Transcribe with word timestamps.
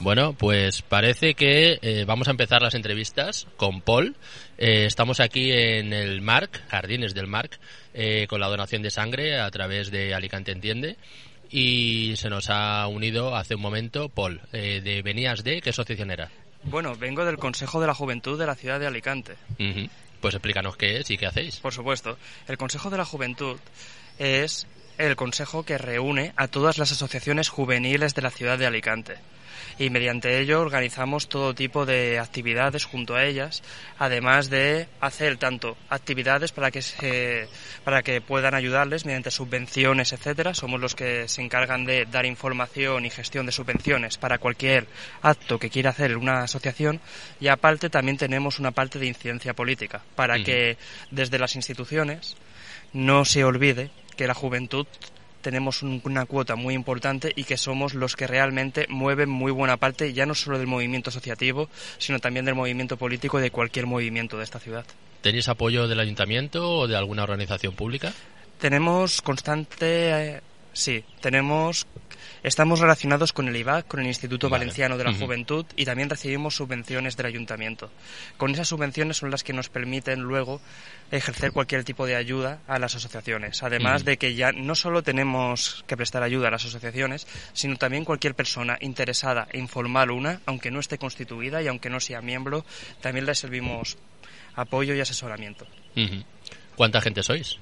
Bueno, 0.00 0.32
pues 0.32 0.80
parece 0.80 1.34
que 1.34 1.78
eh, 1.82 2.04
vamos 2.06 2.28
a 2.28 2.30
empezar 2.30 2.62
las 2.62 2.74
entrevistas 2.74 3.46
con 3.58 3.82
Paul. 3.82 4.16
Eh, 4.56 4.86
estamos 4.86 5.20
aquí 5.20 5.52
en 5.52 5.92
el 5.92 6.22
MARC, 6.22 6.66
Jardines 6.68 7.12
del 7.12 7.26
MARC, 7.26 7.58
eh, 7.92 8.26
con 8.26 8.40
la 8.40 8.48
donación 8.48 8.80
de 8.80 8.90
sangre 8.90 9.38
a 9.38 9.50
través 9.50 9.90
de 9.90 10.14
Alicante 10.14 10.52
Entiende. 10.52 10.96
Y 11.50 12.14
se 12.16 12.30
nos 12.30 12.48
ha 12.48 12.86
unido 12.86 13.36
hace 13.36 13.56
un 13.56 13.60
momento 13.60 14.08
Paul. 14.08 14.40
Eh, 14.52 14.80
de 14.82 15.02
¿Venías 15.02 15.44
de 15.44 15.60
qué 15.60 15.70
asociación 15.70 16.10
era? 16.10 16.30
Bueno, 16.62 16.94
vengo 16.96 17.26
del 17.26 17.36
Consejo 17.36 17.78
de 17.80 17.86
la 17.86 17.94
Juventud 17.94 18.38
de 18.38 18.46
la 18.46 18.54
ciudad 18.54 18.80
de 18.80 18.86
Alicante. 18.86 19.34
Pues 20.20 20.34
explícanos 20.34 20.76
qué 20.78 20.98
es 20.98 21.10
y 21.10 21.18
qué 21.18 21.26
hacéis. 21.26 21.60
Por 21.60 21.74
supuesto, 21.74 22.16
el 22.48 22.56
Consejo 22.56 22.88
de 22.88 22.96
la 22.96 23.04
Juventud 23.04 23.58
es 24.18 24.66
el 24.96 25.16
consejo 25.16 25.62
que 25.62 25.78
reúne 25.78 26.32
a 26.36 26.48
todas 26.48 26.76
las 26.76 26.92
asociaciones 26.92 27.48
juveniles 27.48 28.14
de 28.14 28.22
la 28.22 28.30
ciudad 28.30 28.58
de 28.58 28.66
Alicante. 28.66 29.16
Y 29.80 29.88
mediante 29.88 30.38
ello 30.38 30.60
organizamos 30.60 31.30
todo 31.30 31.54
tipo 31.54 31.86
de 31.86 32.18
actividades 32.18 32.84
junto 32.84 33.14
a 33.14 33.24
ellas, 33.24 33.62
además 33.98 34.50
de 34.50 34.88
hacer 35.00 35.38
tanto 35.38 35.74
actividades 35.88 36.52
para 36.52 36.70
que 36.70 36.82
se, 36.82 37.48
para 37.82 38.02
que 38.02 38.20
puedan 38.20 38.52
ayudarles 38.52 39.06
mediante 39.06 39.30
subvenciones, 39.30 40.12
etcétera. 40.12 40.52
Somos 40.52 40.82
los 40.82 40.94
que 40.94 41.28
se 41.28 41.40
encargan 41.40 41.86
de 41.86 42.04
dar 42.04 42.26
información 42.26 43.06
y 43.06 43.10
gestión 43.10 43.46
de 43.46 43.52
subvenciones 43.52 44.18
para 44.18 44.36
cualquier 44.36 44.86
acto 45.22 45.58
que 45.58 45.70
quiera 45.70 45.88
hacer 45.88 46.18
una 46.18 46.42
asociación 46.42 47.00
y 47.40 47.48
aparte 47.48 47.88
también 47.88 48.18
tenemos 48.18 48.58
una 48.58 48.72
parte 48.72 48.98
de 48.98 49.06
incidencia 49.06 49.54
política 49.54 50.02
para 50.14 50.44
que 50.44 50.76
desde 51.10 51.38
las 51.38 51.56
instituciones 51.56 52.36
no 52.92 53.24
se 53.24 53.44
olvide 53.44 53.90
que 54.14 54.26
la 54.26 54.34
juventud 54.34 54.86
tenemos 55.40 55.82
un- 55.82 56.00
una 56.04 56.26
cuota 56.26 56.56
muy 56.56 56.74
importante 56.74 57.32
y 57.34 57.44
que 57.44 57.56
somos 57.56 57.94
los 57.94 58.16
que 58.16 58.26
realmente 58.26 58.86
mueven 58.88 59.28
muy 59.30 59.52
buena 59.52 59.76
parte 59.76 60.12
ya 60.12 60.26
no 60.26 60.34
solo 60.34 60.58
del 60.58 60.66
movimiento 60.66 61.10
asociativo, 61.10 61.68
sino 61.98 62.18
también 62.18 62.44
del 62.44 62.54
movimiento 62.54 62.96
político 62.96 63.38
y 63.38 63.42
de 63.42 63.50
cualquier 63.50 63.86
movimiento 63.86 64.36
de 64.38 64.44
esta 64.44 64.58
ciudad. 64.60 64.84
¿Tenéis 65.20 65.48
apoyo 65.48 65.86
del 65.88 66.00
ayuntamiento 66.00 66.68
o 66.78 66.88
de 66.88 66.96
alguna 66.96 67.22
organización 67.24 67.74
pública? 67.74 68.12
Tenemos 68.58 69.22
constante, 69.22 70.10
eh, 70.36 70.40
sí, 70.72 71.04
tenemos, 71.20 71.86
estamos 72.42 72.80
relacionados 72.80 73.32
con 73.32 73.48
el 73.48 73.56
IVAC, 73.56 73.86
con 73.86 74.00
el 74.00 74.06
Instituto 74.06 74.48
Vale. 74.48 74.64
Valenciano 74.64 74.96
de 74.96 75.04
la. 75.04 75.12
Juventud 75.12 75.66
y 75.76 75.84
también 75.84 76.08
recibimos 76.08 76.54
subvenciones 76.56 77.16
del 77.16 77.26
ayuntamiento. 77.26 77.90
Con 78.36 78.52
esas 78.52 78.68
subvenciones 78.68 79.18
son 79.18 79.30
las 79.30 79.42
que 79.44 79.52
nos 79.52 79.68
permiten 79.68 80.20
luego 80.20 80.60
ejercer 81.10 81.52
cualquier 81.52 81.84
tipo 81.84 82.06
de 82.06 82.16
ayuda 82.16 82.60
a 82.66 82.78
las 82.78 82.94
asociaciones. 82.94 83.62
Además 83.62 84.04
de 84.04 84.16
que 84.16 84.34
ya 84.34 84.52
no 84.52 84.74
solo 84.74 85.02
tenemos 85.02 85.84
que 85.86 85.96
prestar 85.96 86.22
ayuda 86.22 86.48
a 86.48 86.50
las 86.52 86.64
asociaciones, 86.64 87.26
sino 87.52 87.76
también 87.76 88.04
cualquier 88.04 88.34
persona 88.34 88.78
interesada 88.80 89.48
en 89.52 89.68
formar 89.68 90.10
una, 90.10 90.40
aunque 90.46 90.70
no 90.70 90.80
esté 90.80 90.98
constituida 90.98 91.62
y 91.62 91.68
aunque 91.68 91.90
no 91.90 92.00
sea 92.00 92.22
miembro, 92.22 92.64
también 93.00 93.26
le 93.26 93.34
servimos 93.34 93.98
apoyo 94.54 94.94
y 94.94 95.00
asesoramiento. 95.00 95.66
¿Cuánta 96.76 97.00
gente 97.00 97.22
sois? 97.22 97.58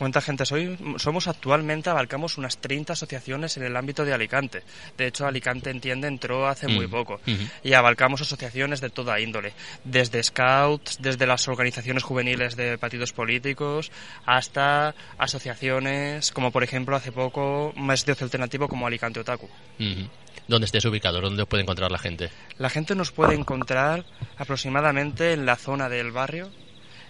¿Cuánta 0.00 0.22
gente 0.22 0.46
soy? 0.46 0.78
Somos 0.96 1.28
actualmente, 1.28 1.90
abarcamos 1.90 2.38
unas 2.38 2.56
30 2.56 2.94
asociaciones 2.94 3.58
en 3.58 3.64
el 3.64 3.76
ámbito 3.76 4.02
de 4.02 4.14
Alicante. 4.14 4.62
De 4.96 5.06
hecho, 5.06 5.26
Alicante 5.26 5.68
Entiende 5.68 6.08
entró 6.08 6.48
hace 6.48 6.68
muy 6.68 6.86
Mm, 6.86 6.90
poco. 6.90 7.20
Y 7.62 7.74
abarcamos 7.74 8.22
asociaciones 8.22 8.80
de 8.80 8.88
toda 8.88 9.20
índole. 9.20 9.52
Desde 9.84 10.22
scouts, 10.22 11.02
desde 11.02 11.26
las 11.26 11.46
organizaciones 11.48 12.02
juveniles 12.02 12.56
de 12.56 12.78
partidos 12.78 13.12
políticos, 13.12 13.92
hasta 14.24 14.94
asociaciones 15.18 16.32
como, 16.32 16.50
por 16.50 16.64
ejemplo, 16.64 16.96
hace 16.96 17.12
poco, 17.12 17.74
más 17.76 18.06
de 18.06 18.12
ocio 18.12 18.24
alternativo 18.24 18.68
como 18.68 18.86
Alicante 18.86 19.20
Otaku. 19.20 19.50
¿Dónde 20.48 20.64
estés 20.64 20.86
ubicados? 20.86 21.20
¿Dónde 21.20 21.42
os 21.42 21.48
puede 21.48 21.62
encontrar 21.62 21.92
la 21.92 21.98
gente? 21.98 22.30
La 22.56 22.70
gente 22.70 22.94
nos 22.94 23.12
puede 23.12 23.34
encontrar 23.34 24.06
aproximadamente 24.38 25.34
en 25.34 25.44
la 25.44 25.56
zona 25.56 25.90
del 25.90 26.10
barrio, 26.10 26.50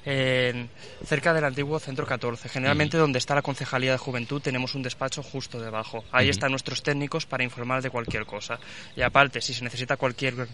cerca 0.05 1.35
del 1.35 1.45
antiguo 1.45 1.79
Centro 1.79 2.07
14. 2.07 2.49
Generalmente 2.49 2.97
donde 2.97 3.19
está 3.19 3.35
la 3.35 3.43
Concejalía 3.43 3.93
de 3.93 3.99
Juventud 3.99 4.41
tenemos 4.41 4.75
un 4.75 4.83
despacho 4.83 5.23
justo 5.23 5.61
debajo. 5.61 6.05
Ahí 6.13 6.29
están 6.29 6.51
nuestros 6.51 6.83
técnicos 6.83 7.27
para 7.27 7.45
informar 7.45 7.83
de 7.83 7.91
cualquier 7.91 8.27
cosa. 8.27 8.59
Y 8.97 9.03
aparte, 9.03 9.41
si 9.41 9.55
se 9.55 9.65
necesita 9.65 9.97
cualquier 9.97 10.49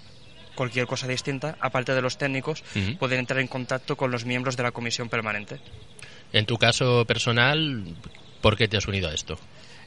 cualquier 0.56 0.86
cosa 0.86 1.06
distinta, 1.06 1.56
aparte 1.60 1.94
de 1.94 2.02
los 2.02 2.18
técnicos, 2.18 2.64
pueden 2.98 3.20
entrar 3.20 3.40
en 3.40 3.46
contacto 3.46 3.96
con 3.96 4.10
los 4.10 4.24
miembros 4.24 4.56
de 4.56 4.64
la 4.64 4.72
comisión 4.72 5.08
permanente. 5.08 5.60
En 6.32 6.46
tu 6.46 6.56
caso 6.56 7.04
personal, 7.04 7.84
¿por 8.40 8.56
qué 8.56 8.66
te 8.66 8.76
has 8.76 8.88
unido 8.88 9.08
a 9.08 9.14
esto? 9.14 9.38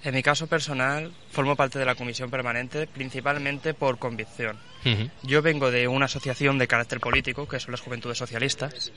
En 0.03 0.13
mi 0.13 0.23
caso 0.23 0.47
personal, 0.47 1.11
formo 1.29 1.57
parte 1.57 1.77
de 1.77 1.85
la 1.85 1.95
comisión 1.95 2.29
permanente 2.29 2.87
principalmente 2.87 3.73
por 3.73 3.99
convicción. 3.99 4.57
Yo 5.23 5.41
vengo 5.41 5.71
de 5.71 5.87
una 5.87 6.05
asociación 6.05 6.57
de 6.57 6.67
carácter 6.67 6.99
político, 6.99 7.47
que 7.47 7.59
son 7.59 7.71
las 7.71 7.81
Juventudes 7.81 8.17
Socialistas, 8.17 8.91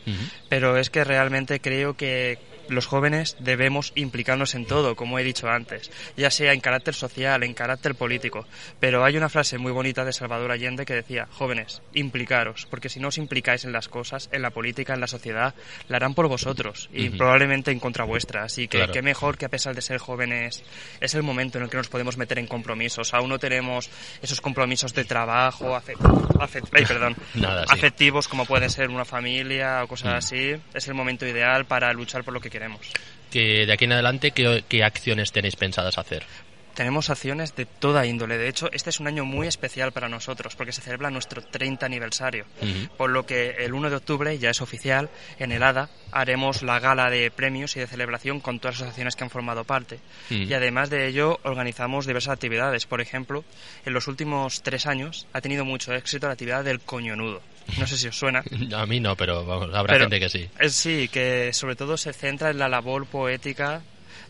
pero 0.48 0.76
es 0.76 0.90
que 0.90 1.04
realmente 1.04 1.60
creo 1.60 1.94
que 1.96 2.38
los 2.68 2.86
jóvenes 2.86 3.36
debemos 3.40 3.92
implicarnos 3.94 4.54
en 4.54 4.66
todo, 4.66 4.96
como 4.96 5.18
he 5.18 5.24
dicho 5.24 5.48
antes, 5.48 5.90
ya 6.16 6.30
sea 6.30 6.52
en 6.52 6.60
carácter 6.60 6.94
social, 6.94 7.42
en 7.42 7.54
carácter 7.54 7.94
político. 7.94 8.46
Pero 8.80 9.04
hay 9.04 9.16
una 9.16 9.28
frase 9.28 9.58
muy 9.58 9.72
bonita 9.72 10.04
de 10.04 10.12
Salvador 10.12 10.50
Allende 10.52 10.84
que 10.86 10.94
decía, 10.94 11.28
jóvenes, 11.32 11.82
implicaros, 11.94 12.66
porque 12.70 12.88
si 12.88 13.00
no 13.00 13.08
os 13.08 13.18
implicáis 13.18 13.64
en 13.64 13.72
las 13.72 13.88
cosas, 13.88 14.28
en 14.32 14.42
la 14.42 14.50
política, 14.50 14.94
en 14.94 15.00
la 15.00 15.06
sociedad, 15.06 15.54
la 15.88 15.96
harán 15.96 16.14
por 16.14 16.28
vosotros 16.28 16.88
y 16.92 17.08
Ujú. 17.08 17.18
probablemente 17.18 17.70
en 17.70 17.80
contra 17.80 18.04
vuestra. 18.04 18.44
Así 18.44 18.68
que 18.68 18.78
Claro. 18.78 18.92
qué 18.92 19.02
mejor 19.02 19.38
que 19.38 19.46
a 19.46 19.48
pesar 19.48 19.74
de 19.74 19.82
ser 19.82 19.98
jóvenes, 19.98 20.62
es 21.00 21.14
el 21.14 21.22
momento 21.22 21.58
en 21.58 21.64
el 21.64 21.70
que 21.70 21.76
nos 21.76 21.88
podemos 21.88 22.16
meter 22.16 22.38
en 22.38 22.46
compromisos. 22.46 23.14
Aún 23.14 23.28
no 23.30 23.38
tenemos 23.38 23.90
esos 24.22 24.40
compromisos 24.40 24.94
de 24.94 25.04
trabajo, 25.04 25.74
afe- 25.76 25.96
afe- 26.38 26.62
ay, 26.72 26.84
perdón, 26.86 27.16
Nada, 27.34 27.64
sí. 27.66 27.74
afectivos 27.74 28.28
como 28.28 28.46
puede 28.46 28.68
ser 28.68 28.88
una 28.90 29.04
familia 29.04 29.82
o 29.84 29.88
cosas 29.88 30.12
Mm. 30.12 30.16
así, 30.16 30.54
es 30.74 30.88
el 30.88 30.94
momento 30.94 31.26
ideal 31.26 31.64
para 31.66 31.92
luchar 31.92 32.24
por 32.24 32.34
lo 32.34 32.40
que 32.40 32.50
queremos. 32.52 32.86
Que 33.32 33.66
de 33.66 33.72
aquí 33.72 33.86
en 33.86 33.92
adelante, 33.92 34.30
¿qué, 34.30 34.62
qué 34.68 34.84
acciones 34.84 35.32
tenéis 35.32 35.56
pensadas 35.56 35.98
hacer? 35.98 36.24
Tenemos 36.74 37.10
acciones 37.10 37.54
de 37.54 37.66
toda 37.66 38.06
índole. 38.06 38.38
De 38.38 38.48
hecho, 38.48 38.70
este 38.72 38.88
es 38.88 38.98
un 38.98 39.06
año 39.06 39.24
muy 39.24 39.46
especial 39.46 39.92
para 39.92 40.08
nosotros 40.08 40.56
porque 40.56 40.72
se 40.72 40.80
celebra 40.80 41.10
nuestro 41.10 41.42
30 41.42 41.84
aniversario. 41.84 42.46
Por 42.96 43.10
lo 43.10 43.26
que 43.26 43.50
el 43.58 43.74
1 43.74 43.90
de 43.90 43.96
octubre, 43.96 44.38
ya 44.38 44.50
es 44.50 44.62
oficial, 44.62 45.10
en 45.38 45.52
el 45.52 45.62
ADA 45.62 45.90
haremos 46.12 46.62
la 46.62 46.80
gala 46.80 47.10
de 47.10 47.30
premios 47.30 47.76
y 47.76 47.80
de 47.80 47.86
celebración 47.86 48.40
con 48.40 48.58
todas 48.58 48.76
las 48.76 48.82
asociaciones 48.82 49.16
que 49.16 49.24
han 49.24 49.30
formado 49.30 49.64
parte. 49.64 50.00
Y 50.30 50.52
además 50.54 50.88
de 50.88 51.06
ello, 51.08 51.40
organizamos 51.42 52.06
diversas 52.06 52.32
actividades. 52.32 52.86
Por 52.86 53.02
ejemplo, 53.02 53.44
en 53.84 53.92
los 53.92 54.08
últimos 54.08 54.62
tres 54.62 54.86
años 54.86 55.26
ha 55.34 55.42
tenido 55.42 55.66
mucho 55.66 55.92
éxito 55.92 56.26
la 56.26 56.32
actividad 56.32 56.64
del 56.64 56.80
coñonudo. 56.80 57.42
No 57.78 57.86
sé 57.86 57.96
si 57.98 58.08
os 58.08 58.16
suena. 58.16 58.42
A 58.76 58.86
mí 58.86 59.00
no, 59.00 59.16
pero 59.16 59.44
vamos, 59.44 59.74
habrá 59.74 59.94
Pero- 59.94 60.04
gente 60.04 60.20
que 60.20 60.28
sí. 60.28 60.48
Es 60.58 60.74
sí, 60.74 61.08
que 61.08 61.50
sobre 61.52 61.76
todo 61.76 61.96
se 61.96 62.12
centra 62.12 62.50
en 62.50 62.58
la 62.58 62.68
labor 62.68 63.06
poética 63.06 63.82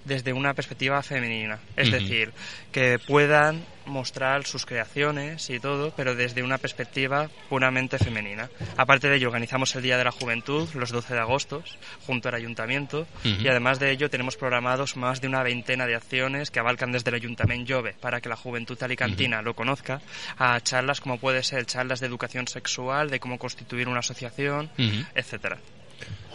desde 0.04 0.32
una 0.32 0.54
perspectiva 0.54 1.02
femenina. 1.02 1.58
Es 1.76 1.90
decir, 1.90 2.32
que 2.70 2.98
puedan 2.98 3.64
mostrar 3.86 4.44
sus 4.44 4.64
creaciones 4.64 5.50
y 5.50 5.58
todo, 5.58 5.92
pero 5.96 6.14
desde 6.14 6.42
una 6.42 6.58
perspectiva 6.58 7.28
puramente 7.48 7.98
femenina. 7.98 8.48
Aparte 8.76 9.08
de 9.08 9.16
ello, 9.16 9.28
organizamos 9.28 9.74
el 9.74 9.82
Día 9.82 9.98
de 9.98 10.04
la 10.04 10.12
Juventud, 10.12 10.68
los 10.74 10.90
12 10.90 11.14
de 11.14 11.20
agosto, 11.20 11.64
junto 12.06 12.28
al 12.28 12.34
Ayuntamiento, 12.34 13.06
y 13.24 13.48
además 13.48 13.78
de 13.78 13.90
ello 13.90 14.10
tenemos 14.10 14.36
programados 14.36 14.96
más 14.96 15.20
de 15.20 15.28
una 15.28 15.42
veintena 15.42 15.86
de 15.86 15.96
acciones 15.96 16.50
que 16.50 16.60
abarcan 16.60 16.92
desde 16.92 17.10
el 17.10 17.16
Ayuntamiento 17.16 17.52
Jove 17.68 17.94
para 18.00 18.20
que 18.20 18.28
la 18.28 18.36
juventud 18.36 18.80
alicantina 18.82 19.42
lo 19.42 19.54
conozca, 19.54 20.00
a 20.38 20.60
charlas 20.60 21.00
como 21.00 21.18
puede 21.18 21.42
ser 21.42 21.66
charlas 21.66 22.00
de 22.00 22.06
educación 22.06 22.48
sexual, 22.48 23.10
de 23.10 23.20
cómo 23.20 23.38
constituir 23.38 23.88
una 23.88 24.00
asociación, 24.00 24.70
etcétera. 25.14 25.58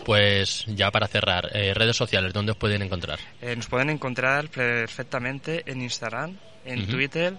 Pues 0.06 0.66
ya 0.68 0.90
para 0.90 1.08
cerrar, 1.08 1.50
eh, 1.54 1.74
redes 1.74 1.98
sociales, 1.98 2.31
¿dónde 2.31 2.54
os 2.54 2.58
pueden 2.58 2.81
encontrar? 2.81 3.19
Eh, 3.42 3.56
nos 3.56 3.68
pueden 3.68 3.90
encontrar 3.90 4.48
perfectamente 4.50 5.64
en 5.66 5.81
Instagram, 5.81 6.38
en. 6.66 6.88
Twitter 6.88 7.38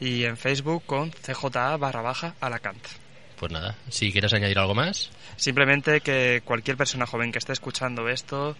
y 0.00 0.24
en 0.24 0.36
Facebook 0.36 0.82
con 0.84 1.10
CJA 1.10 1.76
barra 1.76 2.02
baja 2.02 2.34
Alacant. 2.40 2.86
Pues 3.40 3.50
nada, 3.52 3.74
si 3.88 4.12
quieres 4.12 4.34
añadir 4.34 4.58
algo 4.58 4.74
más. 4.74 5.10
Simplemente 5.36 6.02
que 6.02 6.42
cualquier 6.44 6.76
persona 6.76 7.06
joven 7.06 7.32
que 7.32 7.38
esté 7.38 7.54
escuchando 7.54 8.06
esto, 8.10 8.54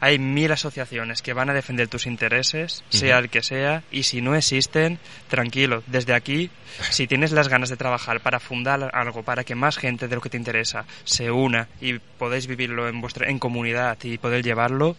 hay 0.00 0.18
mil 0.18 0.50
asociaciones 0.50 1.20
que 1.20 1.34
van 1.34 1.50
a 1.50 1.52
defender 1.52 1.88
tus 1.88 2.06
intereses, 2.06 2.82
sea 2.88 3.18
el 3.18 3.28
que 3.28 3.42
sea, 3.42 3.82
y 3.92 4.04
si 4.04 4.22
no 4.22 4.34
existen, 4.34 4.98
tranquilo, 5.28 5.82
desde 5.88 6.14
aquí, 6.14 6.50
si 6.88 7.06
tienes 7.06 7.32
las 7.32 7.48
ganas 7.48 7.68
de 7.68 7.76
trabajar 7.76 8.20
para 8.20 8.40
fundar 8.40 8.90
algo, 8.94 9.22
para 9.22 9.44
que 9.44 9.54
más 9.54 9.76
gente 9.76 10.08
de 10.08 10.14
lo 10.14 10.22
que 10.22 10.30
te 10.30 10.38
interesa 10.38 10.86
se 11.04 11.30
una 11.30 11.68
y 11.82 11.98
podéis 11.98 12.46
vivirlo 12.46 12.88
en 12.88 13.02
vuestra 13.02 13.28
en 13.28 13.38
comunidad 13.38 13.98
y 14.04 14.16
poder 14.16 14.42
llevarlo, 14.42 14.96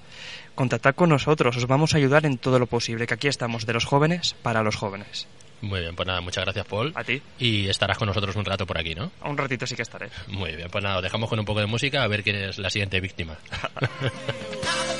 contactad 0.53 0.93
con 0.93 1.09
nosotros, 1.09 1.57
os 1.57 1.65
vamos 1.65 1.95
a 1.95 1.97
ayudar 1.97 2.27
en 2.27 2.37
todo 2.37 2.59
lo 2.59 2.67
posible, 2.67 3.07
que 3.07 3.15
aquí 3.15 3.27
estamos 3.27 3.65
de 3.65 3.73
los 3.73 3.85
jóvenes 3.85 4.35
para 4.43 4.61
los 4.61 4.75
jóvenes. 4.75 5.27
Muy 5.61 5.79
bien, 5.79 5.95
pues 5.95 6.07
nada, 6.07 6.21
muchas 6.21 6.43
gracias, 6.43 6.65
Paul. 6.65 6.91
A 6.95 7.03
ti. 7.03 7.21
Y 7.39 7.67
estarás 7.67 7.97
con 7.97 8.07
nosotros 8.07 8.35
un 8.35 8.45
rato 8.45 8.65
por 8.65 8.77
aquí, 8.77 8.95
¿no? 8.95 9.11
Un 9.23 9.37
ratito 9.37 9.65
sí 9.65 9.75
que 9.75 9.81
estaré. 9.81 10.09
Muy 10.27 10.55
bien, 10.55 10.69
pues 10.69 10.83
nada, 10.83 11.01
dejamos 11.01 11.29
con 11.29 11.39
un 11.39 11.45
poco 11.45 11.59
de 11.59 11.65
música 11.65 12.03
a 12.03 12.07
ver 12.07 12.23
quién 12.23 12.35
es 12.35 12.57
la 12.57 12.69
siguiente 12.69 12.99
víctima. 12.99 13.37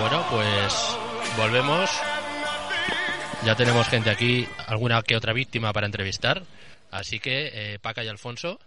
Bueno, 0.00 0.26
pues 0.30 0.96
volvemos. 1.36 1.90
Ya 3.44 3.54
tenemos 3.54 3.86
gente 3.86 4.08
aquí, 4.10 4.48
alguna 4.66 5.02
que 5.02 5.14
otra 5.14 5.32
víctima 5.32 5.72
para 5.72 5.86
entrevistar. 5.86 6.42
Así 6.90 7.20
que, 7.20 7.50
eh, 7.52 7.78
Paca 7.78 8.02
y 8.02 8.08
Alfonso, 8.08 8.58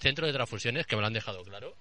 centro 0.00 0.26
de 0.26 0.32
transfusiones, 0.32 0.86
que 0.86 0.94
me 0.94 1.02
lo 1.02 1.08
han 1.08 1.12
dejado 1.12 1.42
claro. 1.42 1.74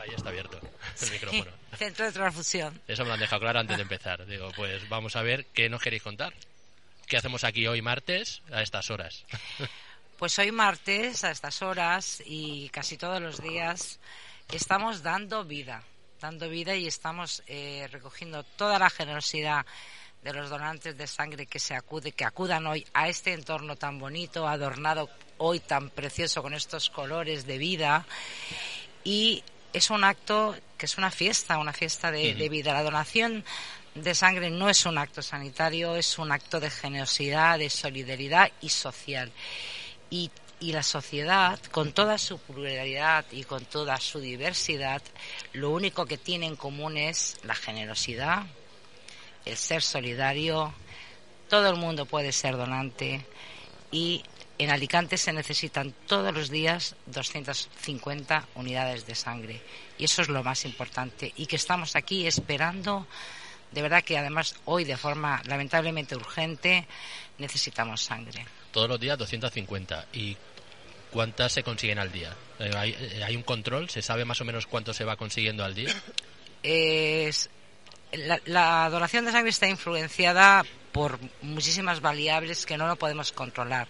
Ahí 0.00 0.10
está 0.14 0.28
abierto 0.28 0.58
el 1.02 1.10
micrófono. 1.10 1.50
Centro 1.78 2.06
de 2.06 2.12
transfusión. 2.12 2.80
Eso 2.86 3.02
me 3.02 3.08
lo 3.08 3.14
han 3.14 3.20
dejado 3.20 3.40
claro 3.40 3.60
antes 3.60 3.76
de 3.76 3.82
empezar. 3.82 4.24
Digo, 4.26 4.50
pues 4.56 4.88
vamos 4.88 5.16
a 5.16 5.22
ver 5.22 5.46
qué 5.46 5.68
nos 5.68 5.82
queréis 5.82 6.02
contar. 6.02 6.32
¿Qué 7.06 7.16
hacemos 7.16 7.44
aquí 7.44 7.66
hoy 7.66 7.82
martes 7.82 8.42
a 8.52 8.62
estas 8.62 8.90
horas? 8.90 9.24
Pues 10.16 10.38
hoy 10.38 10.52
martes, 10.52 11.24
a 11.24 11.32
estas 11.32 11.60
horas 11.60 12.22
y 12.24 12.68
casi 12.68 12.96
todos 12.96 13.20
los 13.20 13.42
días, 13.42 13.98
estamos 14.52 15.02
dando 15.02 15.44
vida. 15.44 15.82
Dando 16.20 16.48
vida 16.48 16.76
y 16.76 16.86
estamos 16.86 17.42
eh, 17.48 17.88
recogiendo 17.90 18.44
toda 18.44 18.78
la 18.78 18.90
generosidad 18.90 19.66
de 20.22 20.32
los 20.32 20.48
donantes 20.48 20.96
de 20.96 21.08
sangre 21.08 21.46
que 21.46 21.58
se 21.58 21.74
acude, 21.74 22.12
que 22.12 22.24
acudan 22.24 22.64
hoy 22.68 22.86
a 22.94 23.08
este 23.08 23.32
entorno 23.32 23.74
tan 23.74 23.98
bonito, 23.98 24.46
adornado 24.46 25.10
hoy 25.38 25.58
tan 25.58 25.90
precioso 25.90 26.42
con 26.42 26.54
estos 26.54 26.90
colores 26.90 27.44
de 27.44 27.58
vida. 27.58 28.06
Y 29.02 29.42
es 29.74 29.90
un 29.90 30.04
acto 30.04 30.56
que 30.78 30.86
es 30.86 30.96
una 30.96 31.10
fiesta, 31.10 31.58
una 31.58 31.72
fiesta 31.72 32.10
de, 32.10 32.34
de 32.34 32.48
vida. 32.48 32.72
La 32.72 32.82
donación 32.82 33.44
de 33.94 34.14
sangre 34.14 34.48
no 34.48 34.70
es 34.70 34.86
un 34.86 34.98
acto 34.98 35.20
sanitario, 35.20 35.96
es 35.96 36.18
un 36.18 36.32
acto 36.32 36.60
de 36.60 36.70
generosidad, 36.70 37.58
de 37.58 37.68
solidaridad 37.68 38.50
y 38.60 38.68
social. 38.68 39.30
Y, 40.10 40.30
y 40.60 40.72
la 40.72 40.82
sociedad, 40.82 41.58
con 41.72 41.92
toda 41.92 42.18
su 42.18 42.38
pluralidad 42.38 43.24
y 43.32 43.44
con 43.44 43.64
toda 43.64 43.98
su 43.98 44.20
diversidad, 44.20 45.02
lo 45.52 45.70
único 45.70 46.06
que 46.06 46.18
tiene 46.18 46.46
en 46.46 46.56
común 46.56 46.96
es 46.96 47.36
la 47.42 47.54
generosidad, 47.54 48.46
el 49.44 49.56
ser 49.56 49.82
solidario. 49.82 50.72
Todo 51.48 51.68
el 51.68 51.76
mundo 51.76 52.06
puede 52.06 52.32
ser 52.32 52.56
donante 52.56 53.26
y 53.90 54.24
en 54.58 54.70
Alicante 54.70 55.16
se 55.16 55.32
necesitan 55.32 55.94
todos 56.06 56.32
los 56.34 56.50
días 56.50 56.94
250 57.06 58.46
unidades 58.54 59.06
de 59.06 59.14
sangre. 59.14 59.60
Y 59.98 60.04
eso 60.04 60.22
es 60.22 60.28
lo 60.28 60.42
más 60.42 60.64
importante. 60.64 61.32
Y 61.36 61.46
que 61.46 61.56
estamos 61.56 61.96
aquí 61.96 62.26
esperando, 62.26 63.06
de 63.72 63.82
verdad 63.82 64.02
que 64.04 64.16
además 64.18 64.54
hoy 64.64 64.84
de 64.84 64.96
forma 64.96 65.42
lamentablemente 65.46 66.14
urgente 66.16 66.86
necesitamos 67.38 68.02
sangre. 68.02 68.46
Todos 68.72 68.88
los 68.88 69.00
días 69.00 69.18
250. 69.18 70.06
¿Y 70.12 70.36
cuántas 71.10 71.52
se 71.52 71.62
consiguen 71.62 71.98
al 71.98 72.12
día? 72.12 72.34
Eh, 72.58 72.70
¿Hay, 72.76 72.90
eh, 72.98 73.22
hay 73.24 73.36
un 73.36 73.42
control? 73.42 73.90
¿Se 73.90 74.02
sabe 74.02 74.24
más 74.24 74.40
o 74.40 74.44
menos 74.44 74.66
cuánto 74.66 74.92
se 74.94 75.04
va 75.04 75.16
consiguiendo 75.16 75.64
al 75.64 75.74
día? 75.74 75.94
Es- 76.62 77.50
la, 78.18 78.40
la 78.46 78.88
donación 78.90 79.24
de 79.24 79.32
sangre 79.32 79.50
está 79.50 79.66
influenciada 79.68 80.64
por 80.92 81.18
muchísimas 81.42 82.00
variables 82.00 82.66
que 82.66 82.76
no 82.78 82.86
lo 82.86 82.94
podemos 82.96 83.32
controlar. 83.32 83.88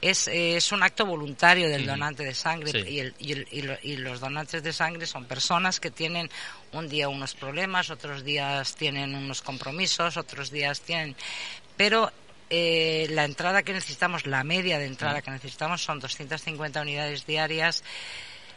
Es, 0.00 0.28
eh, 0.28 0.56
es 0.56 0.72
un 0.72 0.82
acto 0.82 1.04
voluntario 1.04 1.68
del 1.68 1.84
donante 1.86 2.24
de 2.24 2.34
sangre 2.34 2.70
Sí. 2.72 2.88
y, 2.88 3.00
el- 3.00 3.14
y 3.18 3.32
el- 3.32 3.48
y 3.50 3.62
lo- 3.62 3.78
y 3.82 3.96
los 3.96 4.20
donantes 4.20 4.62
de 4.62 4.72
sangre 4.72 5.06
son 5.06 5.26
personas 5.26 5.78
que 5.78 5.90
tienen 5.90 6.30
un 6.72 6.88
día 6.88 7.08
unos 7.10 7.34
problemas, 7.34 7.90
otros 7.90 8.24
días 8.24 8.74
tienen 8.76 9.14
unos 9.14 9.42
compromisos, 9.42 10.16
otros 10.16 10.50
días 10.50 10.80
tienen... 10.80 11.14
Pero 11.76 12.10
eh, 12.50 13.06
la 13.10 13.24
entrada 13.24 13.62
que 13.62 13.74
necesitamos, 13.74 14.24
la 14.26 14.42
media 14.42 14.78
de 14.78 14.86
entrada 14.86 15.20
que 15.20 15.30
necesitamos 15.30 15.82
son 15.82 16.00
250 16.00 16.80
unidades 16.80 17.26
diarias. 17.26 17.84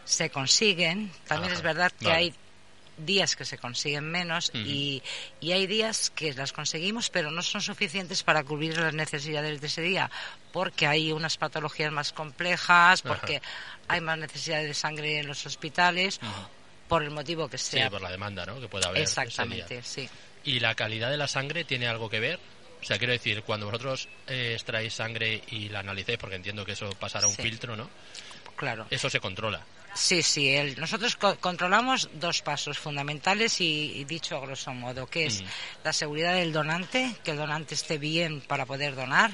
Se 0.05 0.29
consiguen. 0.29 1.11
También 1.27 1.51
Ajá, 1.51 1.57
es 1.57 1.61
verdad 1.61 1.91
que 1.91 2.05
vale. 2.05 2.17
hay 2.17 2.33
días 3.05 3.35
que 3.35 3.45
se 3.45 3.57
consiguen 3.57 4.05
menos 4.05 4.51
y, 4.53 5.01
y 5.39 5.51
hay 5.51 5.67
días 5.67 6.09
que 6.09 6.33
las 6.33 6.53
conseguimos 6.53 7.09
pero 7.09 7.31
no 7.31 7.41
son 7.41 7.61
suficientes 7.61 8.23
para 8.23 8.43
cubrir 8.43 8.77
las 8.77 8.93
necesidades 8.93 9.59
de 9.61 9.67
ese 9.67 9.81
día 9.81 10.09
porque 10.51 10.87
hay 10.87 11.11
unas 11.11 11.37
patologías 11.37 11.91
más 11.91 12.11
complejas, 12.11 13.01
porque 13.01 13.41
hay 13.87 14.01
más 14.01 14.17
necesidades 14.17 14.67
de 14.67 14.73
sangre 14.73 15.19
en 15.19 15.27
los 15.27 15.45
hospitales, 15.45 16.19
por 16.89 17.03
el 17.03 17.09
motivo 17.11 17.47
que 17.47 17.57
Sí, 17.57 17.77
sea. 17.77 17.89
por 17.89 18.01
la 18.01 18.11
demanda, 18.11 18.45
¿no? 18.45 18.59
Que 18.59 18.67
puede 18.67 18.85
haber. 18.85 19.01
ese 19.01 19.13
día. 19.15 19.23
Exactamente, 19.23 19.81
sí. 19.83 20.09
¿Y 20.43 20.59
la 20.59 20.75
calidad 20.75 21.09
de 21.09 21.15
la 21.17 21.27
sangre 21.29 21.63
tiene 21.63 21.87
algo 21.87 22.09
que 22.09 22.19
ver? 22.19 22.37
O 22.81 22.83
sea, 22.83 22.97
quiero 22.97 23.13
decir, 23.13 23.43
cuando 23.43 23.67
vosotros 23.67 24.09
eh, 24.27 24.53
extraéis 24.55 24.93
sangre 24.95 25.41
y 25.51 25.69
la 25.69 25.79
analicéis, 25.79 26.17
porque 26.17 26.35
entiendo 26.35 26.65
que 26.65 26.73
eso 26.73 26.89
pasará 26.99 27.27
un 27.27 27.35
Sí. 27.35 27.43
filtro, 27.43 27.77
¿no? 27.77 27.89
Claro. 28.57 28.87
Eso 28.89 29.09
se 29.09 29.19
controla. 29.21 29.63
Sí, 29.93 30.21
sí. 30.23 30.49
el- 30.49 30.79
nosotros 30.79 31.15
co- 31.17 31.35
controlamos 31.37 32.09
dos 32.13 32.41
pasos 32.41 32.79
fundamentales 32.79 33.59
y, 33.61 33.91
y 33.95 34.05
dicho 34.05 34.37
a 34.37 34.41
grosso 34.41 34.73
modo, 34.73 35.05
que 35.07 35.25
es 35.25 35.41
Ujú. 35.41 35.49
la 35.83 35.93
seguridad 35.93 36.33
del 36.33 36.53
donante, 36.53 37.15
que 37.23 37.31
el 37.31 37.37
donante 37.37 37.75
esté 37.75 37.97
bien 37.97 38.41
para 38.41 38.65
poder 38.65 38.95
donar, 38.95 39.31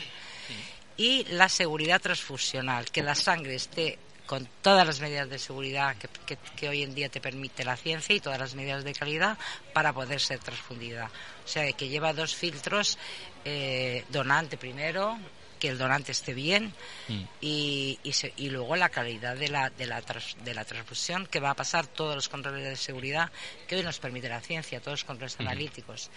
y 0.98 1.26
la 1.26 1.48
seguridad 1.48 2.02
transfusional, 2.02 2.90
que 2.90 3.04
la 3.04 3.14
sangre 3.14 3.54
esté 3.56 4.00
con 4.26 4.50
todas 4.62 4.86
las 4.86 5.00
medidas 5.00 5.30
de 5.30 5.40
seguridad 5.40 5.96
que, 5.96 6.08
que- 6.26 6.38
que 6.56 6.68
hoy 6.68 6.84
en 6.84 6.94
día 6.96 7.08
te 7.08 7.22
permite 7.22 7.64
la 7.64 7.78
ciencia 7.78 8.14
y 8.16 8.20
todas 8.20 8.40
las 8.40 8.56
medidas 8.56 8.84
de 8.84 8.94
calidad 8.94 9.38
para 9.74 9.94
poder 9.94 10.20
ser 10.20 10.40
transfundida. 10.40 11.06
O 11.46 11.48
sea, 11.48 11.72
que 11.72 11.88
lleva 11.88 12.12
dos 12.14 12.36
filtros, 12.36 12.98
eh, 13.46 14.04
donante 14.10 14.58
primero, 14.58 15.18
que 15.60 15.68
el 15.70 15.78
donante 15.78 16.12
esté 16.12 16.34
bien 16.34 16.74
Mm. 17.08 17.24
y, 17.42 18.00
y, 18.04 18.14
se- 18.14 18.34
y 18.38 18.50
luego 18.50 18.76
la 18.76 18.90
calidad 18.90 19.36
de 19.36 19.48
la, 19.48 19.70
de, 19.70 19.86
la 19.86 20.02
tras- 20.02 20.36
de 20.44 20.54
la 20.54 20.66
transfusión 20.66 21.26
que 21.28 21.40
va 21.40 21.52
a 21.52 21.56
pasar 21.56 21.88
todos 21.88 22.16
los 22.16 22.28
controles 22.30 22.64
de 22.64 22.76
seguridad 22.76 23.32
que 23.68 23.76
hoy 23.78 23.84
nos 23.84 24.00
permite 24.00 24.28
la 24.30 24.42
ciencia, 24.42 24.80
todos 24.82 25.00
los 25.00 25.04
controles 25.06 25.36
analíticos. 25.40 26.10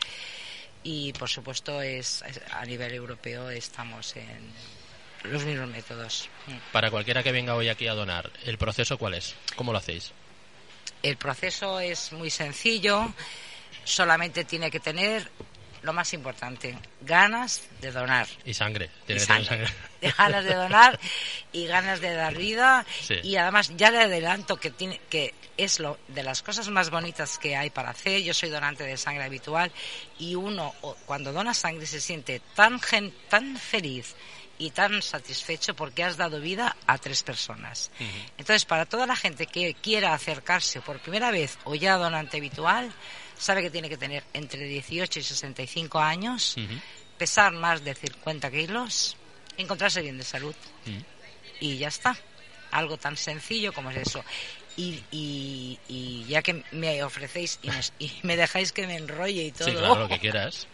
Y 0.83 1.13
por 1.13 1.29
supuesto 1.29 1.81
es, 1.83 2.23
es- 2.27 2.41
a 2.53 2.65
nivel 2.65 2.93
europeo 2.95 3.51
estamos 3.51 4.17
en 4.17 4.53
los 5.25 5.45
mismos 5.45 5.69
métodos. 5.69 6.29
Mm. 6.47 6.57
Para 6.73 6.91
cualquiera 6.91 7.23
que 7.23 7.31
venga 7.33 7.55
hoy 7.55 7.69
aquí 7.69 7.87
a 7.87 7.95
donar, 7.95 8.31
¿el 8.45 8.59
proceso 8.59 8.97
cuál 8.99 9.15
es? 9.15 9.35
¿Cómo 9.57 9.73
lo 9.73 9.79
hacéis? 9.79 10.13
El 11.03 11.17
proceso 11.17 11.81
es 11.81 12.13
muy 12.13 12.31
sencillo, 12.31 13.13
solamente 13.85 14.45
tiene 14.45 14.71
que 14.71 14.81
tener 14.81 15.31
lo 15.83 15.93
más 15.93 16.13
importante, 16.13 16.77
ganas 17.01 17.63
de 17.81 17.91
donar. 17.93 18.27
Y 18.45 18.55
sangre. 18.55 18.91
Y 19.03 19.07
Tiene 19.07 19.21
sangre. 19.21 19.45
sangre. 19.47 19.69
De 20.01 20.11
ganas 20.13 20.45
de 20.45 20.55
donar 20.55 20.99
y 21.53 21.67
ganas 21.67 22.01
de 22.01 22.15
dar 22.15 22.35
vida 22.35 22.87
Sí. 23.03 23.17
y 23.23 23.37
además 23.37 23.71
ya 23.77 23.91
le 23.91 23.99
adelanto 24.01 24.57
que 24.59 24.71
tiene 24.71 24.99
que 25.11 25.35
es 25.59 25.79
lo 25.79 25.99
de 26.09 26.23
las 26.23 26.43
cosas 26.43 26.69
más 26.69 26.89
bonitas 26.89 27.37
que 27.39 27.55
hay 27.55 27.69
para 27.69 27.91
hacer 27.91 28.23
yo 28.23 28.33
soy 28.33 28.49
donante 28.49 28.85
de 28.85 28.97
sangre 28.97 29.25
habitual 29.25 29.71
y 30.19 30.35
uno 30.37 30.75
cuando 31.05 31.35
dona 31.35 31.53
sangre 31.53 31.85
se 31.85 32.01
siente 32.01 32.41
tan 32.55 32.81
gen- 32.81 33.13
tan 33.29 33.59
feliz 33.59 34.15
y 34.59 34.71
tan 34.71 35.03
satisfecho 35.03 35.75
porque 35.77 36.03
has 36.05 36.17
dado 36.17 36.41
vida 36.41 36.77
a 36.87 36.97
tres 36.99 37.23
personas. 37.23 37.91
Entonces, 38.37 38.65
para 38.67 38.85
toda 38.87 39.07
la 39.07 39.17
gente 39.17 39.47
que 39.47 39.73
quiera 39.75 40.13
acercarse 40.13 40.81
por 40.83 40.99
primera 41.01 41.31
vez 41.31 41.59
o 41.65 41.75
ya 41.75 41.97
donante 41.97 42.37
habitual, 42.39 42.91
sabe 43.41 43.63
que 43.63 43.71
tiene 43.71 43.89
que 43.89 43.97
tener 43.97 44.23
entre 44.35 44.63
18 44.65 45.19
y 45.19 45.23
65 45.23 45.99
años, 45.99 46.57
Ujú. 46.57 46.75
pesar 47.19 47.53
más 47.53 47.83
de 47.83 47.95
50 47.95 48.51
kilos, 48.51 49.17
encontrarse 49.57 50.03
bien 50.03 50.19
de 50.19 50.25
salud. 50.25 50.55
Y 51.61 51.79
ya 51.79 51.89
está. 51.89 52.17
Algo 52.71 52.97
tan 52.99 53.17
sencillo 53.17 53.73
como 53.73 53.91
es 53.91 53.97
eso. 53.97 54.25
Y, 54.77 55.03
y, 55.11 55.79
y 55.89 56.25
ya 56.27 56.41
que 56.43 56.63
me 56.71 57.03
ofrecéis 57.03 57.59
y, 57.63 57.67
nos- 57.69 57.93
y 57.99 58.13
me 58.23 58.37
dejáis 58.37 58.71
que 58.73 58.87
me 58.87 58.97
enrolle 58.97 59.43
y 59.45 59.53
todo, 59.53 59.69
Sí, 59.69 59.75
claro, 59.75 59.97
lo 59.97 60.09
que 60.09 60.19
quieras. 60.21 60.69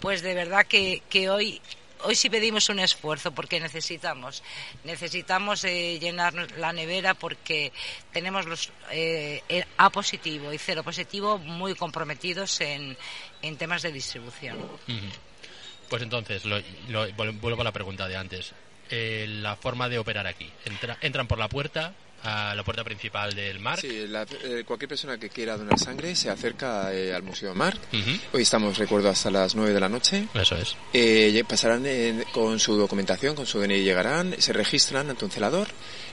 pues 0.00 0.22
de 0.22 0.34
verdad 0.34 0.64
que, 0.66 1.02
que 1.10 1.28
hoy 1.28 1.60
hoy 2.02 2.14
sí 2.14 2.28
pedimos 2.30 2.68
un 2.68 2.78
esfuerzo 2.78 3.32
porque 3.32 3.58
necesitamos 3.60 4.42
necesitamos 4.84 5.64
eh, 5.64 5.98
llenar 5.98 6.34
la 6.58 6.72
nevera 6.72 7.14
porque 7.14 7.72
tenemos 8.12 8.46
los 8.46 8.70
eh, 8.90 9.42
A 9.76 9.90
positivo 9.90 10.52
y 10.52 10.58
cero 10.58 10.82
positivo 10.82 11.38
muy 11.38 11.74
comprometidos 11.74 12.60
en, 12.60 12.96
en 13.42 13.56
temas 13.56 13.82
de 13.82 13.92
distribución. 13.92 14.58
Pues 15.88 16.02
entonces, 16.02 16.44
lo- 16.44 16.60
lo- 16.88 17.12
vuelvo 17.14 17.60
a 17.60 17.64
la 17.64 17.72
pregunta 17.72 18.08
de 18.08 18.16
antes. 18.16 18.52
Eh, 18.90 19.26
la 19.28 19.56
forma 19.56 19.88
de 19.88 19.98
operar 19.98 20.26
aquí. 20.26 20.50
Entra- 20.64 20.98
entran 21.00 21.26
por 21.26 21.38
la 21.38 21.48
puerta, 21.48 21.94
a 22.24 22.54
la 22.54 22.62
puerta 22.64 22.82
principal 22.82 23.34
del 23.34 23.58
MARC. 23.60 23.80
Sí, 23.82 24.06
la- 24.08 24.26
eh, 24.44 24.64
cualquier 24.66 24.88
persona 24.88 25.18
que 25.18 25.28
quiera 25.28 25.56
donar 25.56 25.78
sangre 25.78 26.16
se 26.16 26.28
acerca 26.30 26.92
eh, 26.92 27.14
al 27.14 27.22
Museo. 27.22 27.54
Ujú. 27.92 28.10
Hoy 28.32 28.42
estamos, 28.42 28.78
recuerdo, 28.78 29.08
hasta 29.10 29.30
las 29.30 29.54
9 29.54 29.72
de 29.72 29.80
la 29.80 29.88
noche. 29.88 30.26
Eso 30.34 30.56
es. 30.56 30.74
Eh, 30.92 31.44
pasarán 31.48 31.84
con 32.32 32.58
su 32.58 32.76
documentación, 32.76 33.34
con 33.36 33.46
su 33.46 33.60
DNI 33.60 33.82
llegarán, 33.82 34.34
se 34.40 34.52
registran 34.52 35.08
ante 35.10 35.24
un 35.24 35.30
celador, 35.30 35.68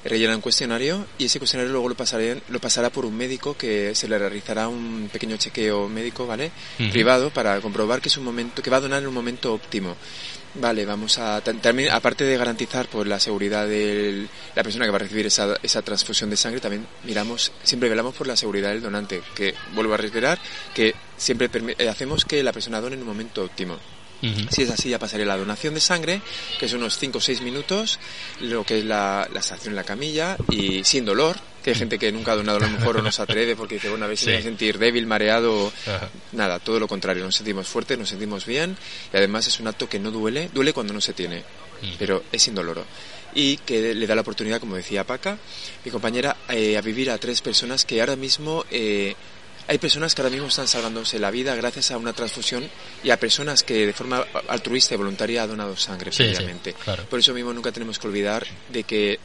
rellenan 0.05 0.35
un 0.35 0.41
cuestionario 0.41 1.05
y 1.17 1.25
ese 1.25 1.39
cuestionario 1.39 1.71
luego 1.71 1.89
lo, 1.89 1.95
pasarán- 1.95 2.41
lo 2.49 2.59
pasará 2.59 2.89
por 2.91 3.05
un 3.05 3.15
médico 3.17 3.57
que 3.57 3.95
se 3.95 4.07
le 4.07 4.19
realizará 4.19 4.67
un 4.67 5.09
pequeño 5.11 5.37
chequeo 5.37 5.87
médico, 5.89 6.27
¿vale? 6.27 6.51
Privado 6.91 7.29
para 7.31 7.59
comprobar 7.61 8.01
que 8.01 8.09
es 8.09 8.17
un 8.17 8.25
momento, 8.25 8.61
que 8.61 8.69
va 8.69 8.77
a 8.77 8.81
donar 8.81 9.01
en 9.01 9.07
un 9.07 9.13
momento 9.13 9.53
óptimo. 9.53 9.95
Vale, 10.55 10.85
vamos 10.85 11.17
a 11.17 11.43
tam- 11.43 11.59
también 11.61 11.89
aparte 11.91 12.23
de 12.25 12.37
garantizar 12.37 12.87
pues 12.87 13.07
la 13.07 13.19
seguridad 13.19 13.67
de 13.67 14.27
la 14.55 14.61
persona 14.61 14.85
que 14.85 14.91
va 14.91 14.97
a 14.97 14.99
recibir 14.99 15.25
esa, 15.25 15.55
esa 15.63 15.81
transfusión 15.81 16.29
de 16.29 16.37
sangre, 16.37 16.59
también 16.61 16.85
miramos, 17.05 17.51
siempre 17.63 17.89
velamos 17.89 18.13
por 18.13 18.27
la 18.27 18.35
seguridad 18.35 18.69
del 18.69 18.81
donante, 18.83 19.23
que 19.33 19.55
vuelvo 19.73 19.95
a 19.95 19.97
reiterar 19.97 20.37
que 20.75 20.93
siempre 21.17 21.49
eh, 21.79 21.89
hacemos 21.89 22.23
que 22.25 22.43
la 22.43 22.53
persona 22.53 22.79
done 22.81 22.93
en 22.95 23.01
un 23.01 23.07
momento 23.07 23.43
óptimo. 23.43 23.77
Si 24.49 24.61
es 24.63 24.69
así, 24.69 24.89
ya 24.89 24.99
pasaré 24.99 25.25
la 25.25 25.37
donación 25.37 25.73
de 25.73 25.79
sangre, 25.81 26.21
que 26.59 26.67
son 26.69 26.79
unos 26.79 26.97
5 26.97 27.17
o 27.17 27.21
6 27.21 27.41
minutos, 27.41 27.99
lo 28.41 28.63
que 28.63 28.79
es 28.79 28.85
la, 28.85 29.27
la 29.33 29.39
estación 29.39 29.71
en 29.73 29.75
la 29.75 29.83
camilla 29.83 30.37
y 30.49 30.83
sin 30.83 31.03
dolor, 31.05 31.37
que 31.63 31.71
hay 31.71 31.75
gente 31.75 31.97
que 31.99 32.11
nunca 32.11 32.31
ha 32.33 32.35
donado 32.35 32.57
a 32.59 32.61
lo 32.61 32.69
mejor 32.69 32.97
o 32.97 33.01
no 33.01 33.11
se 33.11 33.21
atreve 33.21 33.55
porque 33.55 33.75
dice, 33.75 33.89
bueno, 33.89 34.05
a 34.05 34.09
si 34.09 34.17
Sí. 34.17 34.25
me 34.27 34.31
voy 34.33 34.39
a 34.41 34.43
sentir 34.43 34.77
débil, 34.77 35.05
mareado. 35.07 35.71
Ajá. 35.87 36.09
Nada, 36.33 36.59
todo 36.59 36.79
lo 36.79 36.87
contrario, 36.87 37.23
nos 37.23 37.35
sentimos 37.35 37.67
fuertes, 37.67 37.97
nos 37.97 38.09
sentimos 38.09 38.45
bien 38.45 38.77
y 39.13 39.17
además 39.17 39.47
es 39.47 39.59
un 39.59 39.67
acto 39.67 39.87
que 39.89 39.99
no 39.99 40.11
duele, 40.11 40.49
duele 40.53 40.73
cuando 40.73 40.93
no 40.93 41.01
se 41.01 41.13
tiene, 41.13 41.43
Mm. 41.81 41.95
pero 41.99 42.23
es 42.31 42.47
indoloro. 42.47 42.85
Y 43.35 43.57
que 43.57 43.93
le 43.95 44.07
da 44.07 44.15
la 44.15 44.21
oportunidad, 44.21 44.59
como 44.61 44.75
decía 44.75 45.03
Paca, 45.05 45.37
mi 45.83 45.91
compañera, 45.91 46.37
eh, 46.49 46.77
a 46.77 46.81
vivir 46.81 47.09
a 47.11 47.17
tres 47.17 47.41
personas 47.41 47.83
que 47.83 47.99
ahora 47.99 48.15
mismo... 48.15 48.63
eh, 48.71 49.15
hay 49.67 49.77
personas 49.77 50.13
que 50.13 50.21
ahora 50.21 50.31
mismo 50.31 50.47
están 50.47 50.67
salvándose 50.67 51.19
la 51.19 51.31
vida 51.31 51.55
gracias 51.55 51.91
a 51.91 51.97
una 51.97 52.13
transfusión 52.13 52.69
y 53.03 53.09
a 53.11 53.19
personas 53.19 53.63
que 53.63 53.85
de 53.85 53.93
forma 53.93 54.25
altruista 54.47 54.93
y 54.93 54.97
voluntaria 54.97 55.43
han 55.43 55.49
donado 55.49 55.77
sangre 55.77 56.11
Sí, 56.11 56.23
sí, 56.23 56.29
previamente. 56.31 56.73
claro. 56.73 57.05
Por 57.09 57.19
eso 57.19 57.33
mismo 57.33 57.53
nunca 57.53 57.71
tenemos 57.71 57.97
que 57.99 58.07
olvidar 58.07 58.45
de 58.69 58.83
que 58.83 59.19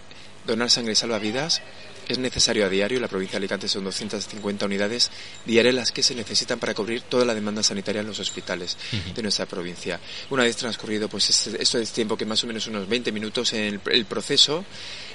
donar 0.47 0.71
sangre 0.71 0.95
salva 0.95 1.19
vidas. 1.19 1.61
Es 2.09 2.19
necesario 2.19 2.65
a 2.65 2.69
diario, 2.71 2.97
en 2.97 3.03
la 3.03 3.09
provincia 3.09 3.33
de 3.33 3.45
Alicante 3.45 3.69
son 3.69 3.85
250 3.85 4.65
unidades 4.65 5.11
diarias 5.45 5.75
las 5.75 5.93
que 5.93 6.03
se 6.03 6.15
necesitan 6.15 6.59
para 6.59 6.75
cubrir 6.75 7.03
toda 7.03 7.25
la 7.27 7.35
demanda 7.35 7.63
sanitaria 7.63 8.01
en 8.01 8.07
los 8.07 8.19
hospitales 8.19 8.79
de 9.15 9.23
nuestra 9.23 9.45
provincia. 9.45 10.01
Una 10.31 10.45
vez 10.45 10.57
transcurrido 10.57 11.09
pues 11.09 11.29
este, 11.29 11.63
esto 11.63 11.79
es 11.79 11.93
tiempo 11.93 12.17
que 12.17 12.25
más 12.25 12.43
o 12.45 12.47
menos 12.47 12.67
unos 12.67 12.89
20 12.89 13.13
minutos 13.13 13.53
en 13.53 13.61
el, 13.61 13.81
el 13.93 14.07
proceso, 14.07 14.65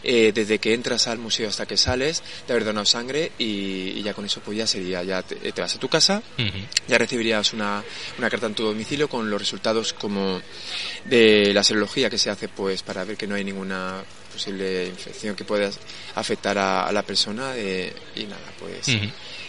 eh, 0.03 0.31
desde 0.33 0.59
que 0.59 0.73
entras 0.73 1.07
al 1.07 1.17
museo 1.17 1.50
hasta 1.50 1.65
que 1.65 1.77
sales, 1.77 2.21
de 2.45 2.53
haber 2.53 2.65
donado 2.65 2.85
sangre 2.85 3.31
y, 3.39 3.93
y 3.95 4.03
ya 4.03 4.13
con 4.13 4.25
eso 4.25 4.41
pues 4.41 4.57
ya 4.57 4.67
sería, 4.67 5.01
ya 5.03 5.23
te, 5.23 5.35
te 5.35 5.62
vas 5.62 5.75
a 5.75 5.79
tu 5.79 5.89
casa, 5.89 6.21
ya 6.88 6.97
recibirías 6.97 7.53
una, 7.53 7.83
una 8.19 8.29
carta 8.29 8.47
en 8.47 8.53
tu 8.53 8.63
domicilio 8.63 9.09
con 9.09 9.29
los 9.29 9.41
resultados 9.41 9.93
como 9.93 10.41
de 11.05 11.53
la 11.53 11.63
serología 11.63 12.09
que 12.09 12.17
se 12.17 12.29
hace 12.29 12.50
pues 12.50 12.83
para 12.83 13.03
ver 13.03 13.17
que 13.17 13.25
no 13.25 13.35
hay 13.35 13.43
ninguna 13.43 14.03
posible 14.33 14.87
infección 14.87 15.35
que 15.35 15.45
pueda 15.45 15.69
afectar 16.15 16.57
a, 16.57 16.87
a 16.87 16.91
la 16.91 17.03
persona 17.03 17.53
eh, 17.55 17.93
y 18.15 18.23
nada 18.25 18.41
pues 18.59 18.87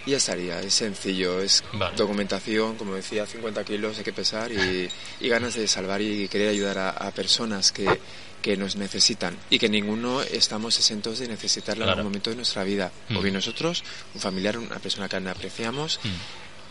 y 0.06 0.10
ya 0.10 0.18
estaría 0.18 0.60
es 0.60 0.74
sencillo 0.74 1.40
es 1.40 1.64
Vale. 1.72 1.96
documentación 1.96 2.76
como 2.76 2.94
decía 2.94 3.26
50 3.26 3.64
kilos 3.64 3.98
hay 3.98 4.04
que 4.04 4.12
pesar 4.12 4.52
y, 4.52 4.88
y 5.20 5.28
ganas 5.28 5.54
de 5.54 5.66
salvar 5.66 6.00
y 6.02 6.28
querer 6.28 6.50
ayudar 6.50 6.78
a, 6.78 6.90
a 6.90 7.10
personas 7.10 7.72
que 7.72 7.88
que 8.42 8.58
nos 8.58 8.76
necesitan 8.76 9.34
y 9.48 9.58
que 9.58 9.70
ninguno 9.70 10.20
estamos 10.20 10.76
exentos 10.78 11.18
de 11.18 11.28
necesitarla 11.28 11.84
en 11.84 11.90
algún 11.90 12.04
momento 12.04 12.28
de 12.28 12.36
nuestra 12.36 12.62
vida 12.62 12.92
o 13.16 13.22
bien 13.22 13.32
nosotros 13.34 13.82
un 14.14 14.20
familiar 14.20 14.58
una 14.58 14.78
persona 14.78 15.08
que 15.08 15.16
apreciamos 15.16 15.98
Mm. 16.04 16.08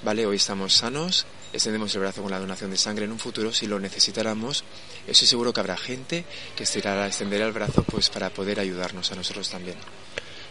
Vale, 0.03 0.25
hoy 0.25 0.35
estamos 0.35 0.73
sanos, 0.73 1.25
extendemos 1.53 1.95
el 1.95 2.01
brazo 2.01 2.21
con 2.21 2.31
la 2.31 2.39
donación 2.39 2.69
de 2.69 2.77
sangre. 2.77 3.05
En 3.05 3.13
un 3.13 3.19
futuro, 3.19 3.53
si 3.53 3.67
lo 3.67 3.79
necesitáramos, 3.79 4.65
estoy 5.07 5.27
seguro 5.29 5.53
que 5.53 5.61
habrá 5.61 5.77
gente 5.77 6.25
que 6.57 6.63
estirará, 6.63 7.07
extenderá 7.07 7.45
el 7.45 7.53
brazo 7.53 7.83
pues 7.83 8.09
para 8.09 8.29
poder 8.29 8.59
ayudarnos 8.59 9.09
a 9.13 9.15
nosotros 9.15 9.49
también. 9.49 9.77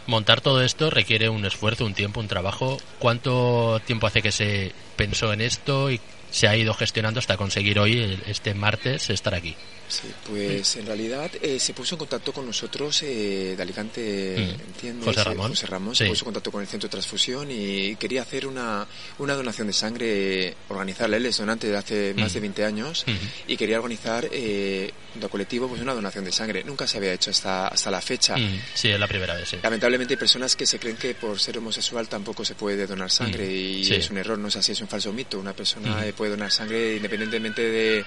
Montar 0.07 0.41
todo 0.41 0.63
esto 0.63 0.89
requiere 0.89 1.29
un 1.29 1.45
esfuerzo, 1.45 1.85
un 1.85 1.93
tiempo, 1.93 2.19
un 2.19 2.27
trabajo. 2.27 2.79
¿Cuánto 2.97 3.79
tiempo 3.85 4.07
hace 4.07 4.23
que 4.23 4.31
se 4.31 4.73
pensó 4.95 5.31
en 5.31 5.41
esto 5.41 5.91
y 5.91 6.01
se 6.33 6.47
ha 6.47 6.57
ido 6.57 6.73
gestionando 6.73 7.19
hasta 7.19 7.37
conseguir 7.37 7.77
hoy, 7.77 8.19
este 8.25 8.53
martes, 8.55 9.09
estar 9.11 9.35
aquí? 9.35 9.55
Sí, 9.87 10.07
pues 10.27 10.77
en 10.77 10.87
realidad 10.87 11.29
eh, 11.41 11.59
se 11.59 11.73
puso 11.73 11.93
en 11.93 11.99
contacto 11.99 12.33
con 12.33 12.45
nosotros 12.47 13.03
eh, 13.03 13.53
de 13.55 13.61
Alicante, 13.61 14.35
Mm. 14.57 14.61
¿entiendes? 14.67 15.05
José 15.05 15.19
Eh, 15.21 15.23
Ramón. 15.25 15.49
José 15.51 15.67
Ramón 15.67 15.95
Sí. 15.95 16.03
se 16.05 16.09
puso 16.09 16.21
en 16.21 16.25
contacto 16.25 16.51
con 16.51 16.61
el 16.61 16.67
centro 16.67 16.87
de 16.87 16.91
transfusión 16.91 17.49
y 17.51 17.95
quería 17.97 18.23
hacer 18.23 18.47
una, 18.47 18.87
una 19.19 19.33
donación 19.35 19.67
de 19.67 19.73
sangre, 19.73 20.47
eh, 20.47 20.55
organizarla. 20.69 21.17
Él 21.17 21.25
es 21.27 21.37
donante 21.37 21.67
de 21.67 21.77
hace 21.77 22.13
más 22.17 22.31
Mm. 22.31 22.33
de 22.33 22.39
20 22.39 22.65
años 22.65 23.03
Ujú. 23.07 23.15
y 23.47 23.55
quería 23.57 23.77
organizar 23.77 24.27
eh, 24.31 24.91
junto 25.11 25.29
colectivo 25.29 25.67
pues 25.67 25.81
una 25.81 25.93
donación 25.93 26.25
de 26.25 26.31
sangre. 26.31 26.63
Nunca 26.63 26.87
se 26.87 26.97
había 26.97 27.13
hecho 27.13 27.29
hasta, 27.29 27.67
hasta 27.67 27.91
la 27.91 28.01
fecha. 28.01 28.35
Mm, 28.35 28.61
Sí, 28.73 28.89
es 28.89 28.99
la 28.99 29.07
primera 29.07 29.35
vez, 29.35 29.49
sí. 29.49 29.57
Lamentablemente 29.61 30.13
hay 30.15 30.17
personas 30.17 30.55
que 30.55 30.65
se 30.65 30.79
creen 30.79 30.97
que 30.97 31.13
por 31.13 31.39
ser 31.39 31.57
homosexual 31.59 32.07
tampoco 32.07 32.43
se 32.43 32.55
puede 32.55 32.87
donar 32.87 33.11
sangre 33.11 33.45
Mm, 33.45 33.51
y 33.51 33.83
sí. 33.85 33.93
es 33.95 34.09
un 34.09 34.17
error, 34.17 34.39
no 34.39 34.47
es 34.47 34.55
así, 34.55 34.71
es 34.71 34.81
un 34.81 34.87
falso 34.87 35.13
mito. 35.13 35.37
Una 35.37 35.53
persona 35.53 35.97
Mm. 35.97 36.03
Eh, 36.23 36.29
puede 36.29 36.31
donar 36.31 36.51
sangre 36.51 36.95
independientemente 36.95 37.61
de 37.61 38.05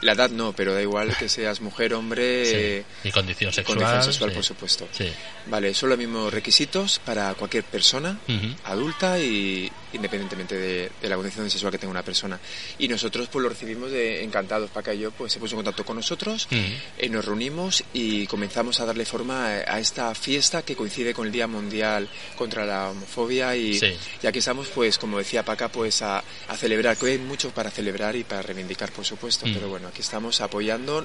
la 0.00 0.12
edad, 0.12 0.30
no, 0.30 0.52
pero 0.52 0.74
da 0.74 0.82
igual 0.82 1.16
que 1.16 1.28
seas 1.28 1.60
mujer, 1.60 1.94
hombre, 1.94 2.44
Sí. 2.44 2.52
eh, 2.56 2.84
Y 3.04 3.10
condición 3.12 3.52
sexual. 3.52 3.78
condición 3.78 4.02
sexual, 4.02 4.30
sí. 4.30 4.34
por 4.34 4.44
supuesto. 4.44 4.88
Sí. 4.90 5.12
Vale, 5.46 5.74
son 5.74 5.90
los 5.90 5.98
mismos 5.98 6.32
requisitos 6.34 6.98
para 6.98 7.34
cualquier 7.34 7.62
persona 7.62 8.18
adulta 8.64 9.18
y, 9.20 9.70
independientemente 9.92 10.56
de, 10.56 10.90
de 11.00 11.08
la 11.08 11.16
condición 11.16 11.48
sexual 11.50 11.72
que 11.72 11.78
tenga 11.78 11.90
una 11.90 12.02
persona. 12.02 12.38
Y 12.78 12.88
nosotros 12.88 13.28
pues 13.28 13.42
lo 13.42 13.48
recibimos 13.48 13.90
de, 13.90 14.22
encantados. 14.24 14.70
Paca 14.70 14.94
y 14.94 15.00
yo 15.00 15.10
pues 15.10 15.32
se 15.32 15.38
puso 15.38 15.54
en 15.54 15.58
contacto 15.58 15.84
con 15.84 15.96
nosotros, 15.96 16.48
eh, 16.50 17.08
nos 17.08 17.24
reunimos 17.24 17.82
y 17.92 18.26
comenzamos 18.26 18.80
a 18.80 18.86
darle 18.86 19.04
forma 19.04 19.46
a, 19.46 19.74
a 19.74 19.78
esta 19.80 20.14
fiesta 20.14 20.62
que 20.62 20.76
coincide 20.76 21.12
con 21.14 21.26
el 21.26 21.32
Día 21.32 21.46
Mundial 21.46 22.08
contra 22.36 22.64
la 22.64 22.90
Homofobia 22.90 23.54
y, 23.56 23.78
Sí. 23.78 23.94
y 24.22 24.26
aquí 24.26 24.38
estamos 24.38 24.68
pues 24.68 24.98
como 24.98 25.18
decía 25.18 25.44
Paca 25.44 25.68
pues 25.68 26.02
a, 26.02 26.22
a 26.48 26.56
celebrar, 26.56 26.96
que 26.96 27.06
hay 27.06 27.18
mucho 27.18 27.50
para 27.50 27.70
celebrar 27.70 28.16
y 28.16 28.24
para 28.24 28.42
reivindicar 28.42 28.92
por 28.92 29.04
supuesto, 29.04 29.46
Mm. 29.46 29.54
pero 29.54 29.68
bueno, 29.68 29.88
aquí 29.88 30.00
estamos 30.00 30.40
apoyando 30.40 31.04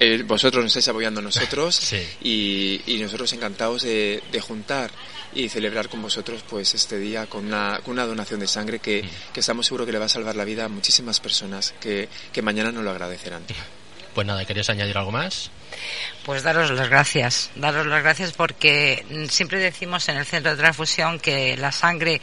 eh, 0.00 0.22
vosotros 0.26 0.62
nos 0.62 0.70
estáis 0.70 0.88
apoyando 0.88 1.20
a 1.20 1.22
nosotros 1.22 1.74
Sí. 1.80 2.02
y, 2.22 2.82
y 2.94 2.98
nosotros 3.02 3.32
encantados 3.32 3.82
de, 3.82 4.22
de 4.32 4.40
juntar 4.40 4.90
y 5.34 5.48
celebrar 5.48 5.88
con 5.88 6.00
vosotros 6.02 6.44
pues 6.48 6.74
este 6.74 6.98
día 6.98 7.26
con 7.26 7.46
una, 7.46 7.80
con 7.84 7.92
una 7.94 8.06
donación 8.06 8.38
de 8.40 8.46
sangre 8.46 8.78
que, 8.78 9.02
Mm. 9.02 9.32
que 9.32 9.40
estamos 9.40 9.66
seguros 9.66 9.86
que 9.86 9.92
le 9.92 9.98
va 9.98 10.04
a 10.06 10.08
salvar 10.08 10.36
la 10.36 10.44
vida 10.44 10.64
a 10.64 10.68
muchísimas 10.68 11.18
personas 11.20 11.74
que, 11.80 12.08
que 12.32 12.42
mañana 12.42 12.70
nos 12.70 12.84
lo 12.84 12.90
agradecerán. 12.90 13.42
Pues 14.14 14.26
nada, 14.28 14.44
¿querías 14.44 14.70
añadir 14.70 14.96
algo 14.96 15.10
más? 15.10 15.50
Pues 16.24 16.44
daros 16.44 16.70
las 16.70 16.88
gracias, 16.88 17.50
daros 17.56 17.84
las 17.86 18.00
gracias 18.00 18.30
porque 18.32 19.04
siempre 19.28 19.58
decimos 19.58 20.08
en 20.08 20.16
el 20.18 20.24
centro 20.24 20.52
de 20.52 20.56
transfusión 20.56 21.18
que 21.18 21.56
la 21.56 21.72
sangre 21.72 22.20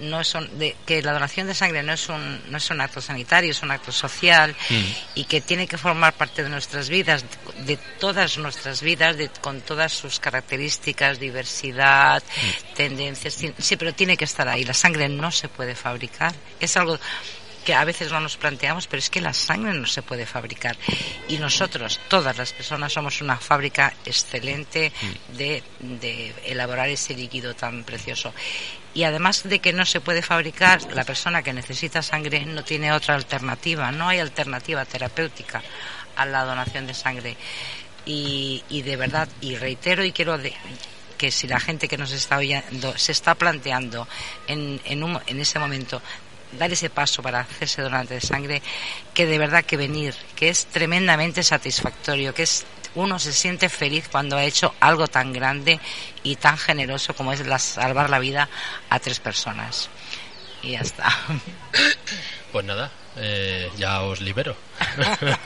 no 0.00 0.20
es 0.20 0.34
un- 0.34 0.58
de- 0.58 0.76
que 0.86 1.02
la 1.02 1.12
donación 1.12 1.46
de 1.46 1.54
sangre 1.54 1.82
no 1.82 1.92
es 1.92 2.08
un 2.08 2.40
no 2.50 2.56
es 2.58 2.70
un 2.70 2.80
acto 2.80 3.00
sanitario, 3.00 3.50
es 3.50 3.62
un 3.62 3.70
acto 3.70 3.92
social 3.92 4.54
Mm. 4.68 4.74
y 5.16 5.24
que 5.24 5.40
tiene 5.40 5.66
que 5.66 5.76
formar 5.78 6.14
parte 6.14 6.42
de 6.42 6.48
nuestras 6.48 6.88
vidas, 6.88 7.24
de, 7.66 7.76
todas 7.98 8.38
nuestras 8.38 8.82
vidas, 8.82 9.16
de- 9.16 9.28
con 9.40 9.60
todas 9.60 9.92
sus 9.92 10.18
características, 10.20 11.18
diversidad, 11.20 12.22
tendencias, 12.74 13.36
ti- 13.36 13.52
sí, 13.58 13.76
pero 13.76 13.92
tiene 13.92 14.16
que 14.16 14.24
estar 14.24 14.48
ahí. 14.48 14.64
La 14.64 14.74
sangre 14.74 15.08
no 15.08 15.30
se 15.30 15.48
puede 15.48 15.74
fabricar, 15.74 16.34
es 16.58 16.76
algo 16.76 16.98
que 17.64 17.74
a 17.74 17.84
veces 17.84 18.10
no 18.10 18.20
nos 18.20 18.36
planteamos, 18.36 18.86
pero 18.86 18.98
es 19.00 19.10
que 19.10 19.20
la 19.20 19.32
sangre 19.34 19.74
no 19.74 19.86
se 19.86 20.02
puede 20.02 20.26
fabricar. 20.26 20.76
Y 21.28 21.36
nosotros, 21.38 22.00
todas 22.08 22.36
las 22.38 22.52
personas, 22.52 22.92
somos 22.92 23.20
una 23.20 23.36
fábrica 23.36 23.92
excelente 24.06 24.92
de, 25.36 25.62
de 25.78 26.34
elaborar 26.46 26.88
ese 26.88 27.14
líquido 27.14 27.54
tan 27.54 27.84
precioso. 27.84 28.32
Y 28.94 29.04
además 29.04 29.42
de 29.44 29.60
que 29.60 29.72
no 29.72 29.84
se 29.86 30.00
puede 30.00 30.22
fabricar, 30.22 30.80
la 30.94 31.04
persona 31.04 31.42
que 31.42 31.52
necesita 31.52 32.02
sangre 32.02 32.44
no 32.44 32.64
tiene 32.64 32.92
otra 32.92 33.14
alternativa, 33.14 33.92
no 33.92 34.08
hay 34.08 34.18
alternativa 34.18 34.84
terapéutica 34.84 35.62
a 36.16 36.26
la 36.26 36.44
donación 36.44 36.86
de 36.86 36.94
sangre. 36.94 37.36
Y, 38.06 38.64
y 38.70 38.82
de 38.82 38.96
verdad, 38.96 39.28
y 39.40 39.56
reitero 39.56 40.04
y 40.04 40.12
quiero 40.12 40.38
de- 40.38 40.54
que 41.18 41.30
si 41.30 41.46
la 41.46 41.60
gente 41.60 41.86
que 41.86 41.98
nos 41.98 42.12
está 42.12 42.38
oyendo 42.38 42.96
se 42.96 43.12
está 43.12 43.34
planteando 43.34 44.08
en, 44.46 44.80
en, 44.86 45.04
un- 45.04 45.20
en 45.26 45.38
ese 45.40 45.58
momento 45.58 46.00
dar 46.52 46.72
ese 46.72 46.90
paso 46.90 47.22
para 47.22 47.40
hacerse 47.40 47.82
donante 47.82 48.14
de 48.14 48.20
sangre, 48.20 48.62
que 49.14 49.26
de 49.26 49.38
verdad 49.38 49.64
que 49.64 49.76
venir, 49.76 50.14
que 50.36 50.48
es 50.48 50.66
tremendamente 50.66 51.42
satisfactorio, 51.42 52.34
que 52.34 52.42
es 52.44 52.64
uno 52.96 53.18
se 53.20 53.32
siente 53.32 53.68
feliz 53.68 54.08
cuando 54.10 54.36
ha 54.36 54.42
hecho 54.44 54.74
algo 54.80 55.06
tan 55.06 55.32
grande 55.32 55.78
y 56.24 56.34
tan 56.36 56.58
generoso 56.58 57.14
como 57.14 57.32
es 57.32 57.46
la- 57.46 57.58
salvar 57.60 58.10
la 58.10 58.18
vida 58.18 58.48
a 58.88 58.98
tres 58.98 59.20
personas. 59.20 59.88
Y 60.62 60.72
ya 60.72 60.80
está. 60.80 61.08
Pues 62.52 62.64
nada, 62.64 62.90
eh, 63.16 63.70
ya 63.78 64.02
os 64.02 64.20
libero. 64.20 64.56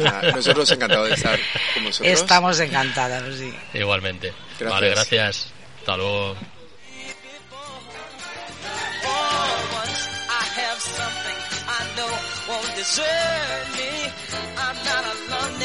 Ah, 0.07 0.23
Nosotros 0.35 0.71
encantados 0.71 1.09
de 1.09 1.15
estar 1.17 1.39
con 1.75 1.85
vosotros. 1.85 2.19
Estamos 2.19 2.59
encantadas, 2.61 3.23
sí. 3.37 3.53
Igualmente. 3.75 4.33
Gracias. 4.59 4.71
Vale, 4.71 4.89
gracias. 4.91 5.53
Hasta 5.81 5.97
luego. 5.99 6.35
Something 10.85 11.39
I 11.67 11.81
know 11.97 12.13
won't 12.49 12.71
desert 12.77 13.67
me. 13.79 13.91
I'm 14.65 14.77
not 14.85 15.05
alone 15.15 15.59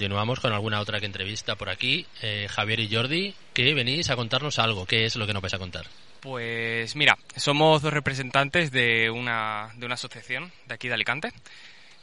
continuamos 0.00 0.40
con 0.40 0.54
alguna 0.54 0.80
otra 0.80 0.98
que 0.98 1.04
entrevista 1.04 1.56
por 1.56 1.68
aquí. 1.68 2.06
Eh, 2.22 2.46
Javier 2.48 2.80
y 2.80 2.88
Jordi, 2.90 3.34
que 3.52 3.74
venís 3.74 4.08
a 4.08 4.16
contarnos 4.16 4.58
algo. 4.58 4.86
¿Qué 4.86 5.04
es 5.04 5.14
lo 5.16 5.26
que 5.26 5.34
nos 5.34 5.42
vais 5.42 5.52
a 5.52 5.58
contar? 5.58 5.84
Pues 6.20 6.96
mira, 6.96 7.18
somos 7.36 7.82
dos 7.82 7.92
representantes 7.92 8.70
de 8.70 9.10
una, 9.10 9.68
de 9.74 9.84
una 9.84 9.96
asociación 9.96 10.50
de 10.66 10.74
aquí 10.74 10.88
de 10.88 10.94
Alicante 10.94 11.34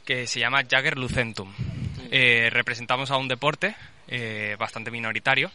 que 0.04 0.28
se 0.28 0.38
llama 0.38 0.62
Jagger 0.62 0.96
Lucentum. 0.96 1.52
Eh, 2.12 2.50
representamos 2.52 3.10
a 3.10 3.16
un 3.16 3.26
deporte 3.26 3.74
eh, 4.06 4.54
bastante 4.60 4.92
minoritario, 4.92 5.50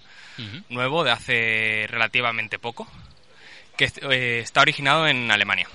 nuevo 0.68 1.06
de 1.06 1.12
hace 1.12 1.86
relativamente 1.88 2.60
poco, 2.60 2.92
que 3.78 3.86
eh, 4.12 4.40
está 4.40 4.60
originado 4.60 5.08
en 5.08 5.32
Alemania. 5.32 5.70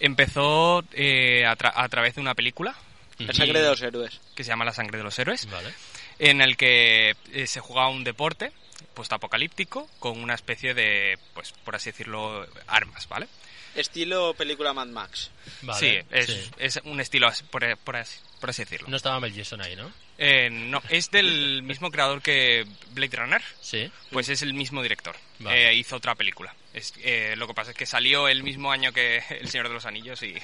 Empezó 0.00 0.78
a, 0.78 0.82
tra- 0.88 1.72
a 1.74 1.88
través 1.90 2.14
de 2.14 2.22
una 2.22 2.34
película 2.34 2.74
La 3.18 3.32
sangre 3.32 3.60
de 3.62 3.68
los 3.68 3.80
héroes. 3.82 4.20
que 4.34 4.44
se 4.44 4.48
llama 4.48 4.64
La 4.64 4.72
sangre 4.72 4.98
de 4.98 5.04
los 5.04 5.18
héroes, 5.18 5.46
Vale. 5.50 5.72
en 6.18 6.40
el 6.42 6.56
que 6.56 7.14
eh, 7.32 7.46
se 7.46 7.60
jugaba 7.60 7.88
un 7.88 8.04
deporte 8.04 8.52
postapocalíptico 8.94 9.88
con 9.98 10.20
una 10.20 10.34
especie 10.34 10.74
de, 10.74 11.18
pues 11.34 11.52
por 11.64 11.76
así 11.76 11.90
decirlo, 11.90 12.46
armas, 12.66 13.08
¿vale? 13.08 13.28
Estilo 13.74 14.32
película 14.34 14.72
Mad 14.72 14.86
Max. 14.88 15.30
Vale. 15.62 15.78
sí, 15.78 16.06
es, 16.10 16.26
sí. 16.26 16.50
es 16.58 16.80
un 16.84 16.98
estilo 16.98 17.28
así, 17.28 17.44
por, 17.44 17.76
por 17.78 17.96
así, 17.96 18.18
por 18.40 18.48
así 18.50 18.62
decirlo. 18.64 18.88
No 18.88 18.96
estaba 18.96 19.20
Mel 19.20 19.32
Gibson 19.34 19.60
ahí, 19.60 19.76
¿no? 19.76 19.92
Eh, 20.18 20.48
no, 20.50 20.82
es 20.88 21.10
del 21.10 21.62
mismo 21.62 21.90
creador 21.90 22.22
que 22.22 22.64
Blade 22.92 23.16
Runner, 23.18 23.42
Sí. 23.60 23.90
pues 24.10 24.30
es 24.30 24.40
el 24.40 24.54
mismo 24.54 24.82
director. 24.82 25.14
Vale. 25.40 25.68
Eh, 25.70 25.74
hizo 25.74 25.96
otra 25.96 26.14
película. 26.14 26.54
Es, 26.72 26.94
eh, 27.02 27.34
lo 27.36 27.46
que 27.46 27.52
pasa 27.52 27.72
es 27.72 27.76
que 27.76 27.84
salió 27.84 28.28
el 28.28 28.42
mismo 28.42 28.72
año 28.72 28.92
que 28.92 29.22
El 29.28 29.48
Señor 29.50 29.68
de 29.68 29.74
los 29.74 29.84
Anillos 29.84 30.22
y 30.22 30.34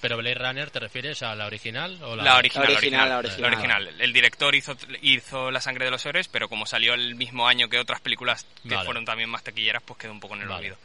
Pero 0.00 0.16
Blade 0.18 0.34
Runner, 0.34 0.70
¿te 0.70 0.78
refieres 0.78 1.22
a 1.22 1.34
la 1.34 1.46
original 1.46 1.98
o 2.02 2.14
la, 2.16 2.22
La 2.24 2.36
original, 2.36 2.68
La 2.70 2.76
original, 2.78 3.00
la 3.00 3.14
la 3.14 3.18
original. 3.18 3.40
La 3.42 3.48
original. 3.48 3.94
El 4.00 4.12
director 4.12 4.54
hizo, 4.54 4.76
hizo 5.02 5.50
La 5.50 5.60
sangre 5.60 5.86
de 5.86 5.90
los 5.90 6.04
héroes, 6.04 6.28
pero 6.28 6.48
como 6.48 6.66
salió 6.66 6.94
el 6.94 7.14
mismo 7.14 7.48
año 7.48 7.68
que 7.68 7.78
otras 7.78 8.00
películas 8.00 8.46
que 8.62 8.74
Vale. 8.74 8.84
fueron 8.84 9.04
también 9.04 9.30
más 9.30 9.42
taquilleras, 9.42 9.82
pues 9.82 9.98
quedó 9.98 10.12
un 10.12 10.20
poco 10.20 10.34
en 10.36 10.42
el 10.42 10.48
Vale. 10.48 10.58
olvido. 10.60 10.76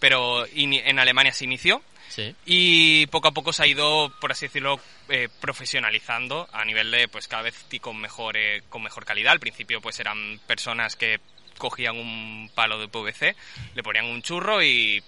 Pero 0.00 0.46
ini- 0.48 0.82
en 0.84 0.98
Alemania 0.98 1.32
se 1.32 1.44
inició 1.44 1.82
Sí. 2.08 2.34
y 2.44 3.06
poco 3.08 3.28
a 3.28 3.32
poco 3.32 3.52
se 3.52 3.62
ha 3.62 3.66
ido, 3.66 4.12
por 4.20 4.30
así 4.32 4.46
decirlo, 4.46 4.80
eh, 5.08 5.28
profesionalizando 5.40 6.48
a 6.52 6.64
nivel 6.64 6.90
de, 6.90 7.08
pues 7.08 7.28
cada 7.28 7.42
vez 7.42 7.66
y 7.70 7.78
con 7.80 7.98
mejor, 8.00 8.36
eh, 8.36 8.62
con 8.68 8.82
mejor 8.82 9.04
calidad. 9.04 9.32
Al 9.32 9.40
principio, 9.40 9.80
pues 9.80 9.98
eran 10.00 10.38
personas 10.46 10.96
que 10.96 11.20
cogían 11.58 11.96
un 11.96 12.50
palo 12.54 12.78
de 12.78 12.88
PVC, 12.88 13.34
le 13.74 13.82
ponían 13.82 14.04
un 14.06 14.22
churro 14.22 14.62
y, 14.62 15.02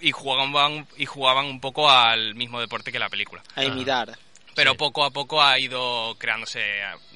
y 0.00 0.10
jugaban 0.12 0.86
y 0.96 1.06
jugaban 1.06 1.46
un 1.46 1.60
poco 1.60 1.90
al 1.90 2.34
mismo 2.34 2.60
deporte 2.60 2.92
que 2.92 2.98
la 2.98 3.08
película. 3.08 3.42
A 3.54 3.64
imitar. 3.64 4.16
Pero 4.54 4.72
Sí. 4.72 4.76
poco 4.76 5.04
a 5.04 5.10
poco 5.10 5.42
ha 5.42 5.58
ido 5.58 6.14
creándose 6.18 6.62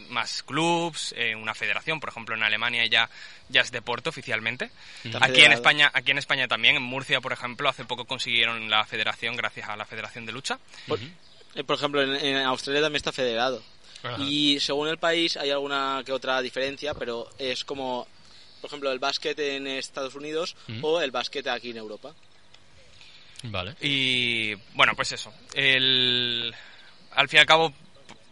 más 0.08 0.42
clubs, 0.42 1.12
eh, 1.18 1.34
una 1.34 1.54
federación, 1.54 2.00
por 2.00 2.08
ejemplo 2.08 2.34
en 2.34 2.42
Alemania 2.42 2.86
ya, 2.86 3.10
ya 3.50 3.60
es 3.60 3.70
deporte 3.70 4.08
oficialmente. 4.08 4.70
Está 5.04 5.18
Aquí 5.22 5.42
en. 5.42 5.52
España, 5.52 5.90
aquí 5.92 6.12
en 6.12 6.18
España 6.18 6.48
también, 6.48 6.76
en 6.76 6.82
Murcia 6.82 7.20
por 7.20 7.32
ejemplo, 7.34 7.68
hace 7.68 7.84
poco 7.84 8.06
consiguieron 8.06 8.70
la 8.70 8.86
federación 8.86 9.36
gracias 9.36 9.68
a 9.68 9.76
la 9.76 9.84
Federación 9.84 10.24
de 10.24 10.32
Lucha. 10.32 10.58
Por- 10.88 10.98
eh, 11.54 11.64
por 11.64 11.76
ejemplo, 11.76 12.02
en, 12.02 12.14
en 12.24 12.36
Australia 12.38 12.80
también 12.82 12.96
está 13.00 13.12
federado. 13.12 13.62
Ajá. 14.02 14.16
Y 14.22 14.58
según 14.60 14.88
el 14.88 14.96
país 14.98 15.36
hay 15.36 15.50
alguna 15.50 16.02
que 16.06 16.12
otra 16.12 16.40
diferencia, 16.40 16.94
pero 16.94 17.28
es 17.38 17.64
como, 17.64 18.06
por 18.62 18.68
ejemplo, 18.68 18.90
el 18.92 18.98
básquet 18.98 19.38
en 19.38 19.66
Estados 19.66 20.14
Unidos 20.14 20.56
o 20.80 21.00
el 21.02 21.10
básquet 21.10 21.46
aquí 21.48 21.70
en 21.70 21.76
Europa. 21.78 22.14
Vale. 23.44 23.74
Y 23.80 24.54
bueno, 24.74 24.94
pues 24.96 25.12
eso. 25.12 25.32
El, 25.54 26.54
al 27.12 27.28
fin 27.28 27.38
y 27.38 27.40
al 27.40 27.46
cabo, 27.46 27.72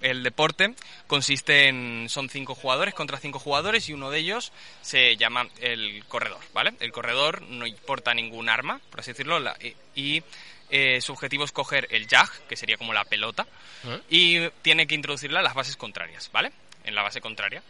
el 0.01 0.23
deporte 0.23 0.75
consiste 1.07 1.69
en. 1.69 2.07
Son 2.09 2.29
cinco 2.29 2.55
jugadores 2.55 2.95
contra 2.95 3.19
cinco 3.19 3.39
jugadores 3.39 3.89
y 3.89 3.93
uno 3.93 4.11
de 4.11 4.19
ellos 4.19 4.53
se 4.83 5.17
llama 5.17 5.47
el 5.61 6.05
corredor, 6.09 6.41
¿vale? 6.53 6.75
El 6.81 6.93
corredor 6.93 7.43
no 7.43 7.67
importa 7.67 8.13
ningún 8.15 8.49
arma, 8.49 8.81
por 8.91 9.01
así 9.01 9.13
decirlo, 9.13 9.39
la- 9.39 9.57
y, 9.95 10.23
eh, 10.71 11.01
su 11.01 11.13
objetivo 11.13 11.45
es 11.45 11.53
coger 11.53 11.87
el 11.91 12.07
jag, 12.09 12.29
que 12.49 12.57
sería 12.57 12.77
como 12.77 12.93
la 12.93 13.05
pelota, 13.05 13.47
¿Eh? 13.87 14.01
y 14.11 14.49
tiene 14.63 14.87
que 14.87 14.95
introducirla 14.95 15.41
a 15.41 15.43
las 15.43 15.55
bases 15.55 15.77
contrarias, 15.77 16.31
¿vale? 16.33 16.51
En 16.85 16.95
la 16.95 17.03
base 17.03 17.21
contraria. 17.21 17.63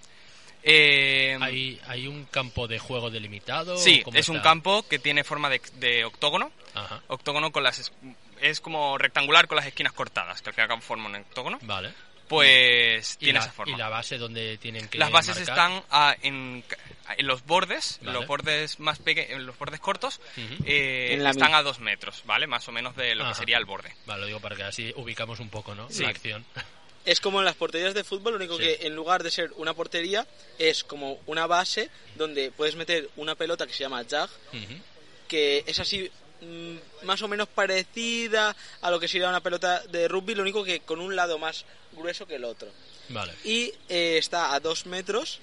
Eh, 0.66 1.36
¿Hay, 1.42 1.78
¿Hay 1.86 2.06
un 2.06 2.24
campo 2.24 2.66
de 2.66 2.78
juego 2.78 3.10
delimitado? 3.10 3.76
sí, 3.76 4.00
¿Cómo 4.02 4.18
es 4.18 4.28
un 4.30 4.40
campo 4.40 4.82
que 4.88 4.98
tiene 4.98 5.22
forma 5.22 5.50
de, 5.50 5.60
de 5.74 6.04
octógono 6.06 6.50
Ajá. 6.72 7.02
octógono 7.08 7.52
con 7.52 7.62
las 7.62 7.92
es- 8.40 8.60
como 8.60 8.96
rectangular 8.96 9.46
con 9.46 9.56
las 9.56 9.66
esquinas 9.66 9.92
cortadas 9.92 10.40
que 10.40 10.48
al 10.50 10.54
fin 10.54 10.62
y 10.62 10.64
al 10.64 10.68
cabo 10.68 10.80
forman 10.80 11.14
un 11.14 11.20
octógono 11.20 11.58
Vale. 11.62 11.92
pues 12.28 13.14
¿Y 13.16 13.18
tiene 13.18 13.38
la, 13.40 13.44
esa 13.44 13.52
forma 13.52 13.74
¿Y 13.74 13.78
la 13.78 13.88
base 13.90 14.16
donde 14.16 14.56
tienen 14.56 14.88
que 14.88 14.96
las 14.98 15.10
bases 15.10 15.36
marcar? 15.36 15.52
están 15.54 15.84
ah, 15.90 16.16
en, 16.22 16.64
en 17.18 17.26
los 17.26 17.44
bordes 17.44 17.98
Vale. 18.02 18.12
los 18.18 18.26
bordes 18.26 18.80
más 18.80 18.98
peque 18.98 19.28
en 19.34 19.44
los 19.44 19.58
bordes 19.58 19.80
cortos 19.80 20.20
eh, 20.64 21.10
En 21.12 21.22
la 21.24 21.30
están 21.30 21.54
a 21.54 21.62
dos 21.62 21.78
metros 21.80 22.22
vale 22.24 22.46
más 22.46 22.66
o 22.68 22.72
menos 22.72 22.96
de 22.96 23.14
lo 23.14 23.24
Ajá. 23.24 23.32
que 23.32 23.38
sería 23.38 23.58
el 23.58 23.66
borde 23.66 23.94
Vale, 24.06 24.22
lo 24.22 24.26
digo 24.28 24.40
para 24.40 24.56
que 24.56 24.62
así 24.64 24.92
ubicamos 24.96 25.40
un 25.40 25.50
poco, 25.50 25.74
¿no? 25.74 25.90
Sí. 25.90 26.02
La 26.04 26.08
acción. 26.08 26.44
Es 27.04 27.20
como 27.20 27.38
en 27.40 27.44
las 27.44 27.54
porterías 27.54 27.92
de 27.94 28.02
fútbol, 28.04 28.32
lo 28.32 28.38
único 28.38 28.56
Sí. 28.56 28.62
que 28.64 28.86
en 28.86 28.94
lugar 28.96 29.22
de 29.22 29.30
ser 29.30 29.50
una 29.56 29.74
portería 29.74 30.26
es 30.58 30.84
como 30.84 31.20
una 31.26 31.46
base 31.46 31.90
donde 32.16 32.50
puedes 32.50 32.76
meter 32.76 33.10
una 33.16 33.34
pelota 33.34 33.66
que 33.66 33.72
se 33.74 33.80
llama 33.84 34.02
jag, 34.08 34.28
que 35.28 35.64
es 35.66 35.78
así 35.80 36.10
mm, 36.40 36.76
más 37.06 37.20
o 37.22 37.28
menos 37.28 37.48
parecida 37.48 38.54
a 38.82 38.90
lo 38.90 38.98
que 39.00 39.08
sería 39.08 39.28
una 39.28 39.40
pelota 39.42 39.80
de 39.86 40.08
rugby, 40.08 40.34
lo 40.34 40.42
único 40.42 40.64
que 40.64 40.80
con 40.80 41.00
un 41.00 41.14
lado 41.16 41.38
más 41.38 41.64
grueso 41.92 42.26
que 42.26 42.36
el 42.36 42.44
otro. 42.44 42.70
Vale. 43.10 43.32
Y 43.44 43.72
eh, 43.88 44.16
está 44.18 44.54
a 44.54 44.60
dos 44.60 44.86
metros 44.86 45.40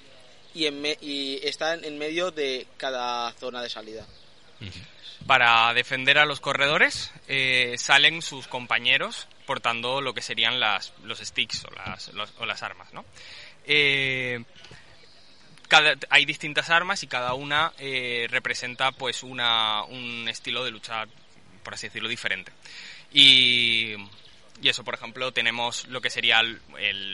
y, 0.54 0.66
en 0.66 0.80
me- 0.80 0.98
y 1.00 1.40
está 1.44 1.74
en 1.74 1.84
en 1.84 1.96
medio 1.98 2.30
de 2.30 2.66
cada 2.76 3.32
zona 3.34 3.62
de 3.62 3.68
salida. 3.70 4.06
para 5.26 5.72
defender 5.74 6.18
a 6.18 6.24
los 6.26 6.40
corredores 6.40 7.10
eh, 7.28 7.74
salen 7.78 8.22
sus 8.22 8.48
compañeros 8.48 9.26
portando 9.46 10.00
lo 10.00 10.14
que 10.14 10.22
serían 10.22 10.60
las, 10.60 10.92
los 11.02 11.18
sticks 11.18 11.64
o 11.64 11.70
las, 11.70 12.10
o 12.38 12.46
las 12.46 12.62
armas, 12.62 12.92
¿no? 12.92 13.04
Eh, 13.64 14.42
hay 16.10 16.24
distintas 16.24 16.70
armas 16.70 17.02
y 17.02 17.06
cada 17.06 17.34
una 17.34 17.72
eh, 17.78 18.26
representa 18.30 18.92
pues 18.92 19.22
una, 19.22 19.84
un 19.84 20.28
estilo 20.28 20.64
de 20.64 20.70
lucha, 20.70 21.06
por 21.62 21.74
así 21.74 21.86
decirlo, 21.86 22.08
diferente. 22.08 22.52
Y, 23.12 23.94
y 24.60 24.68
eso, 24.68 24.84
por 24.84 24.94
ejemplo, 24.94 25.32
tenemos 25.32 25.86
lo 25.88 26.00
que 26.00 26.10
sería 26.10 26.40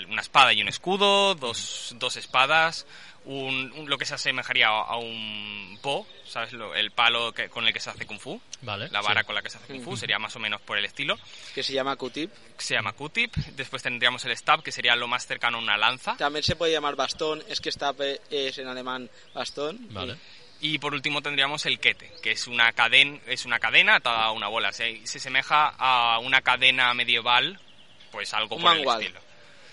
una 0.08 0.20
espada 0.20 0.52
y 0.52 0.60
un 0.60 0.68
escudo, 0.68 1.34
dos, 1.34 1.94
dos 1.98 2.16
espadas, 2.16 2.86
un, 3.24 3.72
un- 3.72 3.88
lo 3.90 3.98
que 3.98 4.04
se 4.06 4.14
asemejaría 4.14 4.68
a, 4.68 4.80
a 4.82 4.96
un 4.96 5.78
po, 5.82 6.06
¿sabes? 6.26 6.52
Lo- 6.52 6.74
el 6.74 6.90
palo 6.92 7.32
que- 7.32 7.48
con 7.48 7.66
el 7.66 7.72
que 7.72 7.80
se 7.80 7.90
hace 7.90 8.06
kung 8.06 8.18
fu, 8.18 8.40
Vale. 8.62 8.88
la 8.90 9.00
vara 9.00 9.20
sí. 9.20 9.26
con 9.26 9.34
la 9.34 9.42
que 9.42 9.50
se 9.50 9.58
hace 9.58 9.66
kung 9.72 9.82
fu, 9.84 9.96
sería 9.96 10.18
más 10.18 10.34
o 10.36 10.38
menos 10.38 10.60
por 10.62 10.78
el 10.78 10.84
estilo. 10.84 11.18
que 11.54 11.62
se 11.62 11.72
llama 11.72 11.96
Q-tip. 11.96 12.30
Se 12.56 12.74
llama 12.74 12.92
Q-tip. 12.92 13.34
Después 13.56 13.82
tendríamos 13.82 14.24
el 14.24 14.36
stab, 14.36 14.62
que 14.62 14.72
sería 14.72 14.96
lo 14.96 15.06
más 15.08 15.26
cercano 15.26 15.58
a 15.58 15.60
una 15.60 15.76
lanza. 15.76 16.16
También 16.16 16.42
se 16.42 16.56
puede 16.56 16.72
llamar 16.72 16.96
bastón, 16.96 17.42
es 17.48 17.60
que 17.60 17.68
está 17.68 17.94
es 18.30 18.58
en 18.58 18.66
alemán 18.68 19.10
bastón. 19.34 19.78
Vale. 19.90 20.16
Y 20.60 20.78
por 20.78 20.92
último 20.92 21.22
tendríamos 21.22 21.66
el 21.66 21.78
kete, 21.78 22.10
que 22.22 22.32
es 22.32 22.48
una 22.48 22.72
cadena, 22.72 23.18
es 23.26 23.44
una 23.44 23.60
cadena 23.60 23.96
atada 23.96 24.24
a 24.24 24.32
una 24.32 24.48
bola. 24.48 24.72
Se, 24.72 25.06
se 25.06 25.20
semeja 25.20 25.74
a 25.78 26.18
una 26.18 26.40
cadena 26.40 26.92
medieval, 26.94 27.60
pues 28.10 28.34
algo 28.34 28.56
Un 28.56 28.62
por 28.62 28.72
el 28.72 28.78
mangual. 28.78 29.02
estilo. 29.02 29.20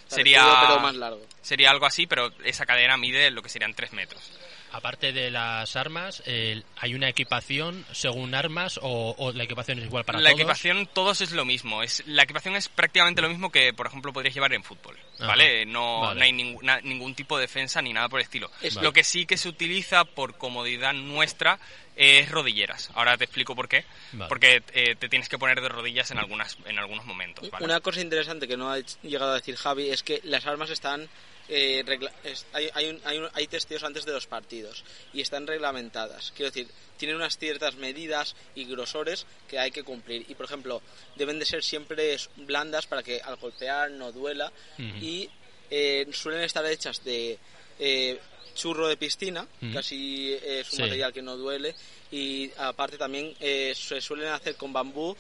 Sería, 0.07 0.45
pero 0.67 0.79
más 0.79 0.95
largo. 0.95 1.21
sería 1.41 1.71
algo 1.71 1.85
así, 1.85 2.07
pero 2.07 2.31
esa 2.43 2.65
cadena 2.65 2.97
mide 2.97 3.31
lo 3.31 3.41
que 3.41 3.49
serían 3.49 3.73
3 3.73 3.93
metros. 3.93 4.31
Aparte 4.71 5.13
de 5.13 5.31
las 5.31 5.75
armas, 5.77 6.21
eh, 6.25 6.61
¿hay 6.77 6.93
una 6.95 7.07
equipación 7.07 7.85
según 7.93 8.35
armas 8.35 8.77
o, 8.81 9.15
o 9.17 9.31
la 9.31 9.43
equipación 9.45 9.79
es 9.79 9.85
igual 9.85 10.03
para 10.03 10.19
la 10.19 10.29
todos? 10.31 10.41
equipación, 10.41 10.89
todos 10.93 11.21
es 11.21 11.31
lo 11.31 11.45
mismo. 11.45 11.81
Es, 11.81 12.03
la 12.07 12.23
equipación 12.23 12.55
es 12.57 12.67
prácticamente 12.67 13.21
lo 13.21 13.29
mismo 13.29 13.51
que, 13.51 13.73
por 13.73 13.87
ejemplo, 13.87 14.11
podrías 14.11 14.33
llevar 14.33 14.53
en 14.53 14.63
fútbol. 14.63 14.97
Ajá. 15.15 15.27
¿Vale? 15.27 15.65
No, 15.65 16.01
Vale. 16.01 16.19
no 16.19 16.71
hay 16.73 16.81
ningún 16.83 17.15
tipo 17.15 17.37
de 17.37 17.43
defensa 17.43 17.81
ni 17.81 17.93
nada 17.93 18.09
por 18.09 18.19
el 18.19 18.25
estilo. 18.25 18.51
Es- 18.61 18.75
Lo 18.75 18.91
que 18.91 19.03
sí 19.05 19.25
que 19.25 19.37
se 19.37 19.47
utiliza 19.47 20.03
por 20.03 20.37
comodidad 20.37 20.93
nuestra 20.93 21.57
es 21.95 22.29
rodilleras. 22.29 22.89
Ahora 22.95 23.17
te 23.17 23.23
explico 23.23 23.55
por 23.55 23.69
qué. 23.69 23.85
Vale. 24.11 24.27
Porque 24.27 24.61
eh, 24.73 24.95
te 24.95 25.07
tienes 25.07 25.29
que 25.29 25.37
poner 25.37 25.61
de 25.61 25.69
rodillas 25.69 26.11
en, 26.11 26.17
algunas, 26.17 26.57
en 26.65 26.77
algunos 26.79 27.05
momentos. 27.05 27.49
¿vale? 27.49 27.63
Una 27.63 27.79
cosa 27.79 28.01
interesante 28.01 28.45
que 28.47 28.57
no 28.57 28.69
ha 28.71 28.79
llegado 29.03 29.31
a 29.31 29.35
decir 29.35 29.55
Javi 29.55 29.89
es 29.89 30.03
que 30.03 30.19
las 30.25 30.45
armas 30.45 30.69
están. 30.69 31.07
Eh, 31.49 31.83
regla- 31.85 32.11
hay, 32.53 32.69
hay, 32.73 32.89
un- 32.89 33.01
hay, 33.05 33.17
un- 33.19 33.29
hay 33.33 33.47
testeos 33.47 33.83
antes 33.83 34.05
de 34.05 34.11
los 34.13 34.27
partidos 34.27 34.83
y 35.13 35.21
están 35.21 35.45
reglamentadas. 35.47 36.31
Quiero 36.35 36.51
decir, 36.51 36.67
tienen 36.97 37.17
unas 37.17 37.37
ciertas 37.37 37.75
medidas 37.75 38.35
y 38.55 38.65
grosores 38.65 39.25
que 39.47 39.59
hay 39.59 39.71
que 39.71 39.83
cumplir. 39.83 40.25
Y 40.29 40.35
por 40.35 40.45
ejemplo, 40.45 40.81
deben 41.15 41.37
de 41.39 41.45
ser 41.45 41.63
siempre 41.63 42.17
blandas 42.37 42.87
para 42.87 43.03
que 43.03 43.21
al 43.21 43.35
golpear 43.35 43.91
no 43.91 44.11
duela. 44.11 44.51
Ujú. 44.79 44.97
Y 45.05 45.29
eh, 45.69 46.07
suelen 46.13 46.41
estar 46.43 46.65
hechas 46.65 47.03
de 47.03 47.37
eh, 47.79 48.19
churro 48.55 48.87
de 48.87 48.95
piscina, 48.97 49.45
Ujú. 49.61 49.73
casi 49.73 50.33
es 50.33 50.69
un 50.71 50.77
Sí. 50.77 50.81
material 50.83 51.11
que 51.13 51.21
no 51.21 51.35
duele. 51.37 51.75
Y 52.11 52.49
aparte 52.57 52.97
también 52.97 53.35
eh, 53.39 53.73
se 53.75 53.99
suelen 53.99 54.29
hacer 54.29 54.55
con 54.55 54.71
bambú 54.71 55.15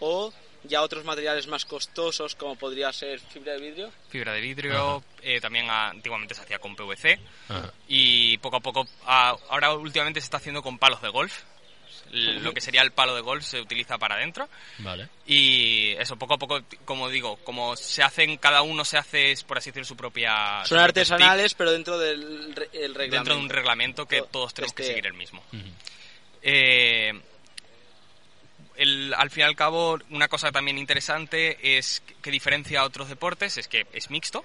o 0.00 0.32
ya 0.64 0.82
otros 0.82 1.04
materiales 1.04 1.46
más 1.46 1.64
costosos 1.64 2.34
como 2.34 2.56
podría 2.56 2.92
ser 2.92 3.20
fibra 3.20 3.52
de 3.52 3.60
vidrio. 3.60 3.92
Fibra 4.08 4.32
de 4.32 4.40
vidrio, 4.40 5.04
eh, 5.22 5.40
también 5.40 5.68
antiguamente 5.70 6.34
se 6.34 6.42
hacía 6.42 6.58
con 6.58 6.74
PVC. 6.74 7.18
Ajá. 7.48 7.72
Y 7.88 8.38
poco 8.38 8.56
a 8.56 8.60
poco, 8.60 8.86
ah, 9.06 9.36
ahora 9.50 9.72
últimamente 9.74 10.20
se 10.20 10.24
está 10.24 10.38
haciendo 10.38 10.62
con 10.62 10.78
palos 10.78 11.00
de 11.02 11.08
golf. 11.10 11.42
L- 12.12 12.40
Lo 12.40 12.52
que 12.54 12.60
sería 12.60 12.82
el 12.82 12.92
palo 12.92 13.14
de 13.16 13.22
golf 13.22 13.44
se 13.44 13.60
utiliza 13.60 13.98
para 13.98 14.14
adentro. 14.16 14.48
Vale. 14.78 15.08
Y 15.26 15.92
eso, 15.98 16.16
poco 16.16 16.34
a 16.34 16.38
poco, 16.38 16.60
como 16.84 17.08
digo, 17.08 17.36
como 17.44 17.76
se 17.76 18.02
hacen, 18.02 18.36
cada 18.36 18.62
uno 18.62 18.84
se 18.84 18.98
hace, 18.98 19.32
es, 19.32 19.42
por 19.42 19.58
así 19.58 19.70
decirlo, 19.70 19.86
su 19.86 19.96
propia... 19.96 20.62
Son 20.64 20.78
artesanales, 20.78 21.54
pero 21.54 21.72
dentro 21.72 21.98
del 21.98 22.54
el 22.72 22.94
reglamento. 22.94 23.16
dentro 23.16 23.34
de 23.34 23.40
un 23.40 23.48
reglamento 23.48 24.06
que 24.06 24.18
To- 24.20 24.26
todos 24.26 24.54
tenemos 24.54 24.74
que 24.74 24.82
este- 24.82 24.92
seguir 24.94 25.06
el 25.06 25.14
mismo. 25.14 25.42
Eh, 26.42 27.12
el- 28.76 29.14
al 29.14 29.30
fin 29.30 29.42
y 29.42 29.44
al 29.44 29.56
cabo, 29.56 29.98
una 30.10 30.28
cosa 30.28 30.50
también 30.52 30.78
interesante 30.78 31.76
es 31.78 32.00
que, 32.06 32.14
que 32.14 32.30
diferencia 32.30 32.80
a 32.80 32.84
otros 32.84 33.08
deportes, 33.08 33.56
es 33.58 33.68
que 33.68 33.86
es 33.92 34.10
mixto. 34.10 34.44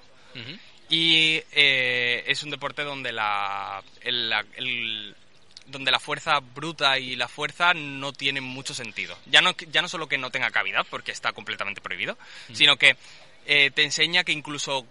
Y 0.88 1.40
eh, 1.52 2.24
es 2.26 2.42
un 2.42 2.50
deporte 2.50 2.82
donde 2.82 3.12
la, 3.12 3.82
el- 4.02 4.28
la- 4.30 4.44
el- 4.56 5.14
donde 5.66 5.92
la 5.92 6.00
fuerza 6.00 6.40
bruta 6.40 6.98
y 6.98 7.14
la 7.14 7.28
fuerza 7.28 7.74
no 7.74 8.12
tienen 8.12 8.42
mucho 8.42 8.74
sentido. 8.74 9.16
Ya 9.26 9.40
no, 9.40 9.52
ya 9.70 9.82
no 9.82 9.88
solo 9.88 10.08
que 10.08 10.18
no 10.18 10.30
tenga 10.30 10.50
cavidad, 10.50 10.84
porque 10.90 11.12
está 11.12 11.32
completamente 11.32 11.80
prohibido, 11.80 12.18
sino 12.52 12.76
que 12.76 12.96
eh, 13.46 13.70
te 13.70 13.84
enseña 13.84 14.24
que 14.24 14.32
incluso 14.32 14.86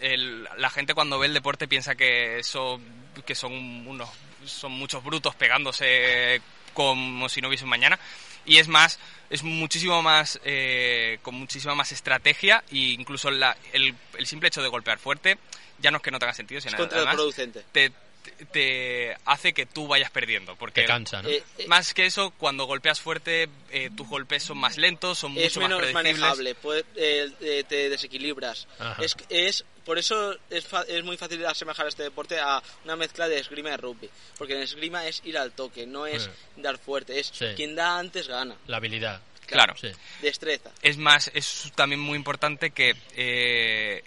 el- 0.00 0.48
la 0.56 0.70
gente 0.70 0.94
cuando 0.94 1.18
ve 1.18 1.26
el 1.26 1.34
deporte 1.34 1.68
piensa 1.68 1.94
que, 1.94 2.38
eso, 2.38 2.80
que 3.26 3.34
son, 3.34 3.52
unos, 3.86 4.08
son 4.46 4.72
muchos 4.72 5.04
brutos 5.04 5.34
pegándose 5.34 6.40
como 6.74 7.28
si 7.28 7.40
no 7.40 7.48
hubiese 7.48 7.64
un 7.64 7.70
mañana. 7.70 7.98
Y 8.46 8.58
es 8.58 8.68
más, 8.68 8.98
es 9.28 9.42
muchísimo 9.42 10.02
más, 10.02 10.40
eh, 10.44 11.18
con 11.22 11.34
muchísima 11.34 11.74
más 11.74 11.92
estrategia 11.92 12.62
e 12.70 12.76
incluso 12.76 13.30
la- 13.30 13.56
el, 13.72 13.94
el 14.18 14.26
simple 14.26 14.48
hecho 14.48 14.62
de 14.62 14.68
golpear 14.68 14.98
fuerte 14.98 15.36
ya 15.78 15.90
no 15.90 15.98
es 15.98 16.02
que 16.02 16.10
no 16.10 16.18
tenga 16.18 16.32
sentido, 16.32 16.60
sino 16.60 16.74
Es 16.74 16.80
contraproducente. 16.80 17.64
te, 17.72 17.90
te- 17.90 18.44
te 18.46 19.16
hace 19.24 19.52
que 19.52 19.66
tú 19.66 19.86
vayas 19.86 20.10
perdiendo. 20.10 20.56
Porque 20.56 20.82
Te 20.82 20.86
cansa, 20.86 21.22
¿no? 21.22 21.28
Eh, 21.28 21.42
eh, 21.58 21.66
más 21.68 21.92
que 21.94 22.06
eso, 22.06 22.30
cuando 22.38 22.64
golpeas 22.64 23.00
fuerte, 23.00 23.48
eh, 23.70 23.90
tus 23.96 24.08
golpes 24.08 24.42
son 24.42 24.58
más 24.58 24.78
lentos, 24.78 25.18
son 25.18 25.36
es 25.36 25.44
mucho 25.44 25.60
más 25.60 25.68
menos 25.68 25.82
predecibles. 25.82 26.18
manejable, 26.20 26.54
puede- 26.54 26.84
eh, 26.96 27.30
eh, 27.40 27.64
te 27.68 27.88
desequilibras. 27.90 28.66
Ajá. 28.78 29.02
Es, 29.02 29.16
es 29.28 29.64
por 29.86 29.98
eso 29.98 30.36
es, 30.50 30.66
fa- 30.66 30.82
es 30.86 31.02
muy 31.04 31.16
fácil 31.16 31.46
asemejar 31.46 31.86
este 31.86 32.02
deporte 32.02 32.38
a 32.38 32.62
una 32.84 32.96
mezcla 32.96 33.26
de 33.28 33.38
esgrima 33.38 33.70
y 33.72 33.76
rugby, 33.76 34.10
porque 34.36 34.54
en 34.54 34.62
esgrima 34.62 35.06
es 35.06 35.22
ir 35.24 35.38
al 35.38 35.52
toque, 35.52 35.86
no 35.86 36.06
es 36.06 36.24
Sí. 36.24 36.30
dar 36.56 36.76
fuerte, 36.76 37.18
es 37.18 37.28
Sí. 37.32 37.46
quien 37.56 37.74
da 37.74 37.98
antes 37.98 38.28
gana, 38.28 38.56
La 38.66 38.76
habilidad. 38.76 39.22
Claro. 39.46 39.74
Sí. 39.80 39.88
destreza. 40.20 40.70
Es 40.82 40.98
más, 40.98 41.30
es 41.32 41.70
también 41.76 42.00
muy 42.00 42.16
importante 42.16 42.72
que 42.72 42.94
eh, 43.14 44.02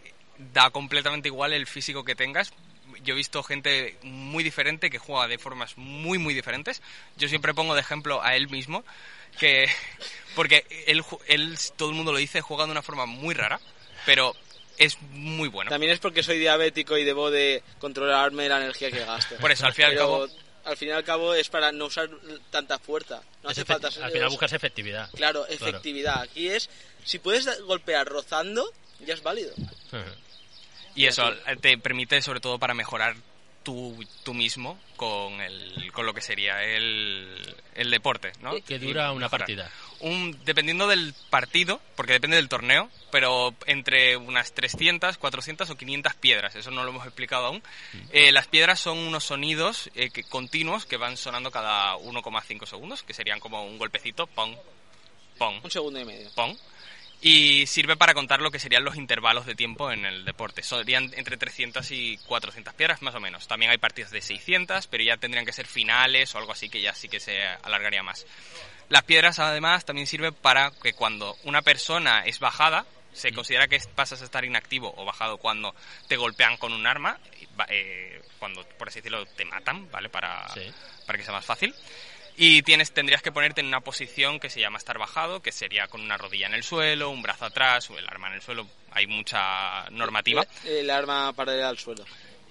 da 0.53 0.69
completamente 0.69 1.29
igual 1.29 1.53
el 1.53 1.65
físico 1.65 2.03
que 2.03 2.13
tengas. 2.15 2.51
Yo 3.03 3.13
he 3.13 3.17
visto 3.17 3.41
gente 3.43 3.97
muy 4.01 4.43
diferente 4.43 4.89
que 4.89 4.97
juega 4.97 5.27
de 5.29 5.37
formas 5.37 5.77
muy, 5.77 6.17
muy 6.17 6.33
diferentes. 6.33 6.81
Yo 7.15 7.29
siempre 7.29 7.53
pongo 7.53 7.73
de 7.73 7.79
ejemplo 7.81 8.21
a 8.21 8.35
él 8.35 8.49
mismo, 8.49 8.83
que 9.39 9.69
porque 10.35 10.65
él, 10.87 11.03
él 11.27 11.57
todo 11.77 11.89
el 11.89 11.95
mundo 11.95 12.11
lo 12.11 12.17
dice, 12.17 12.41
juega 12.41 12.65
de 12.65 12.71
una 12.71 12.81
forma 12.81 13.05
muy 13.05 13.33
rara, 13.33 13.61
pero 14.05 14.35
es 14.79 14.97
muy 15.11 15.47
bueno. 15.49 15.69
También 15.69 15.91
es 15.91 15.99
porque 15.99 16.23
soy 16.23 16.39
diabético 16.39 16.97
y 16.97 17.03
debo 17.03 17.29
de 17.29 17.61
controlarme 17.79 18.49
la 18.49 18.57
energía 18.57 18.89
que 18.89 18.99
gasto. 19.05 19.35
Por 19.35 19.51
eso, 19.51 19.65
al 19.67 19.73
fin 19.73 19.83
y 19.85 19.87
al 19.89 19.95
cabo- 19.97 20.27
al 20.65 20.77
fin 20.77 20.89
y 20.89 20.91
al 20.91 21.03
cabo 21.03 21.33
es 21.33 21.49
para 21.49 21.71
no 21.71 21.85
usar 21.85 22.09
tanta 22.49 22.79
fuerza. 22.79 23.21
No 23.43 23.49
hace 23.49 23.63
falta 23.65 23.87
al 23.87 24.11
final 24.11 24.29
buscas 24.29 24.53
efectividad. 24.53 25.09
Claro, 25.11 25.45
efectividad. 25.47 26.21
Aquí 26.21 26.47
es, 26.49 26.69
si 27.03 27.19
puedes 27.19 27.61
golpear 27.61 28.07
rozando, 28.07 28.71
ya 29.05 29.13
es 29.13 29.21
válido. 29.21 29.53
Y 30.95 31.05
eso 31.05 31.31
te 31.61 31.77
permite 31.77 32.21
sobre 32.21 32.39
todo 32.41 32.59
para 32.59 32.73
mejorar 32.73 33.15
tú, 33.69 34.03
tú 34.23 34.34
mismo 34.34 34.79
con, 34.95 35.39
el, 35.41 35.91
con 35.93 36.05
lo 36.08 36.13
que 36.13 36.21
sería 36.21 36.63
el, 36.63 37.55
el 37.75 37.91
deporte, 37.91 38.32
¿no? 38.41 38.51
¿Qué 38.65 38.75
Y 38.75 38.79
dura 38.79 39.12
una 39.12 39.29
partida? 39.29 39.69
Un, 39.99 40.39
dependiendo 40.43 40.88
del 40.88 41.13
partido, 41.29 41.79
porque 41.95 42.13
depende 42.13 42.38
del 42.38 42.49
torneo, 42.49 42.89
pero 43.12 43.53
entre 43.67 44.17
unas 44.17 44.53
300, 44.53 45.19
400 45.19 45.69
o 45.69 45.77
500 45.77 46.15
piedras, 46.15 46.55
eso 46.55 46.71
no 46.71 46.84
lo 46.84 46.89
hemos 46.89 47.05
explicado 47.05 47.45
aún. 47.45 47.62
Eh, 48.12 48.32
las 48.32 48.47
piedras 48.47 48.79
son 48.79 48.97
unos 48.97 49.25
sonidos 49.25 49.91
eh, 49.93 50.10
que, 50.10 50.23
continuos 50.23 50.86
que 50.86 50.97
van 50.97 51.15
sonando 51.15 51.51
cada 51.51 51.95
1,5 51.97 52.65
segundos, 52.65 53.03
que 53.03 53.13
serían 53.13 53.39
como 53.39 53.63
un 53.63 53.77
golpecito, 53.77 54.25
pong, 54.25 54.55
pong, 55.38 55.63
Un 55.63 55.69
segundo 55.69 55.99
y 55.99 56.05
medio. 56.05 56.32
pong. 56.34 56.58
Y 57.21 57.65
sirve 57.67 57.97
para 57.97 58.13
contar 58.13 58.39
lo 58.39 58.49
que 58.49 58.60
serían 58.60 58.86
los 58.86 58.95
intervalos 58.95 59.45
de 59.45 59.53
tiempo 59.53 59.91
en 59.91 60.05
el 60.05 60.23
deporte. 60.23 60.63
Serían 60.63 61.12
entre 61.15 61.36
300 61.36 61.91
y 61.91 62.17
400 62.27 62.73
piedras, 62.73 63.01
más 63.01 63.13
o 63.13 63.19
menos. 63.19 63.45
También 63.47 63.71
hay 63.71 63.77
partidos 63.77 64.12
de 64.12 64.21
600, 64.21 64.88
pero 64.88 65.03
ya 65.03 65.17
tendrían 65.17 65.45
que 65.45 65.51
ser 65.51 65.67
finales 65.67 66.34
o 66.34 66.38
algo 66.38 66.53
así, 66.53 66.69
que 66.69 66.79
ya 66.82 66.93
sí 66.95 67.10
que 67.10 67.19
se 67.19 67.43
alargaría 67.45 68.03
más. 68.03 68.25
Las 68.88 69.03
piedras, 69.03 69.38
además, 69.39 69.84
también 69.84 70.08
sirve 70.08 70.32
para 70.32 70.71
que 70.82 70.93
cuando 70.93 71.36
una 71.43 71.62
persona 71.62 72.21
es 72.25 72.39
bajada, 72.39 72.86
se 73.12 73.34
considera 73.34 73.67
que 73.67 73.79
pasas 73.95 74.21
a 74.21 74.25
estar 74.25 74.45
inactivo 74.45 74.93
o 74.95 75.03
bajado 75.03 75.38
cuando 75.38 75.75
te 76.08 76.15
golpean 76.15 76.55
con 76.58 76.71
un 76.71 76.88
arma, 76.88 77.19
eh, 77.67 78.21
cuando, 78.39 78.63
por 78.77 78.88
así 78.88 78.99
decirlo, 78.99 79.25
te 79.25 79.43
matan, 79.43 79.91
¿vale? 79.91 80.08
Para, 80.08 80.47
Sí. 80.53 80.62
para 81.05 81.17
que 81.17 81.25
sea 81.25 81.34
más 81.34 81.45
fácil. 81.45 81.75
Y 82.41 82.62
tienes, 82.62 82.93
tendrías 82.93 83.21
que 83.21 83.34
ponerte 83.34 83.60
en 83.60 83.67
una 83.67 83.82
posición 83.82 84.39
que 84.39 84.49
se 84.49 84.62
llama 84.62 84.78
estar 84.78 84.97
bajado, 84.97 85.41
que 85.41 85.52
sería 85.52 85.89
con 85.89 85.99
una 85.99 86.17
rodilla 86.17 86.47
en 86.47 86.54
el 86.54 86.63
suelo, 86.63 87.10
un 87.10 87.21
brazo 87.21 87.43
atrás, 87.43 87.89
o 87.89 87.99
el 87.99 88.08
arma 88.08 88.30
en 88.30 88.36
el 88.36 88.41
suelo. 88.41 88.65
Hay 88.91 89.08
mucha 89.08 89.89
normativa. 89.89 90.47
El, 90.63 90.78
el 90.78 90.89
arma 90.89 91.34
paralela 91.34 91.67
al 91.67 91.78
suelo. 91.78 92.06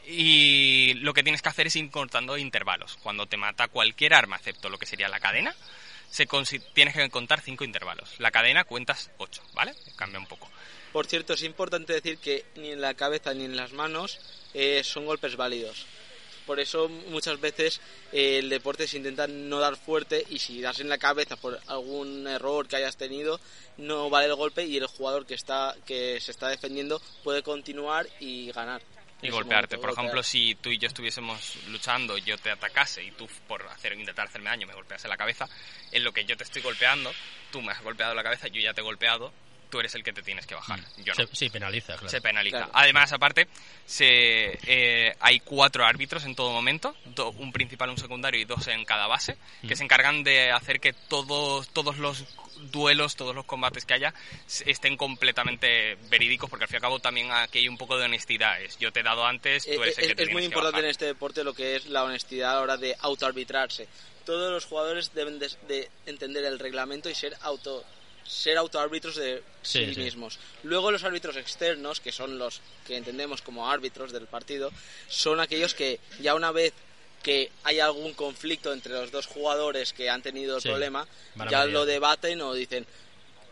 Y 0.06 0.92
lo 0.96 1.14
que 1.14 1.22
tienes 1.22 1.40
que 1.40 1.48
hacer 1.48 1.68
es 1.68 1.76
ir 1.76 1.90
cortando 1.90 2.36
intervalos. 2.36 2.98
Cuando 3.02 3.24
te 3.24 3.38
mata 3.38 3.68
cualquier 3.68 4.12
arma, 4.12 4.36
excepto 4.36 4.68
lo 4.68 4.76
que 4.76 4.84
sería 4.84 5.08
la 5.08 5.20
cadena, 5.20 5.56
se 6.10 6.28
tienes 6.74 6.94
que 6.94 7.08
contar 7.08 7.40
cinco 7.40 7.64
intervalos. 7.64 8.14
La 8.18 8.30
cadena 8.30 8.64
cuentas 8.64 9.10
ocho, 9.16 9.42
¿vale? 9.54 9.72
Cambia 9.96 10.18
un 10.18 10.26
poco. 10.26 10.50
Por 10.92 11.06
cierto, 11.06 11.32
es 11.32 11.42
importante 11.44 11.94
decir 11.94 12.18
que 12.18 12.44
ni 12.56 12.72
en 12.72 12.82
la 12.82 12.92
cabeza 12.92 13.32
ni 13.32 13.46
en 13.46 13.56
las 13.56 13.72
manos 13.72 14.20
eh, 14.52 14.82
son 14.84 15.06
golpes 15.06 15.36
válidos. 15.36 15.86
Por 16.48 16.60
eso 16.60 16.88
muchas 16.88 17.38
veces 17.40 17.78
eh, 18.10 18.38
el 18.38 18.48
deporte 18.48 18.88
se 18.88 18.96
intenta 18.96 19.26
no 19.26 19.58
dar 19.60 19.76
fuerte 19.76 20.24
y 20.30 20.38
si 20.38 20.62
das 20.62 20.80
en 20.80 20.88
la 20.88 20.96
cabeza 20.96 21.36
por 21.36 21.60
algún 21.66 22.26
error 22.26 22.66
que 22.66 22.76
hayas 22.76 22.96
tenido, 22.96 23.38
no 23.76 24.08
vale 24.08 24.28
el 24.28 24.34
golpe 24.34 24.64
y 24.64 24.78
el 24.78 24.86
jugador 24.86 25.26
que 25.26 25.34
está 25.34 25.76
que 25.84 26.18
se 26.22 26.30
está 26.30 26.48
defendiendo 26.48 27.02
puede 27.22 27.42
continuar 27.42 28.08
y 28.18 28.50
ganar. 28.52 28.80
y 29.20 29.28
golpearte. 29.28 29.76
momento, 29.76 29.80
Por 29.82 29.90
golpear. 29.90 30.04
ejemplo, 30.06 30.22
si 30.22 30.54
tú 30.54 30.70
y 30.70 30.78
yo 30.78 30.86
estuviésemos 30.88 31.56
luchando, 31.68 32.16
yo 32.16 32.38
te 32.38 32.50
atacase 32.50 33.02
y 33.04 33.10
tú 33.10 33.28
por 33.46 33.66
hacer 33.68 33.92
intentar 33.92 34.26
hacerme 34.28 34.48
daño 34.48 34.66
me 34.66 34.72
golpeas 34.74 35.04
en 35.04 35.10
la 35.10 35.18
cabeza, 35.18 35.46
en 35.92 36.02
lo 36.02 36.12
que 36.12 36.24
yo 36.24 36.34
te 36.34 36.44
estoy 36.44 36.62
golpeando, 36.62 37.12
tú 37.52 37.60
me 37.60 37.72
has 37.72 37.82
golpeado 37.82 38.14
la 38.14 38.22
cabeza, 38.22 38.48
yo 38.48 38.60
ya 38.62 38.72
te 38.72 38.80
he 38.80 38.84
golpeado, 38.84 39.32
tú 39.68 39.78
eres 39.80 39.94
el 39.94 40.02
que 40.02 40.12
te 40.12 40.22
tienes 40.22 40.46
que 40.46 40.54
bajar. 40.54 40.80
Yo 40.98 41.12
no. 41.18 41.26
Se- 41.26 41.34
sí, 41.36 41.50
penaliza, 41.50 41.94
claro. 41.94 42.08
Se 42.08 42.20
penaliza. 42.20 42.56
Claro. 42.58 42.72
Además, 42.74 43.12
aparte, 43.12 43.48
se, 43.86 44.58
eh, 44.66 45.16
hay 45.20 45.40
cuatro 45.40 45.84
árbitros 45.84 46.24
en 46.24 46.34
todo 46.34 46.50
momento, 46.52 46.94
do- 47.06 47.30
un 47.30 47.52
principal, 47.52 47.90
un 47.90 47.98
secundario 47.98 48.40
y 48.40 48.44
dos 48.44 48.66
en 48.68 48.84
cada 48.84 49.06
base, 49.06 49.36
que 49.66 49.76
se 49.76 49.84
encargan 49.84 50.22
de 50.24 50.50
hacer 50.50 50.80
que 50.80 50.92
todos, 50.92 51.68
todos 51.68 51.98
los 51.98 52.24
duelos, 52.72 53.14
todos 53.14 53.34
los 53.34 53.44
combates 53.44 53.84
que 53.84 53.94
haya 53.94 54.12
estén 54.66 54.96
completamente 54.96 55.96
verídicos, 56.10 56.50
porque 56.50 56.64
al 56.64 56.68
fin 56.68 56.74
y 56.74 56.78
al 56.78 56.82
cabo 56.82 56.98
también 56.98 57.30
aquí 57.30 57.58
hay 57.60 57.68
un 57.68 57.78
poco 57.78 57.96
de 57.96 58.06
honestidad. 58.06 58.60
Es, 58.60 58.78
yo 58.78 58.90
te 58.92 59.00
he 59.00 59.02
dado 59.04 59.24
antes, 59.24 59.64
tú 59.64 59.70
Eh, 59.70 59.78
eres 59.82 59.98
el 59.98 60.04
es, 60.04 60.08
que 60.10 60.14
te 60.16 60.22
es 60.24 60.30
muy 60.32 60.42
que 60.42 60.46
importante 60.46 60.80
en 60.80 60.86
este 60.86 61.04
deporte 61.04 61.44
lo 61.44 61.54
que 61.54 61.76
es 61.76 61.86
la 61.86 62.02
honestidad 62.04 62.50
a 62.50 62.54
la 62.54 62.60
hora 62.62 62.76
de 62.76 62.96
autoarbitrarse. 63.00 63.86
Todos 64.24 64.50
los 64.52 64.64
jugadores 64.66 65.14
deben 65.14 65.38
de, 65.38 65.48
de 65.68 65.88
entender 66.06 66.44
el 66.44 66.58
reglamento 66.58 67.08
y 67.08 67.14
ser 67.14 67.34
auto 67.42 67.84
ser 68.28 68.56
autoárbitros 68.58 69.16
de 69.16 69.42
sí, 69.62 69.86
Sí, 69.86 69.94
sí. 69.94 70.00
mismos. 70.02 70.38
Luego 70.62 70.90
los 70.90 71.02
árbitros 71.04 71.36
externos, 71.36 72.00
que 72.00 72.12
son 72.12 72.38
los 72.38 72.60
que 72.86 72.96
entendemos 72.96 73.42
como 73.42 73.70
árbitros 73.70 74.12
del 74.12 74.26
partido, 74.26 74.70
son 75.08 75.40
aquellos 75.40 75.74
que 75.74 75.98
ya 76.20 76.34
una 76.34 76.52
vez 76.52 76.72
que 77.22 77.50
hay 77.64 77.80
algún 77.80 78.14
conflicto 78.14 78.72
entre 78.72 78.92
los 78.92 79.10
dos 79.10 79.26
jugadores 79.26 79.92
que 79.92 80.08
han 80.08 80.22
tenido 80.22 80.56
el 80.56 80.62
Sí, 80.62 80.68
problema, 80.68 81.06
ya 81.50 81.64
lo 81.64 81.84
debaten 81.84 82.40
o 82.42 82.54
dicen, 82.54 82.86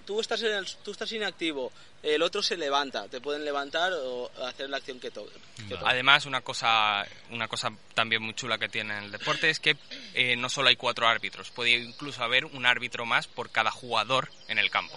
tú 0.07 0.21
estás, 0.21 0.41
en 0.43 0.53
el- 0.55 0.67
tú 0.85 0.93
estás 0.93 1.11
inactivo, 1.13 1.73
el 2.03 2.23
otro 2.23 2.43
se 2.43 2.57
levanta, 2.57 3.09
te 3.09 3.21
pueden 3.21 3.45
levantar 3.45 3.93
o 3.93 4.31
hacer 4.47 4.71
la 4.71 4.77
acción 4.79 5.01
que 5.01 5.11
toque. 5.11 5.33
que 5.69 5.75
toque. 5.75 5.85
Además, 5.85 6.25
una 6.27 6.41
cosa, 6.41 7.05
una 7.31 7.49
cosa 7.49 7.71
también 7.95 8.23
muy 8.23 8.35
chula 8.35 8.57
que 8.59 8.69
tiene 8.69 8.99
el 8.99 9.11
deporte 9.11 9.51
es 9.51 9.59
que 9.61 9.77
eh, 10.15 10.37
no 10.37 10.49
solo 10.49 10.69
hay 10.69 10.77
cuatro 10.77 11.09
árbitros, 11.09 11.51
puede 11.51 11.71
incluso 11.73 12.23
haber 12.23 12.45
un 12.45 12.65
árbitro 12.65 13.05
más 13.05 13.27
por 13.27 13.51
cada 13.51 13.71
jugador 13.71 14.31
en 14.49 14.59
el 14.59 14.71
campo. 14.71 14.97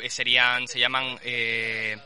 Eh, 0.00 0.10
serían, 0.10 0.68
se 0.68 0.78
llaman, 0.78 1.18
eh, 1.24 1.96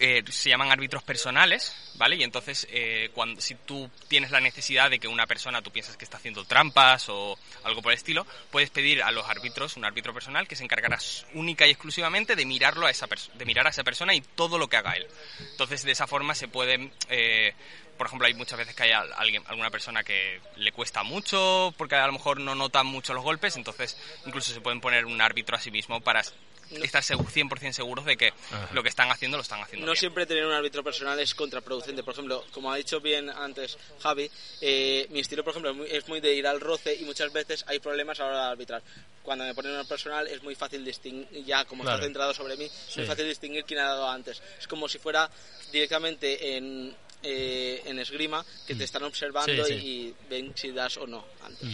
eh, 0.00 0.22
se 0.30 0.48
llaman 0.50 0.70
árbitros 0.70 1.02
personales, 1.02 1.74
¿vale? 1.96 2.16
Y 2.16 2.22
entonces, 2.22 2.66
eh, 2.70 3.10
cuando, 3.14 3.40
si 3.40 3.54
tú 3.54 3.90
tienes 4.08 4.30
la 4.30 4.40
necesidad 4.40 4.90
de 4.90 4.98
que 4.98 5.08
una 5.08 5.26
persona, 5.26 5.62
tú 5.62 5.70
piensas 5.70 5.96
que 5.96 6.04
está 6.04 6.16
haciendo 6.18 6.44
trampas 6.44 7.08
o 7.08 7.38
algo 7.64 7.82
por 7.82 7.92
el 7.92 7.96
estilo, 7.98 8.26
puedes 8.50 8.70
pedir 8.70 9.02
a 9.02 9.10
los 9.10 9.28
árbitros, 9.28 9.76
un 9.76 9.84
árbitro 9.84 10.12
personal, 10.12 10.46
que 10.48 10.56
se 10.56 10.64
encargará 10.64 10.98
única 11.34 11.66
y 11.66 11.70
exclusivamente 11.70 12.36
de 12.36 12.44
mirarlo 12.46 12.86
a 12.86 12.90
esa 12.90 13.06
de 13.34 13.44
mirar 13.44 13.66
a 13.66 13.70
esa 13.70 13.84
persona 13.84 14.14
y 14.14 14.20
todo 14.20 14.58
lo 14.58 14.68
que 14.68 14.76
haga 14.76 14.92
él. 14.92 15.06
Entonces, 15.50 15.82
de 15.82 15.92
esa 15.92 16.06
forma 16.06 16.34
se 16.34 16.48
pueden, 16.48 16.92
eh, 17.08 17.54
por 17.96 18.06
ejemplo, 18.08 18.26
hay 18.26 18.34
muchas 18.34 18.58
veces 18.58 18.74
que 18.74 18.82
hay 18.82 18.90
al- 18.92 19.12
alguien, 19.14 19.42
alguna 19.46 19.70
persona 19.70 20.04
que 20.04 20.40
le 20.56 20.72
cuesta 20.72 21.02
mucho, 21.02 21.72
porque 21.78 21.94
a 21.94 22.06
lo 22.06 22.12
mejor 22.12 22.40
no 22.40 22.54
nota 22.54 22.82
mucho 22.82 23.14
los 23.14 23.22
golpes, 23.24 23.56
entonces 23.56 23.96
incluso 24.26 24.52
se 24.52 24.60
pueden 24.60 24.80
poner 24.80 25.06
un 25.06 25.20
árbitro 25.20 25.56
a 25.56 25.60
sí 25.60 25.70
mismo 25.70 26.00
para 26.02 26.22
s- 26.70 26.84
estar 26.84 27.02
segu- 27.02 27.26
100% 27.28 27.72
seguros 27.72 28.04
de 28.04 28.16
que 28.16 28.28
Ajá. 28.28 28.68
lo 28.72 28.82
que 28.82 28.88
están 28.88 29.10
haciendo 29.10 29.36
lo 29.36 29.42
están 29.42 29.60
haciendo 29.62 29.86
No 29.86 29.92
bien. 29.92 30.00
siempre 30.00 30.26
tener 30.26 30.46
un 30.46 30.52
árbitro 30.52 30.82
personal 30.84 31.18
es 31.20 31.34
contraproducente. 31.34 32.02
Por 32.02 32.14
ejemplo, 32.14 32.44
como 32.52 32.72
ha 32.72 32.76
dicho 32.76 33.00
bien 33.00 33.30
antes 33.30 33.76
Javi, 34.00 34.30
eh, 34.60 35.06
mi 35.10 35.20
estilo, 35.20 35.44
por 35.44 35.52
ejemplo, 35.52 35.70
es 35.70 35.76
muy, 35.76 35.86
es 35.90 36.08
muy 36.08 36.20
de 36.20 36.34
ir 36.34 36.46
al 36.46 36.60
roce 36.60 36.94
y 36.94 37.04
muchas 37.04 37.32
veces 37.32 37.64
hay 37.68 37.78
problemas 37.78 38.18
a 38.20 38.24
la 38.24 38.28
hora 38.30 38.44
de 38.46 38.50
arbitrar. 38.52 38.82
Cuando 39.22 39.44
me 39.44 39.54
ponen 39.54 39.72
un 39.76 39.86
personal 39.88 40.26
es 40.28 40.42
muy 40.42 40.54
fácil 40.54 40.84
distinguir, 40.84 41.44
ya 41.44 41.64
como 41.64 41.82
Claro. 41.82 41.96
está 41.98 42.06
centrado 42.06 42.34
sobre 42.34 42.56
mí, 42.56 42.64
es 42.66 42.96
muy 42.96 43.06
fácil 43.06 43.26
distinguir 43.28 43.64
quién 43.64 43.80
ha 43.80 43.84
dado 43.88 44.08
antes. 44.08 44.40
Es 44.58 44.68
como 44.68 44.88
si 44.88 44.98
fuera 44.98 45.28
directamente 45.72 46.56
en, 46.56 46.94
eh, 47.22 47.82
en 47.86 47.98
esgrima, 47.98 48.44
que 48.66 48.74
te 48.76 48.84
están 48.84 49.02
observando 49.02 49.62
Mm. 49.62 49.66
Sí, 49.66 49.72
sí. 49.80 49.86
y 49.86 50.14
ven 50.30 50.52
si 50.56 50.70
das 50.70 50.96
o 50.98 51.06
no 51.06 51.24
antes. 51.42 51.68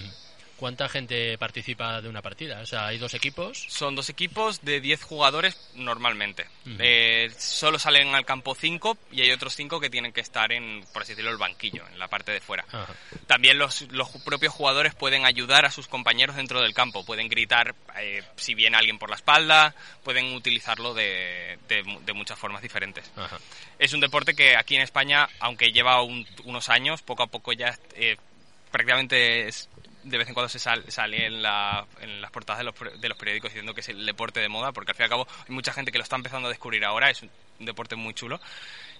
¿Cuánta 0.63 0.89
gente 0.89 1.37
participa 1.39 2.01
de 2.01 2.09
una 2.09 2.23
partida? 2.23 2.61
O 2.61 2.67
sea, 2.67 2.87
hay 2.87 2.97
dos 2.97 3.15
equipos. 3.15 3.67
Son 3.69 3.97
dos 3.97 4.09
equipos 4.11 4.63
de 4.63 4.81
10 4.81 5.03
jugadores 5.03 5.59
normalmente. 5.75 6.47
Ujú. 6.65 6.77
Eh, 6.79 7.33
solo 7.37 7.81
salen 7.81 8.15
al 8.15 8.25
campo 8.25 8.55
5 8.55 8.97
y 9.11 9.23
hay 9.23 9.33
otros 9.33 9.57
5 9.57 9.81
que 9.81 9.91
tienen 9.91 10.13
que 10.13 10.21
estar 10.21 10.53
en, 10.53 10.85
por 10.93 11.03
así 11.03 11.13
decirlo, 11.15 11.33
el 11.33 11.37
banquillo, 11.37 11.85
en 11.89 11.99
la 11.99 12.07
parte 12.07 12.31
de 12.31 12.41
fuera. 12.41 12.65
Ajá. 12.71 12.95
También 13.27 13.59
los, 13.59 13.83
los 13.91 14.09
propios 14.25 14.55
jugadores 14.55 14.95
pueden 14.95 15.25
ayudar 15.27 15.65
a 15.65 15.73
sus 15.73 15.89
compañeros 15.89 16.37
dentro 16.37 16.61
del 16.63 16.75
campo. 16.75 17.05
Pueden 17.05 17.29
gritar 17.29 17.75
eh, 17.99 18.23
si 18.37 18.55
viene 18.55 18.77
alguien 18.77 19.01
por 19.01 19.11
la 19.11 19.17
espalda, 19.17 19.75
pueden 20.05 20.33
utilizarlo 20.33 20.95
de, 20.95 21.59
de 21.67 21.83
de 22.07 22.13
muchas 22.13 22.39
formas 22.39 22.63
diferentes. 22.63 23.11
Ajá. 23.17 23.37
Es 23.81 23.95
un 23.95 24.01
deporte 24.01 24.35
que 24.35 24.55
aquí 24.57 24.77
en 24.77 24.83
España, 24.83 25.29
aunque 25.41 25.73
lleva 25.73 26.01
un- 26.03 26.25
unos 26.45 26.69
años, 26.69 27.03
poco 27.03 27.25
a 27.25 27.27
poco 27.27 27.53
ya 27.53 27.77
eh, 27.97 28.17
prácticamente 28.71 29.49
es- 29.49 29.69
de 30.05 30.19
vez 30.19 30.29
en 30.29 30.35
cuando 30.35 30.49
se 30.49 30.59
sal- 30.59 30.85
sale 30.89 31.27
en, 31.27 31.43
la- 31.43 31.87
en 32.01 32.21
las 32.21 32.31
portadas 32.31 32.59
de 32.59 32.65
los, 32.65 33.01
de 33.01 33.09
los 33.09 33.19
periódicos 33.19 33.51
diciendo 33.51 33.75
que 33.75 33.81
es 33.81 33.89
el 33.89 34.05
deporte 34.05 34.41
de 34.41 34.49
moda, 34.49 34.73
porque 34.73 34.93
al 34.93 34.97
fin 34.97 35.05
y 35.05 35.05
al 35.05 35.11
cabo 35.11 35.27
hay 35.49 35.55
mucha 35.55 35.73
gente 35.73 35.93
que 35.93 35.99
lo 35.99 36.05
está 36.05 36.17
empezando 36.17 36.49
a 36.49 36.51
descubrir 36.51 36.85
ahora, 36.85 37.11
es 37.11 37.23
un, 37.23 37.31
deporte 37.61 37.95
muy 37.97 38.13
chulo. 38.15 38.41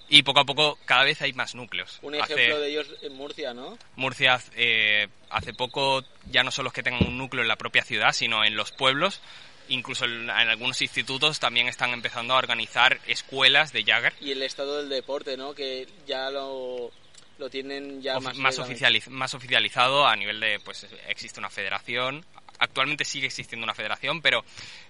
Y 0.09 0.23
poco 0.25 0.41
a 0.41 0.45
poco 0.45 0.79
cada 0.85 1.05
vez 1.05 1.23
hay 1.23 1.33
más 1.33 1.55
núcleos. 1.55 1.99
Un 2.03 2.15
Hace- 2.17 2.35
ejemplo 2.35 2.61
de 2.61 2.71
ellos 2.71 2.87
en 3.03 3.15
Murcia, 3.15 3.55
¿no? 3.55 3.79
Murcia 3.97 4.39
eh, 4.55 5.09
hace 5.31 5.55
poco 5.55 6.05
ya 6.31 6.43
no 6.43 6.51
solo 6.51 6.69
es 6.69 6.75
que 6.75 6.83
tengan 6.83 7.07
un 7.07 7.17
núcleo 7.19 7.43
en 7.43 7.49
la 7.49 7.57
propia 7.57 7.83
ciudad, 7.83 8.13
sino 8.13 8.45
en 8.45 8.55
los 8.57 8.73
pueblos. 8.73 9.21
Incluso 9.69 10.05
en, 10.05 10.25
en 10.25 10.31
algunos 10.31 10.83
institutos 10.83 11.39
también 11.41 11.67
están 11.69 11.91
empezando 11.91 12.35
a 12.35 12.39
organizar 12.39 12.99
escuelas 13.07 13.73
de 13.73 13.85
Jagger 13.85 14.13
Y 14.21 14.33
el 14.33 14.43
estado 14.43 14.79
del 14.79 14.89
deporte, 14.89 15.37
¿no? 15.37 15.55
Que 15.55 15.87
ya 16.07 16.31
lo, 16.31 16.91
lo 17.39 17.49
tienen 17.51 18.01
ya 18.03 18.17
ofi- 18.17 18.23
más, 18.23 18.37
más, 18.39 18.59
oficializ- 18.59 19.09
más 19.09 19.35
oficializado 19.35 20.07
a 20.07 20.15
nivel 20.17 20.41
de, 20.41 20.61
pues 20.61 20.87
existe 21.09 21.41
una 21.41 21.51
federación. 21.51 22.25
Actualmente 22.59 23.05
sigue 23.05 23.27
existiendo 23.27 23.65
una 23.65 23.75
federación, 23.75 24.21
pero 24.23 24.45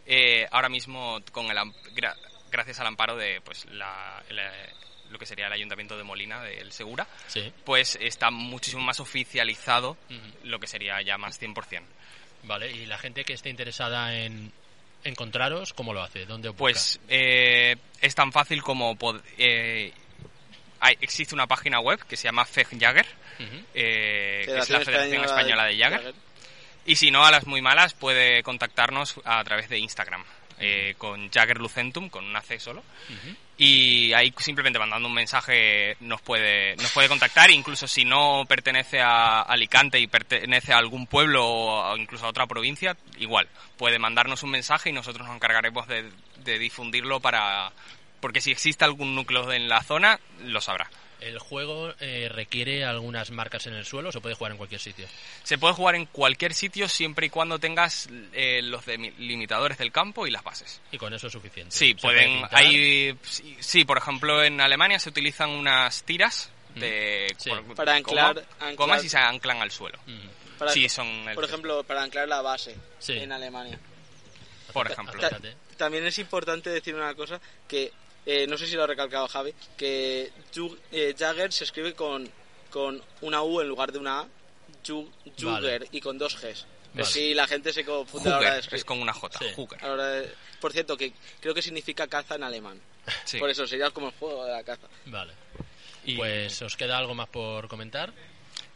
eh, 0.07 0.47
ahora 0.51 0.69
mismo 0.69 1.21
con 1.33 1.47
el 1.47 1.57
gra- 1.95 2.17
gracias 2.51 2.81
al 2.81 2.87
amparo 2.89 3.17
de 3.17 3.41
pues 3.43 3.65
la, 3.67 4.23
la- 4.31 4.53
lo 5.11 5.19
que 5.19 5.27
sería 5.27 5.47
el 5.47 5.53
ayuntamiento 5.53 5.97
de 5.97 6.03
Molina 6.05 6.43
del 6.43 6.73
Segura, 6.73 7.07
Sí. 7.27 7.53
pues 7.65 7.99
está 8.01 8.31
muchísimo 8.31 8.83
más 8.83 8.99
oficializado 9.01 9.97
Ujú. 10.11 10.21
lo 10.49 10.59
que 10.59 10.67
sería 10.67 11.01
ya 11.03 11.19
más 11.19 11.39
100%. 11.41 11.83
Vale, 12.45 12.73
y 12.73 12.87
la 12.87 12.99
gente 12.99 13.25
que 13.25 13.35
esté 13.35 13.51
interesada 13.51 14.17
en 14.19 14.53
encontraros, 15.05 15.73
¿cómo 15.73 15.93
lo 15.93 16.03
hace? 16.03 16.27
¿Dónde 16.27 16.49
os? 16.49 16.57
Pues 16.57 17.01
eh, 17.09 17.77
es 18.01 18.15
tan 18.15 18.33
fácil 18.33 18.63
como 18.63 18.97
eh, 19.39 19.93
hay- 20.83 20.99
existe 21.01 21.35
una 21.35 21.47
página 21.47 21.81
web 21.81 21.99
que 22.07 22.17
se 22.19 22.25
llama 22.25 22.45
FEG 22.45 22.79
Jagger, 22.79 23.07
eh, 23.75 24.43
que 24.45 24.59
es 24.59 24.69
la 24.71 24.79
Federación 24.85 25.25
Española 25.25 25.65
de 25.65 25.79
Jagger. 25.79 25.99
Jagger. 26.01 26.15
Y 26.85 26.97
si 26.97 27.11
no, 27.11 27.25
a 27.25 27.31
las 27.31 27.47
muy 27.47 27.63
malas 27.63 27.95
puede 27.95 28.43
contactarnos 28.43 29.15
a 29.25 29.43
través 29.45 29.69
de 29.69 29.79
Instagram 29.79 30.25
eh, 30.59 30.95
con 30.99 31.31
Jagger 31.31 31.59
Lucentum, 31.59 32.09
con 32.09 32.25
una 32.25 32.41
C 32.43 32.59
solo. 32.61 32.83
Y 33.59 34.13
ahí 34.13 34.33
simplemente 34.39 34.79
mandando 34.79 35.07
un 35.09 35.15
mensaje 35.15 35.97
nos 36.01 36.21
puede, 36.21 36.75
nos 36.77 36.91
puede 36.93 37.09
contactar, 37.09 37.51
incluso 37.51 37.87
si 37.87 38.05
no 38.05 38.45
pertenece 38.49 39.01
a 39.01 39.43
Alicante 39.43 39.99
y 40.01 40.07
pertenece 40.09 40.73
a 40.73 40.79
algún 40.79 41.07
pueblo 41.07 41.45
o 41.47 41.97
incluso 41.97 42.27
a 42.27 42.29
otra 42.31 42.47
provincia, 42.47 42.97
igual, 43.19 43.49
puede 43.77 43.99
mandarnos 43.99 44.43
un 44.43 44.51
mensaje 44.51 44.91
y 44.91 44.93
nosotros 44.93 45.27
nos 45.27 45.37
encargaremos 45.37 45.87
de, 45.87 46.11
de 46.39 46.59
difundirlo 46.59 47.21
para... 47.21 47.71
Porque 48.23 48.41
si 48.41 48.51
existe 48.53 48.85
algún 48.87 49.15
núcleo 49.15 49.53
en 49.53 49.69
la 49.69 49.83
zona, 49.83 50.19
lo 50.45 50.61
sabrá. 50.63 50.89
¿El 51.21 51.39
juego 51.39 51.93
eh, 52.01 52.29
requiere 52.33 52.85
algunas 52.85 53.31
marcas 53.33 53.67
en 53.67 53.75
el 53.75 53.85
suelo 53.85 54.09
o 54.09 54.13
se 54.13 54.21
puede 54.21 54.35
jugar 54.37 54.53
en 54.53 54.59
cualquier 54.59 54.81
sitio? 54.81 55.07
Se 55.43 55.59
puede 55.59 55.75
jugar 55.75 55.97
en 55.97 56.07
cualquier 56.07 56.55
sitio 56.55 56.89
siempre 56.89 57.27
y 57.27 57.31
cuando 57.31 57.59
tengas 57.59 58.09
eh, 58.33 58.61
los 58.63 58.87
limitadores 58.87 59.77
del 59.79 59.93
campo 59.93 60.27
y 60.27 60.31
las 60.31 60.43
bases. 60.45 60.81
Y 60.93 60.99
con 60.99 61.13
eso 61.15 61.27
es 61.27 61.33
suficiente. 61.33 61.75
Sí, 61.77 61.89
¿Se 61.91 61.95
puede 61.97 62.25
pueden. 62.27 62.45
Hay, 62.53 63.19
sí, 63.23 63.57
sí, 63.61 63.85
por 63.85 63.99
ejemplo, 63.99 64.43
en 64.43 64.61
Alemania 64.61 64.99
se 65.01 65.09
utilizan 65.11 65.51
unas 65.51 66.03
tiras 66.05 66.51
de 66.77 67.27
Sí. 67.39 67.51
por- 67.51 67.75
Para 67.75 67.99
anclar- 67.99 68.45
anclar- 68.61 68.77
gomas 68.77 69.05
y 69.05 69.09
se 69.09 69.19
anclan 69.19 69.61
al 69.63 69.71
suelo. 69.73 69.99
Para- 70.59 70.73
sí, 70.73 70.89
son. 70.89 71.07
el- 71.29 71.35
Por 71.35 71.45
ejemplo, 71.45 71.83
para 71.85 72.03
anclar 72.05 72.27
la 72.29 72.41
base 72.41 72.77
Sí. 73.01 73.15
en 73.15 73.31
Alemania. 73.33 73.79
por 74.73 74.91
ejemplo. 74.91 75.21
Ta-. 75.21 75.39
También 75.77 76.07
es 76.07 76.19
importante 76.19 76.71
decir 76.71 76.95
una 76.95 77.15
cosa 77.15 77.39
que 77.69 77.93
eh, 78.27 78.47
no 78.47 78.57
sé 78.57 78.67
si 78.67 78.75
lo 78.77 78.85
ha 78.85 78.87
recalcado 78.87 79.27
Javi, 79.29 79.55
que 79.77 80.31
eh, 80.93 81.15
Jagger 81.19 81.53
se 81.53 81.65
escribe 81.65 81.95
con, 81.95 82.29
con 82.71 83.03
una 83.23 83.43
U 83.43 83.61
en 83.61 83.69
lugar 83.69 83.93
de 83.93 83.99
una 83.99 84.21
A, 84.21 84.27
Ju- 84.85 85.09
Jugger, 85.39 85.81
Vale. 85.81 85.89
y 85.93 86.01
con 86.01 86.19
dos 86.19 86.41
Gs. 86.41 86.67
Vale. 86.95 87.07
Si 87.07 87.33
la 87.35 87.47
gente 87.47 87.73
se 87.73 87.85
confunde 87.85 88.29
a 88.29 88.33
la 88.33 88.39
hora 88.39 88.53
de 88.55 88.61
escribir. 88.61 88.79
es 88.79 88.85
con 88.85 89.01
una 89.01 89.13
J. 89.13 89.39
Sí. 89.39 89.45
De- 89.87 90.35
Por 90.61 90.73
cierto, 90.73 90.97
que 90.97 91.13
creo 91.41 91.55
que 91.55 91.63
significa 91.63 92.07
caza 92.07 92.35
en 92.35 92.43
alemán. 92.45 92.81
Sí. 93.25 93.39
Por 93.39 93.49
eso 93.51 93.67
sería 93.67 93.91
como 93.91 94.09
el 94.09 94.15
juego 94.15 94.45
de 94.45 94.53
la 94.53 94.63
caza. 94.63 94.87
Vale. 95.07 95.33
Y 96.05 96.17
Pues 96.17 96.61
os 96.63 96.77
queda 96.77 96.99
algo 96.99 97.15
más 97.15 97.29
por 97.29 97.67
comentar. 97.69 98.13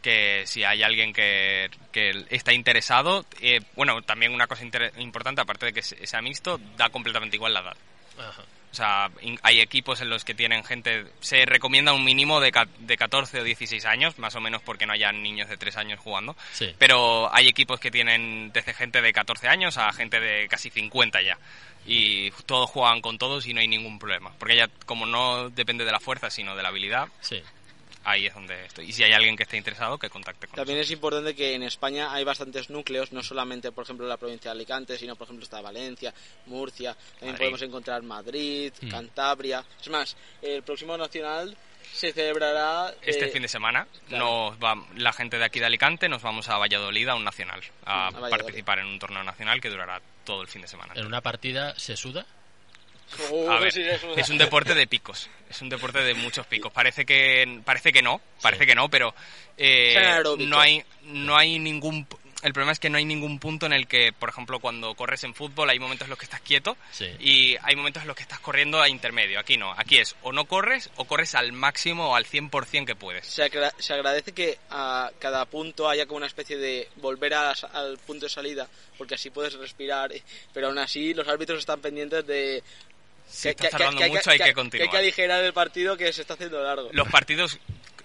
que 0.03 0.45
si 0.47 0.63
hay 0.63 0.85
alguien 0.85 1.13
que, 1.13 1.69
que 1.91 2.25
está 2.31 2.53
interesado, 2.53 3.27
eh, 3.41 3.61
bueno, 3.75 4.01
también 4.03 4.33
una 4.33 4.47
cosa 4.47 4.63
inter- 4.65 4.93
importante, 4.99 5.41
aparte 5.41 5.67
de 5.67 5.73
que 5.73 5.83
se- 5.83 6.07
sea 6.07 6.23
mixto, 6.23 6.61
da 6.77 6.91
completamente 6.91 7.35
igual 7.37 7.53
la 7.55 7.61
edad. 7.61 7.77
Ajá. 8.19 8.45
O 8.77 8.79
sea, 8.79 9.11
hay 9.41 9.61
equipos 9.63 10.03
en 10.03 10.11
los 10.11 10.23
que 10.23 10.35
tienen 10.35 10.63
gente. 10.63 11.07
Se 11.21 11.47
recomienda 11.47 11.95
un 11.95 12.05
mínimo 12.05 12.41
de, 12.41 12.53
de 12.81 12.97
14 12.99 13.41
o 13.41 13.43
16 13.43 13.87
años, 13.87 14.19
más 14.19 14.35
o 14.35 14.41
menos 14.43 14.61
porque 14.61 14.85
no 14.85 14.93
haya 14.93 15.11
niños 15.13 15.49
de 15.49 15.57
3 15.57 15.79
años 15.79 15.99
jugando. 15.99 16.37
Sí. 16.53 16.75
Pero 16.77 17.35
hay 17.35 17.49
equipos 17.49 17.81
que 17.81 17.91
tienen 17.91 18.53
desde 18.53 18.75
gente 18.75 19.01
de 19.01 19.15
14 19.15 19.49
años 19.49 19.79
a 19.79 19.91
gente 19.95 20.21
de 20.21 20.47
casi 20.49 20.69
50 20.69 21.23
ya. 21.23 21.39
Y 21.87 22.31
todos 22.45 22.69
juegan 22.69 23.01
con 23.01 23.17
todos 23.17 23.47
y 23.47 23.55
no 23.55 23.61
hay 23.61 23.69
ningún 23.69 23.99
problema. 23.99 24.35
Porque 24.39 24.57
ya, 24.57 24.69
como 24.85 25.07
no 25.07 25.49
depende 25.49 25.87
de 25.87 25.93
la 25.93 26.01
fuerza, 26.01 26.29
sino 26.29 26.55
de 26.55 26.63
la 26.63 26.69
habilidad, 26.69 27.09
Sí. 27.23 27.43
Ahí 28.07 28.27
es 28.27 28.35
donde 28.35 28.65
estoy. 28.65 28.87
Y 28.89 28.93
si 28.93 29.03
hay 29.03 29.13
alguien 29.13 29.37
que 29.37 29.43
esté 29.43 29.57
interesado, 29.57 29.99
que 29.99 30.09
contacte 30.09 30.47
con 30.47 30.57
También 30.57 30.79
es 30.79 30.91
importante 30.91 31.35
que 31.35 31.55
en 31.55 31.63
España 31.65 32.13
hay 32.13 32.25
bastantes 32.25 32.71
núcleos, 32.71 33.13
no 33.13 33.23
solamente, 33.23 33.73
por 33.73 33.85
ejemplo, 33.85 34.07
en 34.07 34.11
la 34.11 34.17
provincia 34.17 34.51
de 34.51 34.57
Alicante, 34.57 34.97
sino, 34.97 35.17
por 35.17 35.27
ejemplo, 35.27 35.45
está 35.45 35.61
Valencia, 35.61 36.15
Murcia, 36.47 36.95
también 36.95 37.33
Madrid. 37.33 37.39
podemos 37.39 37.63
encontrar 37.63 38.03
Madrid, 38.03 38.73
Mm. 38.81 38.89
Cantabria. 38.89 39.65
Es 39.81 39.89
más, 39.89 40.17
el 40.43 40.63
próximo 40.63 40.97
nacional 40.97 41.57
se 41.93 42.13
celebrará... 42.13 42.95
Este 43.03 43.27
eh, 43.27 43.29
fin 43.29 43.43
de 43.43 43.49
semana 43.49 43.87
claro. 44.09 44.25
nos 44.51 44.59
va, 44.63 44.75
la 44.97 45.13
gente 45.13 45.39
de 45.39 45.45
aquí 45.45 45.61
de 45.61 45.67
Alicante 45.67 46.09
nos 46.09 46.23
vamos 46.23 46.49
a 46.49 46.59
Valladolid 46.59 47.09
a 47.09 47.15
un 47.15 47.25
nacional, 47.25 47.61
a, 47.85 48.09
a 48.09 48.29
participar 48.31 48.79
en 48.81 48.87
un 48.87 48.99
torneo 48.99 49.23
nacional 49.25 49.61
que 49.61 49.71
durará 49.71 50.01
todo 50.25 50.43
el 50.43 50.49
fin 50.49 50.63
de 50.63 50.69
semana. 50.69 50.93
En 50.97 51.07
una 51.07 51.21
partida 51.21 51.75
se 51.79 51.97
suda. 51.97 52.27
Uh, 53.31 53.51
A 53.51 53.61
ver, 53.61 53.73
sí, 53.73 53.83
es 54.17 54.29
un 54.31 54.39
deporte 54.39 54.75
de 54.75 54.87
picos, 54.87 55.31
es 55.49 55.63
un 55.63 55.69
deporte 55.69 56.01
de 56.01 56.15
muchos 56.15 56.47
picos. 56.47 56.73
Parece 56.73 57.05
que 57.07 57.61
parece 57.65 57.93
que 57.93 58.03
no, 58.03 58.21
parece 58.43 58.65
Sí. 58.65 58.69
que 58.69 58.75
no, 58.75 58.89
pero 58.89 59.15
eh, 59.57 60.23
no 60.39 60.59
hay 60.61 60.85
no 61.05 61.37
hay 61.37 61.59
ningún 61.59 62.07
el 62.43 62.53
problema 62.53 62.73
es 62.73 62.79
que 62.79 62.91
no 62.91 62.99
hay 62.99 63.05
ningún 63.07 63.39
punto 63.41 63.65
en 63.67 63.73
el 63.73 63.89
que, 63.89 64.13
por 64.13 64.29
ejemplo, 64.29 64.61
cuando 64.61 64.95
corres 64.95 65.25
en 65.25 65.35
fútbol 65.35 65.71
hay 65.71 65.79
momentos 65.79 66.05
en 66.07 66.11
los 66.11 66.19
que 66.19 66.27
estás 66.27 66.43
quieto 66.43 66.77
Sí. 66.93 67.07
y 67.19 67.57
hay 67.63 67.75
momentos 67.75 68.03
en 68.03 68.09
los 68.09 68.17
que 68.17 68.23
estás 68.23 68.39
corriendo 68.41 68.81
a 68.81 68.89
intermedio. 68.91 69.41
Aquí 69.41 69.57
no, 69.57 69.73
aquí 69.77 69.99
es 69.99 70.15
o 70.23 70.33
no 70.33 70.45
corres 70.45 70.91
o 70.97 71.07
corres 71.07 71.35
al 71.35 71.53
máximo 71.53 72.11
o 72.11 72.15
al 72.15 72.27
100% 72.27 72.85
que 72.87 72.95
puedes. 72.95 73.27
Se, 73.27 73.43
agra- 73.43 73.73
se 73.79 73.95
agradece 73.95 74.33
que 74.33 74.59
a 74.69 75.11
cada 75.19 75.47
punto 75.47 75.89
haya 75.89 76.07
como 76.07 76.19
una 76.19 76.27
especie 76.27 76.59
de 76.59 76.89
volver 76.97 77.35
a- 77.35 77.53
al 77.73 77.97
punto 77.99 78.27
de 78.27 78.31
salida, 78.31 78.69
porque 78.99 79.15
así 79.15 79.31
puedes 79.31 79.55
respirar, 79.55 80.13
eh, 80.13 80.23
pero 80.53 80.67
aún 80.69 80.79
así 80.79 81.15
los 81.15 81.27
árbitros 81.27 81.59
están 81.61 81.81
pendientes 81.81 82.27
de... 82.27 82.63
Si 83.29 83.49
estás 83.49 83.71
tardando 83.71 84.01
mucho 84.09 84.31
hay 84.31 84.39
que 84.39 84.53
continuar. 84.55 84.89
Que 84.89 84.97
hay 84.97 85.01
que 85.01 85.07
aligerar 85.07 85.45
el 85.45 85.53
partido 85.53 85.97
que 85.97 86.13
se 86.13 86.23
está 86.23 86.35
haciendo 86.35 86.63
largo. 86.63 86.89
Los 86.93 87.09
partidos, 87.09 87.59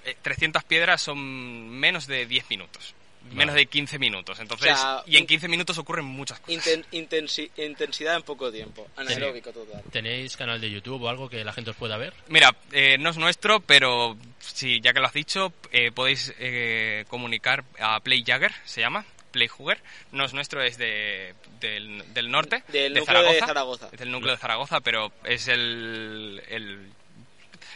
eh, 0.05 0.15
300 0.21 0.63
piedras 0.63 1.01
son 1.01 1.69
menos 1.69 2.07
de 2.07 2.25
10 2.25 2.49
minutos. 2.49 2.93
Menos 3.33 3.53
de 3.53 3.67
15 3.67 3.99
minutos. 3.99 4.39
Entonces, 4.39 4.73
O 4.73 4.75
sea, 4.75 5.03
y 5.05 5.15
en 5.15 5.21
un- 5.23 5.27
15 5.27 5.47
minutos 5.47 5.77
ocurren 5.77 6.03
muchas 6.05 6.39
cosas. 6.39 6.65
Inten- 6.65 6.85
intensi- 6.91 7.51
intensidad 7.55 8.15
en 8.15 8.23
poco 8.23 8.51
tiempo. 8.51 8.89
Anaeróbico 8.97 9.51
total. 9.53 9.83
¿Tenéis 9.91 10.35
canal 10.35 10.59
de 10.59 10.71
YouTube 10.71 11.03
o 11.03 11.07
algo 11.07 11.29
que 11.29 11.43
la 11.45 11.53
gente 11.53 11.69
os 11.69 11.77
pueda 11.77 11.97
ver? 11.97 12.13
Mira, 12.29 12.53
eh, 12.71 12.97
no 12.97 13.11
es 13.11 13.17
nuestro, 13.17 13.59
pero 13.59 14.17
sí, 14.39 14.81
ya 14.81 14.91
que 14.91 14.99
lo 14.99 15.05
has 15.05 15.13
dicho, 15.13 15.53
eh, 15.71 15.91
podéis 15.91 16.33
eh, 16.39 17.05
comunicar 17.09 17.63
a 17.79 17.99
Play 17.99 18.23
Jagger, 18.25 18.51
se 18.65 18.81
llama, 18.81 19.05
Play 19.31 19.47
Jugger. 19.47 19.79
No 20.11 20.25
es 20.25 20.33
nuestro, 20.33 20.61
es 20.61 20.77
de, 20.77 21.33
del, 21.59 22.03
del 22.13 22.29
norte, 22.29 22.63
Del 22.67 22.93
de 22.93 22.99
núcleo 22.99 23.23
de 23.23 23.39
Zaragoza. 23.39 23.89
Es 23.91 23.99
del 23.99 24.11
núcleo 24.11 24.31
de 24.33 24.37
Zaragoza, 24.37 24.79
pero 24.81 25.11
es 25.23 25.47
el, 25.47 26.41
el, 26.49 26.89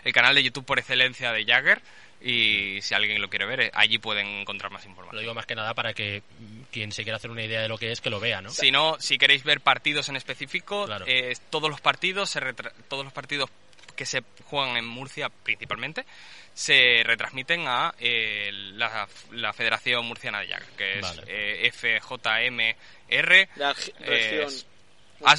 el 0.04 0.14
canal 0.14 0.36
de 0.36 0.44
YouTube 0.44 0.66
por 0.66 0.80
excelencia 0.80 1.32
de 1.32 1.46
Jagger. 1.46 1.82
Y 2.22 2.82
si 2.82 2.96
alguien 2.96 3.22
lo 3.22 3.30
quiere 3.30 3.46
ver, 3.46 3.60
eh, 3.62 3.72
allí 3.74 4.00
pueden 4.00 4.26
encontrar 4.26 4.72
más 4.72 4.84
Lo 4.86 4.90
información. 4.90 5.22
digo 5.22 5.34
más 5.36 5.46
que 5.46 5.54
nada 5.54 5.74
para 5.76 5.94
que 5.94 6.24
quien 6.72 6.92
se 6.92 7.04
quiera 7.04 7.18
hacer 7.18 7.30
una 7.30 7.44
idea 7.44 7.62
de 7.62 7.68
lo 7.68 7.78
que 7.78 7.92
es, 7.92 8.02
que 8.02 8.10
lo 8.10 8.20
vea, 8.20 8.42
¿no? 8.42 8.50
Si 8.50 8.72
no, 8.72 8.96
si 9.00 9.18
queréis 9.20 9.44
ver 9.44 9.62
partidos 9.62 10.10
en 10.10 10.16
específico, 10.16 10.86
Claro. 10.86 11.06
eh, 11.08 11.36
todos 11.52 11.70
los 11.70 11.82
partidos 11.82 12.30
se 12.32 12.40
retra- 12.40 12.72
todos 12.88 13.04
los 13.04 13.14
partidos 13.14 13.50
que 13.96 14.06
se 14.06 14.22
juegan 14.46 14.78
en 14.78 14.86
Murcia 14.86 15.30
principalmente 15.30 16.06
se 16.54 17.02
retransmiten 17.04 17.68
a 17.68 17.94
eh, 18.00 18.50
la, 18.52 19.08
la 19.32 19.52
Federación 19.54 20.06
Murciana 20.06 20.40
de 20.40 20.48
Jagger, 20.48 20.70
que 20.78 21.00
es 21.00 21.02
Vale. 21.02 21.24
eh, 21.28 21.72
FJMR. 21.72 23.50
La 23.58 23.72
eh, 23.72 23.76
región 24.06 24.48
es- 24.48 24.66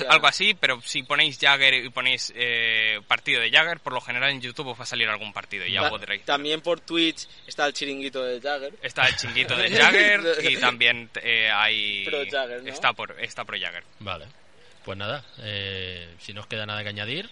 algo 0.09 0.27
así, 0.27 0.55
pero 0.55 0.81
si 0.81 1.03
ponéis 1.03 1.39
Jagger 1.39 1.75
y 1.75 1.91
ponéis 1.91 2.33
eh, 2.35 2.99
partido 3.07 3.41
de 3.43 3.51
Jagger, 3.51 3.79
por 3.81 3.93
lo 3.93 4.01
general 4.01 4.31
en 4.31 4.41
YouTube 4.41 4.69
os 4.69 4.79
va 4.79 4.83
a 4.85 4.87
salir 4.87 5.07
algún 5.09 5.33
partido 5.35 5.65
y 5.67 5.73
ya 5.73 5.89
podréis. 5.89 6.25
También 6.25 6.61
por 6.63 6.81
Twitch 6.81 7.29
está 7.47 7.67
el 7.67 7.73
chiringuito 7.75 8.25
de 8.25 8.41
Jagger. 8.41 8.73
Está 8.83 9.07
el 9.07 9.17
chinguito 9.17 9.55
de 9.55 9.71
Jagger 9.79 10.21
y 10.51 10.57
también 10.57 11.11
eh, 11.23 11.51
hay. 11.53 12.05
Pro 12.07 12.19
Jagger, 12.29 12.63
¿no? 12.63 12.69
Está, 12.71 12.93
por, 12.95 13.21
está 13.21 13.45
Pro 13.45 13.59
Jagger. 13.61 13.85
Vale. 14.01 14.27
Pues 14.85 14.97
nada, 14.97 15.25
eh, 15.43 16.15
si 16.21 16.33
no 16.33 16.41
os 16.41 16.47
queda 16.47 16.65
nada 16.65 16.83
que 16.83 16.89
añadir, 16.89 17.29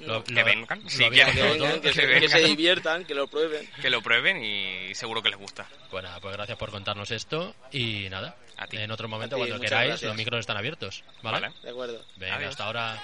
lo- 0.00 0.24
Que 0.24 0.34
lo- 0.34 0.44
vengan, 0.44 0.82
lo 0.82 0.88
Que 0.88 1.08
vengan, 1.10 1.32
que, 1.80 1.80
que 1.80 1.92
se, 1.92 2.20
que 2.20 2.28
se 2.28 2.38
diviertan, 2.40 3.04
que 3.04 3.14
lo 3.14 3.26
prueben. 3.28 3.68
Que 3.80 3.90
lo 3.90 4.02
prueben 4.02 4.42
y 4.42 4.94
seguro 4.94 5.22
que 5.22 5.30
les 5.30 5.38
gusta. 5.38 5.66
Pues 5.90 6.04
nada, 6.04 6.20
pues 6.20 6.34
gracias 6.36 6.58
por 6.58 6.70
contarnos 6.70 7.10
esto 7.10 7.54
y 7.72 8.08
nada, 8.10 8.36
A 8.56 8.66
ti. 8.66 8.76
en 8.76 8.90
otro 8.90 9.08
momento 9.08 9.36
ti, 9.36 9.40
cuando 9.42 9.60
queráis 9.60 9.88
gracias. 9.88 10.08
los 10.08 10.16
micros 10.16 10.40
están 10.40 10.56
abiertos, 10.56 11.02
¿vale? 11.22 11.40
Vale. 11.40 11.54
De 11.62 11.70
acuerdo. 11.70 12.04
Venga, 12.16 12.36
Adiós. 12.36 12.50
hasta 12.50 12.64
ahora. 12.64 13.02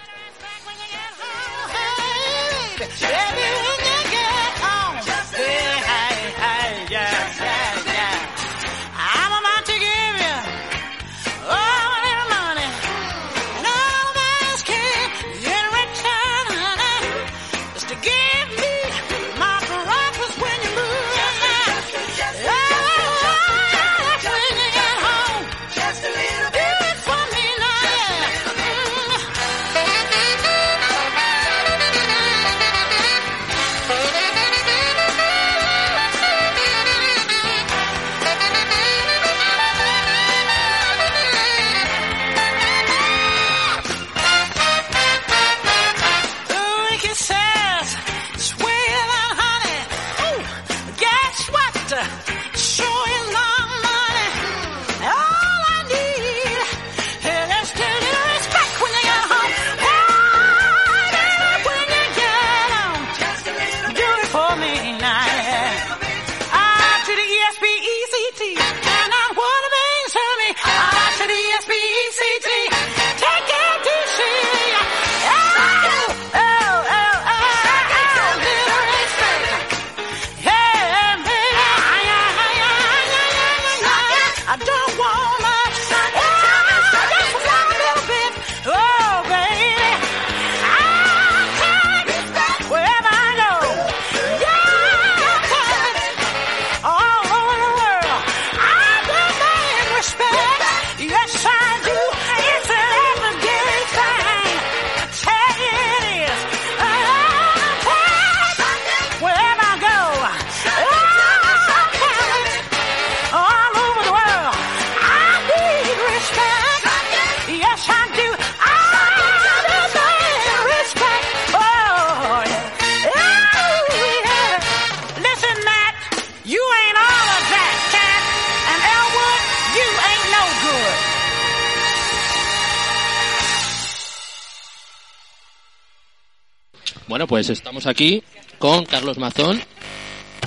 Bueno, 137.22 137.28
pues 137.28 137.50
estamos 137.50 137.86
aquí 137.86 138.20
con 138.58 138.84
Carlos 138.84 139.16
Mazón, 139.16 139.62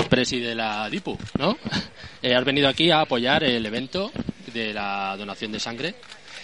preside 0.09 0.49
de 0.49 0.55
la 0.55 0.89
DIPU, 0.89 1.17
¿no? 1.38 1.57
Eh, 2.21 2.36
has 2.36 2.43
venido 2.43 2.67
aquí 2.67 2.91
a 2.91 2.99
apoyar 2.99 3.45
el 3.45 3.65
evento 3.65 4.11
de 4.53 4.73
la 4.73 5.15
donación 5.15 5.53
de 5.53 5.59
sangre. 5.61 5.95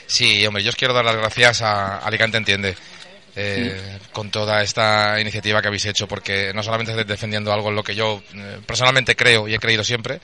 Sí, 0.07 0.45
hombre, 0.45 0.63
yo 0.63 0.69
os 0.69 0.77
quiero 0.77 0.93
dar 0.93 1.03
las 1.03 1.17
gracias 1.17 1.61
a 1.63 1.97
Alicante 1.97 2.38
Entiende 2.38 2.77
eh, 3.36 3.99
con 4.11 4.29
toda 4.29 4.61
esta 4.61 5.19
iniciativa 5.19 5.61
que 5.61 5.67
habéis 5.67 5.86
hecho, 5.86 6.07
porque 6.07 6.51
no 6.53 6.63
solamente 6.63 6.91
estáis 6.91 7.07
defendiendo 7.07 7.53
algo 7.53 7.69
en 7.69 7.75
lo 7.75 7.84
que 7.84 7.95
yo 7.95 8.21
eh, 8.34 8.59
personalmente 8.65 9.15
creo 9.15 9.47
y 9.47 9.53
he 9.53 9.59
creído 9.59 9.84
siempre, 9.84 10.19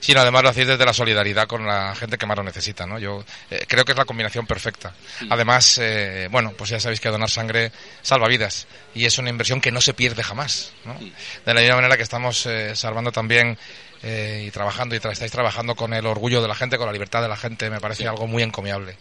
sino 0.00 0.20
además 0.20 0.42
lo 0.42 0.48
hacéis 0.50 0.68
desde 0.68 0.84
la 0.84 0.92
solidaridad 0.92 1.46
con 1.46 1.66
la 1.66 1.94
gente 1.94 2.18
que 2.18 2.26
más 2.26 2.36
lo 2.36 2.42
necesita, 2.42 2.86
¿no? 2.86 2.98
Yo 2.98 3.24
eh, 3.50 3.64
creo 3.66 3.84
que 3.84 3.92
es 3.92 3.98
la 3.98 4.04
combinación 4.04 4.46
perfecta. 4.46 4.94
Además, 5.28 5.78
eh, 5.78 6.28
bueno, 6.30 6.52
pues 6.56 6.70
ya 6.70 6.80
sabéis 6.80 7.00
que 7.00 7.08
donar 7.08 7.30
sangre 7.30 7.72
salva 8.02 8.28
vidas 8.28 8.66
y 8.94 9.04
es 9.04 9.18
una 9.18 9.30
inversión 9.30 9.60
que 9.60 9.70
no 9.70 9.80
se 9.80 9.94
pierde 9.94 10.22
jamás, 10.22 10.72
¿no? 10.84 10.98
De 10.98 11.54
la 11.54 11.60
misma 11.60 11.76
manera 11.76 11.96
que 11.96 12.02
estamos 12.02 12.46
eh, 12.46 12.74
salvando 12.74 13.12
también 13.12 13.56
eh, 14.02 14.44
y 14.46 14.50
trabajando 14.50 14.94
y 14.94 14.98
tra- 14.98 15.12
estáis 15.12 15.30
trabajando 15.30 15.74
con 15.74 15.92
el 15.92 16.06
orgullo 16.06 16.40
de 16.40 16.48
la 16.48 16.54
gente, 16.54 16.78
con 16.78 16.86
la 16.86 16.92
libertad 16.92 17.20
de 17.22 17.28
la 17.28 17.36
gente, 17.36 17.68
me 17.70 17.80
parece 17.80 18.08
algo 18.08 18.26
muy 18.26 18.42
encomiable. 18.42 18.96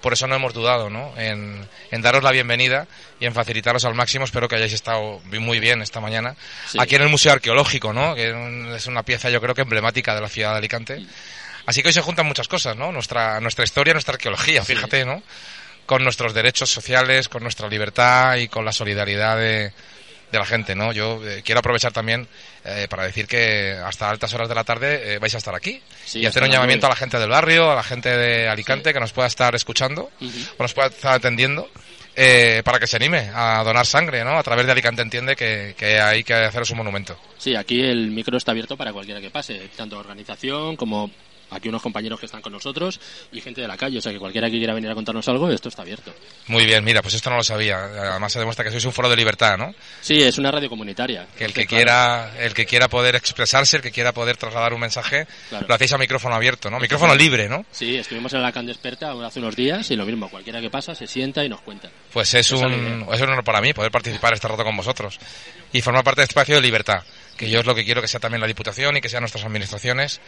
Por 0.00 0.12
eso 0.12 0.26
no 0.26 0.34
hemos 0.36 0.54
dudado 0.54 0.90
¿no? 0.90 1.12
En, 1.16 1.66
en 1.90 2.02
daros 2.02 2.22
la 2.22 2.30
bienvenida 2.30 2.86
y 3.18 3.26
en 3.26 3.34
facilitaros 3.34 3.84
al 3.84 3.94
máximo. 3.94 4.24
Espero 4.24 4.48
que 4.48 4.56
hayáis 4.56 4.72
estado 4.72 5.20
muy 5.40 5.58
bien 5.60 5.82
esta 5.82 6.00
mañana 6.00 6.36
Sí. 6.68 6.78
aquí 6.80 6.94
en 6.94 7.02
el 7.02 7.08
Museo 7.08 7.32
Arqueológico, 7.32 7.92
¿no? 7.92 8.14
que 8.14 8.28
es 8.28 8.34
un- 8.34 8.72
es 8.74 8.86
una 8.86 9.02
pieza 9.02 9.30
yo 9.30 9.40
creo 9.40 9.54
que 9.54 9.62
emblemática 9.62 10.14
de 10.14 10.20
la 10.20 10.28
ciudad 10.28 10.52
de 10.52 10.58
Alicante. 10.58 11.04
Así 11.66 11.80
que 11.82 11.88
hoy 11.88 11.94
se 11.94 12.02
juntan 12.02 12.26
muchas 12.26 12.46
cosas, 12.46 12.76
¿no? 12.76 12.92
Nuestra, 12.92 13.40
nuestra 13.40 13.64
historia, 13.64 13.94
nuestra 13.94 14.12
arqueología, 14.14 14.62
fíjate, 14.64 15.04
¿no? 15.06 15.22
Con 15.86 16.04
nuestros 16.04 16.34
derechos 16.34 16.70
sociales, 16.70 17.28
con 17.28 17.42
nuestra 17.42 17.68
libertad 17.68 18.36
y 18.36 18.48
con 18.48 18.64
la 18.66 18.72
solidaridad 18.72 19.38
de, 19.38 19.72
de 20.34 20.40
la 20.40 20.46
gente, 20.46 20.74
¿no? 20.74 20.92
Yo 20.92 21.20
eh, 21.26 21.42
quiero 21.44 21.60
aprovechar 21.60 21.92
también 21.92 22.28
eh, 22.64 22.86
para 22.88 23.04
decir 23.04 23.26
que 23.26 23.72
hasta 23.84 24.10
altas 24.10 24.32
horas 24.34 24.48
de 24.48 24.54
la 24.54 24.64
tarde 24.64 25.14
eh, 25.14 25.18
vais 25.18 25.34
a 25.34 25.38
estar 25.38 25.54
aquí 25.54 25.80
Sí, 26.04 26.20
y 26.20 26.26
hacer 26.26 26.42
un 26.42 26.50
llamamiento 26.50 26.86
a 26.86 26.90
la 26.90 26.96
gente 26.96 27.18
del 27.18 27.30
barrio, 27.30 27.70
a 27.70 27.74
la 27.74 27.82
gente 27.82 28.08
de 28.10 28.48
Alicante 28.48 28.92
que 28.92 29.00
nos 29.00 29.12
pueda 29.12 29.28
estar 29.28 29.54
escuchando 29.54 30.10
o 30.58 30.62
nos 30.62 30.74
pueda 30.74 30.88
estar 30.88 31.14
atendiendo 31.14 31.68
eh, 32.16 32.62
para 32.64 32.78
que 32.78 32.86
se 32.86 32.96
anime 32.96 33.30
a 33.34 33.62
donar 33.64 33.86
sangre, 33.86 34.22
¿no? 34.22 34.38
A 34.38 34.42
través 34.42 34.66
de 34.66 34.72
Alicante 34.72 35.02
Entiende 35.02 35.34
que, 35.34 35.74
que 35.76 36.00
hay 36.00 36.22
que 36.22 36.34
haceros 36.34 36.70
un 36.70 36.78
monumento. 36.78 37.18
Sí, 37.38 37.56
aquí 37.56 37.80
el 37.80 38.10
micro 38.10 38.36
está 38.36 38.52
abierto 38.52 38.76
para 38.76 38.92
cualquiera 38.92 39.20
que 39.20 39.30
pase, 39.30 39.68
tanto 39.76 39.98
organización 39.98 40.76
como 40.76 41.10
aquí 41.54 41.68
unos 41.68 41.82
compañeros 41.82 42.18
que 42.20 42.26
están 42.26 42.42
con 42.42 42.52
nosotros 42.52 43.00
y 43.32 43.40
gente 43.40 43.60
de 43.60 43.68
la 43.68 43.76
calle, 43.76 43.98
o 43.98 44.00
sea 44.00 44.12
que 44.12 44.18
cualquiera 44.18 44.50
que 44.50 44.58
quiera 44.58 44.74
venir 44.74 44.90
a 44.90 44.94
contarnos 44.94 45.26
algo, 45.28 45.50
esto 45.50 45.68
está 45.68 45.82
abierto. 45.82 46.14
Muy 46.48 46.66
bien, 46.66 46.82
mira, 46.84 47.00
pues 47.02 47.14
esto 47.14 47.30
no 47.30 47.36
lo 47.36 47.42
sabía. 47.44 47.76
Además 47.84 48.32
se 48.32 48.38
demuestra 48.38 48.64
que 48.64 48.70
sois 48.70 48.84
un 48.84 48.92
foro 48.92 49.08
de 49.08 49.16
libertad, 49.16 49.56
¿no? 49.56 49.74
Sí, 50.00 50.22
es 50.22 50.38
una 50.38 50.50
radio 50.50 50.68
comunitaria. 50.68 51.26
Que 51.36 51.44
el 51.44 51.52
que 51.52 51.66
claro, 51.66 51.76
quiera, 52.32 52.44
el 52.44 52.54
que 52.54 52.66
quiera 52.66 52.88
poder 52.88 53.14
expresarse, 53.16 53.76
el 53.76 53.82
que 53.82 53.90
quiera 53.90 54.12
poder 54.12 54.36
trasladar 54.36 54.74
un 54.74 54.80
mensaje, 54.80 55.26
Claro. 55.48 55.66
lo 55.68 55.74
hacéis 55.74 55.92
a 55.92 55.98
micrófono 55.98 56.34
abierto, 56.34 56.70
¿no? 56.70 56.78
Micrófono 56.78 57.14
libre, 57.14 57.48
¿no? 57.48 57.64
Sí, 57.72 57.96
estuvimos 57.96 58.32
en 58.34 58.42
la 58.42 58.52
Can 58.52 58.66
Desperta 58.66 59.12
hace 59.24 59.38
unos 59.40 59.56
días 59.56 59.90
y 59.90 59.96
lo 59.96 60.04
mismo, 60.04 60.28
cualquiera 60.28 60.60
que 60.60 60.70
pasa 60.70 60.94
se 60.94 61.06
sienta 61.06 61.44
y 61.44 61.48
nos 61.48 61.60
cuenta. 61.60 61.88
Pues 62.12 62.34
es 62.34 62.50
un, 62.52 63.06
es 63.12 63.20
un 63.20 63.28
honor 63.30 63.44
para 63.44 63.60
mí 63.60 63.72
poder 63.72 63.90
participar 63.90 64.34
este 64.34 64.48
rato 64.48 64.64
con 64.64 64.76
vosotros 64.76 65.18
y 65.72 65.80
formar 65.82 66.04
parte 66.04 66.20
de 66.20 66.24
este 66.24 66.32
espacio 66.32 66.54
de 66.56 66.62
libertad. 66.62 67.02
que 67.36 67.50
yo 67.50 67.60
es 67.60 67.66
lo 67.66 67.74
que 67.74 67.84
quiero 67.84 68.00
que 68.00 68.06
sea 68.08 68.20
también 68.20 68.40
la 68.40 68.46
Diputación 68.46 68.96
y 68.96 69.00
que 69.00 69.08
sean 69.08 69.22
nuestras 69.22 69.44
administraciones 69.44 70.20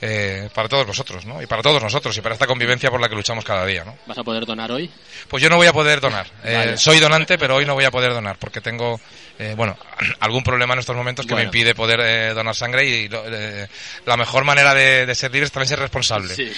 eh, 0.00 0.48
para 0.54 0.68
todos 0.68 0.86
vosotros, 0.86 1.24
¿no? 1.26 1.42
Y 1.42 1.46
para 1.46 1.62
todos 1.62 1.82
nosotros 1.82 2.16
y 2.16 2.20
para 2.20 2.34
esta 2.34 2.46
convivencia 2.46 2.90
por 2.90 3.00
la 3.00 3.08
que 3.08 3.14
luchamos 3.14 3.44
cada 3.44 3.66
día, 3.66 3.84
¿no? 3.84 3.96
¿Vas 4.06 4.18
a 4.18 4.24
poder 4.24 4.46
donar 4.46 4.72
hoy? 4.72 4.90
Pues 5.28 5.42
yo 5.42 5.50
no 5.50 5.56
voy 5.56 5.66
a 5.66 5.72
poder 5.72 6.00
donar. 6.00 6.26
Eh, 6.44 6.74
soy 6.76 6.98
donante, 7.00 7.36
pero 7.38 7.56
hoy 7.56 7.64
no 7.66 7.74
voy 7.74 7.84
a 7.84 7.90
poder 7.90 8.12
donar 8.12 8.36
porque 8.38 8.60
tengo, 8.60 8.98
eh, 9.38 9.54
bueno, 9.56 9.76
algún 10.20 10.42
problema 10.42 10.72
en 10.74 10.80
estos 10.80 10.96
momentos 10.96 11.26
que 11.26 11.34
me 11.34 11.42
impide 11.42 11.74
poder 11.74 12.00
eh, 12.02 12.34
donar 12.34 12.54
sangre 12.54 12.84
y 12.86 13.08
lo- 13.08 13.24
eh, 13.26 13.68
la 14.06 14.16
mejor 14.16 14.44
manera 14.44 14.74
de, 14.74 15.06
de 15.06 15.14
ser 15.14 15.30
libre 15.30 15.46
es 15.46 15.52
también 15.52 15.68
ser 15.68 15.78
responsable. 15.78 16.34
Sí. 16.34 16.50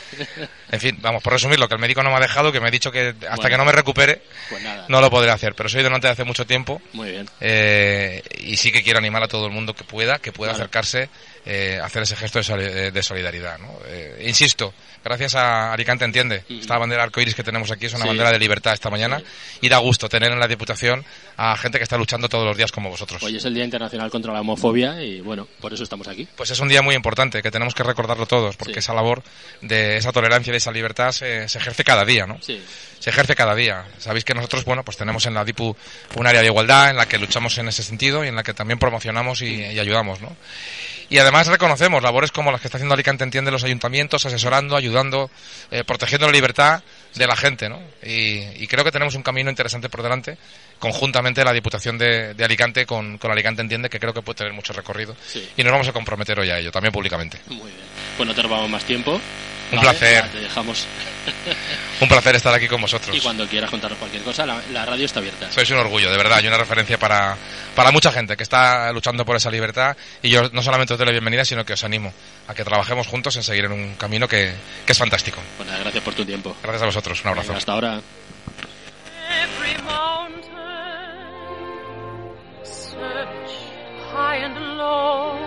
En 0.70 0.80
fin, 0.80 0.98
vamos, 1.00 1.22
por 1.22 1.32
resumirlo, 1.32 1.68
que 1.68 1.74
el 1.74 1.80
médico 1.80 2.02
no 2.02 2.10
me 2.10 2.16
ha 2.16 2.20
dejado, 2.20 2.52
que 2.52 2.60
me 2.60 2.68
ha 2.68 2.70
dicho 2.70 2.90
que 2.92 3.08
hasta 3.08 3.36
Bueno. 3.36 3.48
que 3.50 3.56
no 3.58 3.64
me 3.64 3.72
recupere 3.72 4.22
Pues 4.48 4.62
nada. 4.62 4.86
no 4.88 5.00
lo 5.00 5.10
podré 5.10 5.30
hacer, 5.30 5.54
pero 5.54 5.68
soy 5.68 5.82
donante 5.82 6.06
de 6.06 6.12
hace 6.12 6.24
mucho 6.24 6.46
tiempo 6.46 6.80
Muy 6.92 7.10
bien. 7.10 7.28
eh, 7.40 8.22
y 8.38 8.56
sí 8.56 8.70
que 8.72 8.82
quiero 8.82 8.98
animar 8.98 9.22
a 9.24 9.28
todo 9.28 9.46
el 9.46 9.52
mundo 9.52 9.74
que 9.74 9.84
pueda, 9.84 10.18
que 10.18 10.32
pueda 10.32 10.52
Claro. 10.52 10.64
acercarse 10.64 11.08
eh, 11.44 11.80
hacer 11.82 12.02
ese 12.02 12.16
gesto 12.16 12.40
de, 12.40 12.88
eh, 12.88 13.02
solidaridad. 13.02 13.58
¿no? 13.58 13.78
Eh, 13.86 14.24
insisto, 14.26 14.72
gracias 15.04 15.34
a 15.34 15.72
Alicante 15.72 16.04
Entiende, 16.04 16.44
esta 16.48 16.78
bandera 16.78 17.02
arcoiris 17.02 17.34
que 17.34 17.42
tenemos 17.42 17.70
aquí 17.70 17.86
es 17.86 17.94
una 17.94 18.02
Sí. 18.02 18.08
bandera 18.08 18.30
de 18.30 18.38
libertad 18.38 18.72
esta 18.72 18.90
mañana 18.90 19.22
y 19.60 19.68
da 19.68 19.78
gusto 19.78 20.08
tener 20.08 20.30
en 20.32 20.38
la 20.38 20.46
Diputación 20.48 21.04
a 21.36 21.56
gente 21.56 21.78
que 21.78 21.84
está 21.84 21.96
luchando 21.96 22.28
todos 22.28 22.44
los 22.44 22.56
días 22.56 22.70
como 22.72 22.90
vosotros. 22.90 23.22
Hoy 23.22 23.36
es 23.36 23.44
el 23.44 23.54
Día 23.54 23.64
Internacional 23.64 24.10
contra 24.10 24.32
la 24.32 24.40
Homofobia 24.40 25.02
y 25.02 25.20
bueno, 25.20 25.46
por 25.60 25.72
eso 25.72 25.82
estamos 25.82 26.06
aquí. 26.08 26.28
Pues 26.36 26.50
es 26.50 26.60
un 26.60 26.68
día 26.68 26.82
muy 26.82 26.94
importante 26.94 27.42
que 27.42 27.50
tenemos 27.50 27.74
que 27.74 27.82
recordarlo 27.82 28.26
todos, 28.26 28.56
porque 28.56 28.74
Sí. 28.74 28.78
esa 28.80 28.94
labor 28.94 29.22
de 29.60 29.96
esa 29.96 30.12
tolerancia 30.12 30.50
y 30.50 30.52
de 30.52 30.58
esa 30.58 30.70
libertad 30.72 31.12
se, 31.12 31.48
se 31.48 31.58
ejerce 31.58 31.84
cada 31.84 32.04
día, 32.04 32.26
¿no? 32.26 32.38
Sí. 32.40 32.62
Se 32.98 33.10
ejerce 33.10 33.34
cada 33.34 33.54
día. 33.56 33.84
Sabéis 33.98 34.24
que 34.24 34.32
nosotros, 34.34 34.64
bueno, 34.64 34.84
pues 34.84 34.96
tenemos 34.96 35.26
en 35.26 35.34
la 35.34 35.44
DIPU 35.44 35.76
un 36.16 36.26
área 36.26 36.40
de 36.40 36.46
igualdad 36.46 36.90
en 36.90 36.96
la 36.96 37.06
que 37.06 37.18
luchamos 37.18 37.58
en 37.58 37.66
ese 37.68 37.82
sentido 37.82 38.24
y 38.24 38.28
en 38.28 38.36
la 38.36 38.42
que 38.44 38.54
también 38.54 38.78
promocionamos 38.78 39.42
y, 39.42 39.46
y 39.56 39.78
ayudamos, 39.80 40.20
¿no? 40.20 40.36
Y 41.10 41.18
además 41.18 41.46
reconocemos 41.48 42.02
labores 42.02 42.30
como 42.32 42.50
las 42.52 42.60
que 42.60 42.68
está 42.68 42.78
haciendo 42.78 42.94
Alicante 42.94 43.24
Entiende 43.24 43.50
los 43.50 43.64
ayuntamientos, 43.64 44.24
asesorando, 44.24 44.76
ayudando, 44.76 44.91
eh, 45.70 45.84
protegiendo 45.84 46.26
la 46.26 46.32
libertad 46.32 46.82
de 47.14 47.26
la 47.26 47.36
gente, 47.36 47.68
¿no? 47.68 47.80
Y, 48.02 48.38
y 48.62 48.66
creo 48.66 48.84
que 48.84 48.90
tenemos 48.90 49.14
un 49.14 49.22
camino 49.22 49.50
interesante 49.50 49.88
por 49.88 50.02
delante, 50.02 50.38
conjuntamente 50.78 51.44
la 51.44 51.52
Diputación 51.52 51.98
de, 51.98 52.34
de 52.34 52.44
Alicante 52.44 52.86
con, 52.86 53.18
con 53.18 53.30
Alicante 53.30 53.62
Entiende, 53.62 53.90
que 53.90 54.00
creo 54.00 54.14
que 54.14 54.22
puede 54.22 54.38
tener 54.38 54.52
mucho 54.52 54.72
recorrido. 54.72 55.14
Sí. 55.26 55.48
Y 55.56 55.62
nos 55.62 55.72
vamos 55.72 55.88
a 55.88 55.92
comprometer 55.92 56.38
hoy 56.38 56.50
a 56.50 56.58
ello, 56.58 56.70
también 56.70 56.92
públicamente. 56.92 57.38
Muy 57.46 57.70
bien. 57.70 57.84
Pues 58.16 58.26
no 58.26 58.34
te 58.34 58.42
robamos 58.42 58.70
más 58.70 58.84
tiempo. 58.84 59.20
Un 59.72 59.80
placer. 59.80 60.28
Te 60.28 60.40
dejamos. 60.40 60.86
Un 62.00 62.08
placer 62.08 62.36
estar 62.36 62.52
aquí 62.54 62.68
con 62.68 62.80
vosotros. 62.80 63.16
Y 63.16 63.20
cuando 63.20 63.46
quieras 63.46 63.70
contarnos 63.70 63.98
cualquier 63.98 64.22
cosa, 64.22 64.44
la, 64.44 64.60
la 64.72 64.84
radio 64.84 65.04
está 65.04 65.20
abierta. 65.20 65.50
Sois 65.50 65.70
un 65.70 65.78
orgullo, 65.78 66.10
de 66.10 66.16
verdad, 66.16 66.42
y 66.42 66.46
una 66.46 66.58
referencia 66.58 66.98
para, 66.98 67.36
para 67.74 67.90
mucha 67.90 68.12
gente 68.12 68.36
que 68.36 68.42
está 68.42 68.92
luchando 68.92 69.24
por 69.24 69.36
esa 69.36 69.50
libertad. 69.50 69.96
Y 70.20 70.30
yo 70.30 70.50
no 70.52 70.62
solamente 70.62 70.94
os 70.94 70.98
doy 70.98 71.06
la 71.06 71.12
bienvenida, 71.12 71.44
sino 71.44 71.64
que 71.64 71.72
os 71.72 71.84
animo 71.84 72.12
a 72.48 72.54
que 72.54 72.64
trabajemos 72.64 73.06
juntos 73.06 73.36
en 73.36 73.42
seguir 73.42 73.64
en 73.64 73.72
un 73.72 73.94
camino 73.94 74.28
que, 74.28 74.52
que 74.84 74.92
es 74.92 74.98
fantástico. 74.98 75.40
Pues 75.56 75.68
nada, 75.68 75.80
gracias 75.80 76.04
por 76.04 76.14
tu 76.14 76.24
tiempo. 76.24 76.56
Gracias 76.62 76.82
a 76.82 76.86
vosotros, 76.86 77.20
un 77.22 77.28
abrazo. 77.28 77.48
Venga, 77.48 77.58
hasta 77.58 77.72
ahora. 77.72 78.00
high 84.12 84.44
and 84.44 84.58
low, 84.76 85.38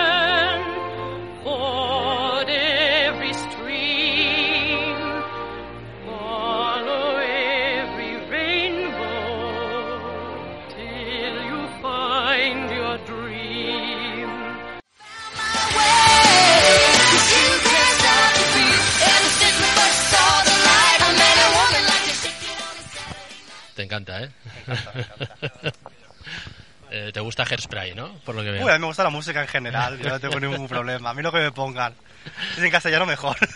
Encanta, 23.96 24.22
¿eh? 24.24 24.30
Eh, 26.94 27.10
Te 27.10 27.20
gusta 27.20 27.44
Hairspray, 27.44 27.94
¿no? 27.94 28.16
Por 28.18 28.34
lo 28.34 28.42
que 28.42 28.50
veo. 28.50 28.66
Uy, 28.66 28.70
a 28.70 28.74
mí 28.74 28.80
me 28.80 28.86
gusta 28.86 29.02
la 29.02 29.08
música 29.08 29.40
en 29.40 29.48
general, 29.48 29.98
yo 29.98 30.10
no 30.10 30.20
tengo 30.20 30.38
ningún 30.38 30.68
problema. 30.68 31.08
A 31.10 31.14
mí 31.14 31.22
lo 31.22 31.32
que 31.32 31.38
me 31.38 31.50
pongan. 31.50 31.94
Si 32.54 32.60
es 32.60 32.64
en 32.66 32.70
castellano 32.70 33.06
mejor. 33.06 33.36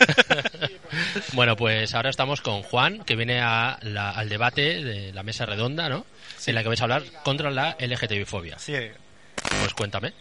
Bueno, 1.33 1.55
pues 1.55 1.93
ahora 1.93 2.09
estamos 2.09 2.41
con 2.41 2.63
Juan, 2.63 3.03
que 3.03 3.15
viene 3.15 3.39
a 3.41 3.77
la- 3.81 4.09
al 4.11 4.27
debate 4.29 4.83
de 4.83 5.11
la 5.13 5.21
mesa 5.21 5.45
redonda, 5.45 5.87
¿no? 5.89 6.05
En 6.47 6.55
la 6.55 6.63
que 6.63 6.69
vais 6.69 6.79
a 6.81 6.85
hablar 6.85 7.03
contra 7.23 7.51
la 7.51 7.75
LGTBI-fobia. 7.79 8.57
Sí, 8.57 8.73
Pues 9.59 9.73
cuéntame. 9.75 10.13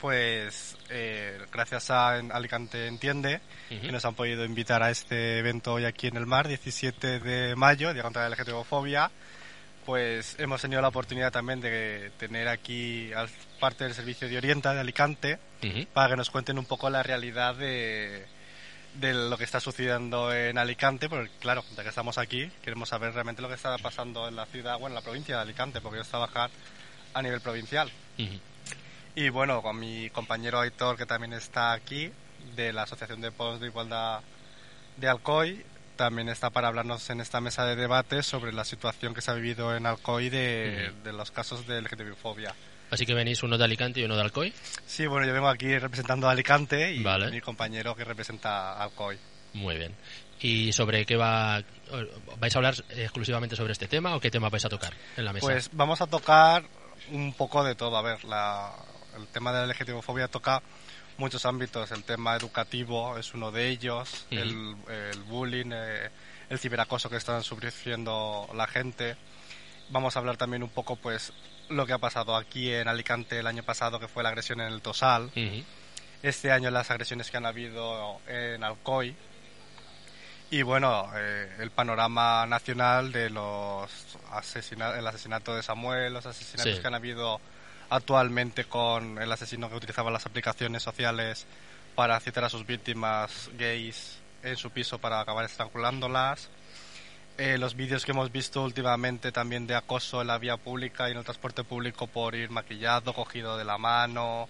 pues 0.00 0.73
eh, 0.90 1.38
gracias 1.52 1.90
a 1.90 2.16
Alicante 2.16 2.86
Entiende, 2.86 3.40
que 3.68 3.90
nos 3.90 4.04
han 4.04 4.14
podido 4.14 4.44
invitar 4.44 4.82
a 4.82 4.90
este 4.90 5.38
evento 5.38 5.74
hoy 5.74 5.84
aquí 5.84 6.06
en 6.06 6.16
el 6.16 6.26
mar, 6.26 6.48
17 6.48 7.20
de 7.20 7.56
mayo, 7.56 7.92
Día 7.92 8.02
contra 8.02 8.28
la 8.28 8.36
LGTBI-fobia, 8.36 9.10
pues 9.84 10.36
hemos 10.38 10.60
tenido 10.62 10.80
la 10.80 10.88
oportunidad 10.88 11.32
también 11.32 11.60
de 11.60 12.10
tener 12.18 12.48
aquí 12.48 13.12
al 13.12 13.28
parte 13.60 13.84
del 13.84 13.94
servicio 13.94 14.28
de 14.28 14.38
Orienta 14.38 14.74
de 14.74 14.80
Alicante 14.80 15.38
para 15.92 16.10
que 16.10 16.16
nos 16.16 16.30
cuenten 16.30 16.58
un 16.58 16.66
poco 16.66 16.90
la 16.90 17.02
realidad 17.02 17.54
de, 17.54 18.26
de 18.94 19.14
lo 19.14 19.36
que 19.36 19.44
está 19.44 19.60
sucediendo 19.60 20.32
en 20.32 20.58
Alicante, 20.58 21.08
porque 21.08 21.30
claro, 21.40 21.64
ya 21.76 21.82
que 21.82 21.88
estamos 21.88 22.18
aquí, 22.18 22.50
queremos 22.62 22.88
saber 22.88 23.12
realmente 23.12 23.42
lo 23.42 23.48
que 23.48 23.54
está 23.54 23.76
pasando 23.78 24.28
en 24.28 24.36
la 24.36 24.46
ciudad, 24.46 24.78
bueno, 24.78 24.88
en 24.88 24.94
la 24.96 25.00
provincia 25.00 25.36
de 25.36 25.42
Alicante, 25.42 25.80
porque 25.80 25.98
ellos 25.98 26.08
trabajan 26.08 26.50
a 27.14 27.22
nivel 27.22 27.40
provincial. 27.40 27.90
Y 29.14 29.28
bueno, 29.28 29.62
con 29.62 29.78
mi 29.78 30.10
compañero 30.10 30.60
Aitor, 30.60 30.96
que 30.96 31.06
también 31.06 31.32
está 31.32 31.72
aquí, 31.72 32.10
de 32.56 32.72
la 32.72 32.82
Asociación 32.82 33.20
de 33.20 33.30
Post 33.30 33.60
de 33.60 33.68
Igualdad 33.68 34.20
de 34.96 35.08
Alcoy, 35.08 35.64
también 35.96 36.28
está 36.28 36.50
para 36.50 36.68
hablarnos 36.68 37.08
en 37.10 37.20
esta 37.20 37.40
mesa 37.40 37.64
de 37.64 37.76
debate 37.76 38.22
sobre 38.22 38.52
la 38.52 38.64
situación 38.64 39.14
que 39.14 39.20
se 39.20 39.30
ha 39.30 39.34
vivido 39.34 39.76
en 39.76 39.86
Alcoy 39.86 40.30
de, 40.30 40.92
de 41.04 41.12
los 41.12 41.30
casos 41.30 41.66
de 41.66 41.80
LGTBI-fobia. 41.80 42.54
Así 42.90 43.06
que 43.06 43.14
venís 43.14 43.42
uno 43.42 43.56
de 43.56 43.64
Alicante 43.64 44.00
y 44.00 44.04
uno 44.04 44.16
de 44.16 44.22
Alcoy. 44.22 44.52
Sí, 44.86 45.06
bueno, 45.06 45.26
yo 45.26 45.32
vengo 45.32 45.48
aquí 45.48 45.78
representando 45.78 46.28
a 46.28 46.32
Alicante 46.32 46.92
y 46.92 47.02
Vale. 47.02 47.30
mi 47.30 47.40
compañero 47.40 47.94
que 47.94 48.04
representa 48.04 48.72
a 48.74 48.82
Alcoy. 48.84 49.16
Muy 49.54 49.76
bien. 49.76 49.94
¿Y 50.40 50.72
sobre 50.72 51.06
qué 51.06 51.16
va? 51.16 51.62
¿Vais 52.38 52.54
a 52.54 52.58
hablar 52.58 52.74
exclusivamente 52.90 53.54
sobre 53.56 53.72
este 53.72 53.86
tema 53.88 54.14
o 54.16 54.20
qué 54.20 54.30
tema 54.30 54.48
vais 54.48 54.64
a 54.64 54.68
tocar 54.68 54.92
en 55.16 55.24
la 55.24 55.32
mesa? 55.32 55.46
Pues 55.46 55.70
vamos 55.72 56.00
a 56.00 56.06
tocar 56.08 56.64
un 57.12 57.32
poco 57.32 57.62
de 57.64 57.74
todo. 57.76 57.96
A 57.96 58.02
ver, 58.02 58.24
la- 58.24 58.72
el 59.16 59.26
tema 59.28 59.52
de 59.52 59.66
la 59.66 59.72
LGTBI-fobia 59.74 60.28
toca 60.28 60.62
muchos 61.16 61.44
ámbitos. 61.46 61.90
El 61.92 62.04
tema 62.04 62.36
educativo 62.36 63.16
es 63.18 63.34
uno 63.34 63.50
de 63.52 63.68
ellos, 63.68 64.26
el, 64.30 64.76
el 64.88 65.22
bullying, 65.22 65.70
eh, 65.72 66.10
el 66.50 66.58
ciberacoso 66.58 67.08
que 67.08 67.16
están 67.16 67.42
sufriendo 67.42 68.48
la 68.54 68.66
gente. 68.66 69.16
Vamos 69.90 70.16
a 70.16 70.18
hablar 70.18 70.36
también 70.36 70.62
un 70.62 70.70
poco, 70.70 70.96
pues, 70.96 71.32
lo 71.68 71.86
que 71.86 71.92
ha 71.92 71.98
pasado 71.98 72.36
aquí 72.36 72.72
en 72.72 72.88
Alicante 72.88 73.38
el 73.38 73.46
año 73.46 73.62
pasado, 73.62 73.98
que 74.00 74.08
fue 74.08 74.22
la 74.22 74.30
agresión 74.30 74.60
en 74.60 74.72
el 74.72 74.80
Tosal. 74.82 75.30
Este 76.22 76.50
año 76.52 76.70
las 76.70 76.90
agresiones 76.90 77.30
que 77.30 77.36
han 77.36 77.46
habido 77.46 78.18
en 78.26 78.64
Alcoy. 78.64 79.14
Y 80.50 80.62
bueno, 80.62 81.10
eh, 81.16 81.56
el 81.58 81.70
panorama 81.70 82.46
nacional 82.46 83.12
de 83.12 83.28
los 83.30 83.90
asesina 84.30 84.96
el 84.98 85.06
asesinato 85.06 85.54
de 85.54 85.62
Samuel, 85.62 86.12
los 86.12 86.26
asesinatos 86.26 86.76
Sí. 86.76 86.80
que 86.80 86.86
han 86.86 86.94
habido 86.94 87.40
actualmente 87.90 88.64
con 88.64 89.18
el 89.20 89.30
asesino 89.30 89.68
que 89.68 89.76
utilizaba 89.76 90.10
las 90.10 90.26
aplicaciones 90.26 90.82
sociales 90.82 91.46
para 91.94 92.18
citar 92.20 92.44
a 92.44 92.48
sus 92.50 92.66
víctimas 92.66 93.50
gays 93.56 94.18
en 94.42 94.56
su 94.56 94.70
piso 94.70 94.98
para 94.98 95.20
acabar 95.20 95.44
estrangulándolas. 95.44 96.48
Eh, 97.36 97.58
los 97.58 97.74
vídeos 97.74 98.04
que 98.04 98.12
hemos 98.12 98.30
visto 98.30 98.62
últimamente 98.62 99.32
también 99.32 99.66
de 99.66 99.74
acoso 99.74 100.20
en 100.20 100.28
la 100.28 100.38
vía 100.38 100.56
pública 100.56 101.08
y 101.08 101.12
en 101.12 101.18
el 101.18 101.24
transporte 101.24 101.64
público 101.64 102.06
por 102.06 102.34
ir 102.34 102.50
maquillado, 102.50 103.12
cogido 103.12 103.56
de 103.56 103.64
la 103.64 103.76
mano, 103.76 104.48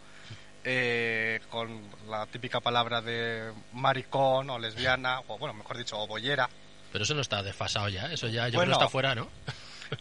eh, 0.64 1.40
con 1.50 1.80
la 2.08 2.26
típica 2.26 2.60
palabra 2.60 3.00
de 3.00 3.52
maricón 3.72 4.50
o 4.50 4.58
lesbiana, 4.58 5.20
o 5.28 5.38
bueno, 5.38 5.54
mejor 5.54 5.78
dicho, 5.78 5.98
o 5.98 6.06
bollera. 6.06 6.48
Pero 6.92 7.04
eso 7.04 7.14
no 7.14 7.22
está 7.22 7.42
desfasado 7.42 7.88
ya, 7.88 8.12
eso 8.12 8.28
ya 8.28 8.48
yo 8.48 8.56
Bueno. 8.58 8.72
creo 8.72 8.78
que 8.78 8.84
está 8.84 8.88
fuera, 8.92 9.14
¿no? 9.14 9.28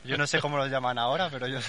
Yo 0.03 0.17
no 0.17 0.25
sé 0.27 0.39
cómo 0.39 0.57
lo 0.57 0.67
llaman 0.67 0.97
ahora, 0.97 1.29
pero 1.29 1.47
yo 1.47 1.59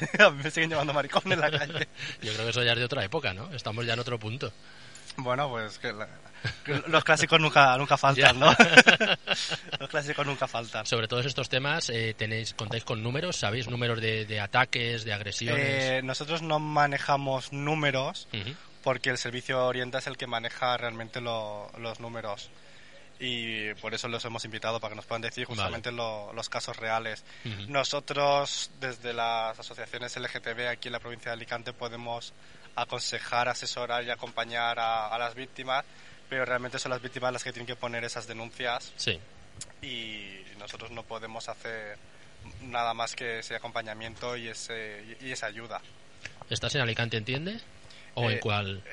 me 0.43 0.51
siguen 0.51 0.71
llamando 0.71 0.93
maricón 0.93 1.31
en 1.33 1.41
la 1.41 1.51
calle. 1.51 1.89
Yo 2.23 2.33
creo 2.33 2.45
que 2.45 2.51
eso 2.51 2.63
ya 2.63 2.73
es 2.73 2.79
de 2.79 2.85
otra 2.85 3.05
época, 3.05 3.33
¿no? 3.35 3.53
Estamos 3.53 3.85
ya 3.87 3.95
en 3.95 4.01
otro 4.01 4.19
punto. 4.19 4.53
Bueno, 5.17 5.49
pues 5.49 5.79
que, 5.79 5.93
la- 5.93 6.09
que 6.65 6.83
los 6.89 7.05
clásicos 7.05 7.39
nunca, 7.41 7.77
nunca 7.79 7.97
faltan, 7.97 8.39
¿no? 8.41 8.53
los 9.81 9.89
clásicos 9.89 10.27
nunca 10.27 10.49
faltan. 10.49 10.85
Sobre 10.87 11.07
todos 11.09 11.25
estos 11.27 11.49
temas, 11.49 11.89
eh, 11.91 12.15
tenéis, 12.17 12.55
contáis 12.55 12.85
con 12.85 13.03
números, 13.03 13.37
¿sabéis? 13.37 13.69
Números 13.69 14.01
de, 14.01 14.25
de 14.27 14.41
ataques, 14.41 15.05
de 15.05 15.13
agresiones. 15.13 15.65
Eh, 15.85 16.01
nosotros 16.03 16.43
no 16.43 16.59
manejamos 16.59 17.53
números 17.53 18.29
porque 18.83 19.11
el 19.11 19.19
servicio 19.19 19.65
Orienta 19.67 19.99
es 19.99 20.07
el 20.09 20.17
que 20.17 20.27
maneja 20.27 20.77
realmente 20.77 21.21
lo- 21.21 21.71
los 21.79 22.01
números 22.01 22.51
y 23.21 23.73
por 23.75 23.95
eso 23.95 24.09
los 24.09 24.25
hemos 24.25 24.45
invitado 24.45 24.81
para 24.81 24.93
que 24.93 24.97
nos 24.97 25.07
puedan 25.07 25.23
decir 25.23 25.47
justamente 25.47 25.93
lo- 25.93 26.33
los 26.33 26.49
casos 26.49 26.77
reales. 26.77 27.25
Nosotros 27.69 28.71
desde 28.81 29.13
las 29.13 29.59
asociaciones 29.59 30.17
LGTB 30.17 30.69
aquí 30.69 30.89
en 30.89 30.93
la 30.93 31.01
provincia 31.01 31.31
de 31.31 31.35
Alicante 31.35 31.73
podemos 31.73 32.33
aconsejar, 32.77 33.49
asesorar 33.49 34.05
y 34.05 34.11
acompañar 34.11 34.79
a, 34.79 35.09
a 35.09 35.19
las 35.19 35.35
víctimas, 35.35 35.85
pero 36.29 36.45
realmente 36.45 36.79
son 36.79 36.91
las 36.91 37.01
víctimas 37.03 37.33
las 37.33 37.45
que 37.45 37.53
tienen 37.53 37.67
que 37.67 37.77
poner 37.77 38.03
esas 38.05 38.27
denuncias 38.27 38.93
Sí. 38.97 39.21
y 39.83 40.41
nosotros 40.59 40.91
no 40.91 41.03
podemos 41.03 41.49
hacer 41.49 41.99
nada 42.63 42.95
más 42.95 43.15
que 43.15 43.39
ese 43.39 43.55
acompañamiento 43.57 44.37
y, 44.37 44.49
ese, 44.49 45.17
y 45.21 45.31
esa 45.31 45.47
ayuda. 45.47 45.81
¿Estás 46.51 46.75
en 46.75 46.81
Alicante, 46.83 47.17
entiende? 47.17 47.61
¿O 48.15 48.31
Eh, 48.31 48.41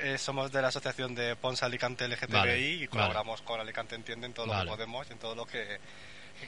eh, 0.02 0.18
somos 0.18 0.50
de 0.52 0.60
la 0.62 0.68
asociación 0.68 1.14
de 1.14 1.36
Ponce 1.36 1.64
Alicante 1.64 2.06
LGTBI 2.08 2.32
Vale, 2.32 2.58
y 2.60 2.76
vale. 2.78 2.88
colaboramos 2.88 3.42
con 3.42 3.60
Alicante 3.60 3.94
Entiende 3.94 4.26
en 4.26 4.34
todo 4.34 4.46
lo 4.46 4.52
Vale. 4.52 4.64
que 4.70 4.76
podemos 4.76 5.08
y 5.08 5.12
en 5.12 5.18
todo 5.18 5.34
lo 5.34 5.46
que 5.46 5.78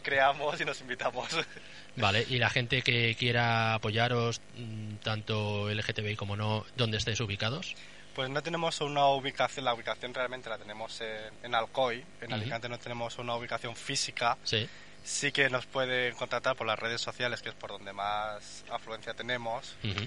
creamos 0.02 0.60
y 0.60 0.64
nos 0.64 0.80
invitamos. 0.80 1.28
Vale, 1.96 2.26
y 2.28 2.38
la 2.38 2.50
gente 2.50 2.82
que 2.82 3.14
quiera 3.16 3.74
apoyaros, 3.74 4.40
mm, 4.56 4.96
tanto 4.96 5.70
LGTBI 5.70 6.16
como 6.16 6.36
no, 6.36 6.64
¿dónde 6.76 6.98
estáis 6.98 7.20
ubicados? 7.20 7.74
Pues 8.14 8.28
no 8.30 8.42
tenemos 8.42 8.80
una 8.80 9.06
ubicación, 9.06 9.64
la 9.64 9.74
ubicación 9.74 10.12
realmente 10.14 10.48
la 10.48 10.58
tenemos 10.58 11.00
en, 11.00 11.32
en 11.42 11.54
Alcoy, 11.54 12.04
en. 12.20 12.32
Alicante 12.32 12.68
no 12.68 12.78
tenemos 12.78 13.18
una 13.18 13.34
ubicación 13.36 13.74
física. 13.76 14.36
Sí. 14.44 14.68
Sí 15.04 15.32
que 15.32 15.50
nos 15.50 15.66
pueden 15.66 16.14
contactar 16.14 16.56
por 16.56 16.66
las 16.66 16.78
redes 16.78 17.00
sociales, 17.00 17.42
que 17.42 17.50
es 17.50 17.54
por 17.54 17.70
donde 17.70 17.92
más 17.92 18.64
afluencia 18.70 19.14
tenemos, 19.14 19.76
Ujú. 19.84 20.06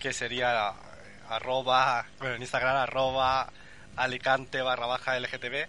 que 0.00 0.12
sería 0.12 0.72
arroba, 1.28 2.06
bueno, 2.18 2.34
en 2.36 2.42
Instagram 2.42 2.76
arroba 2.76 3.50
alicante 3.96 4.60
barra 4.62 4.86
baja 4.86 5.18
LGTB. 5.18 5.66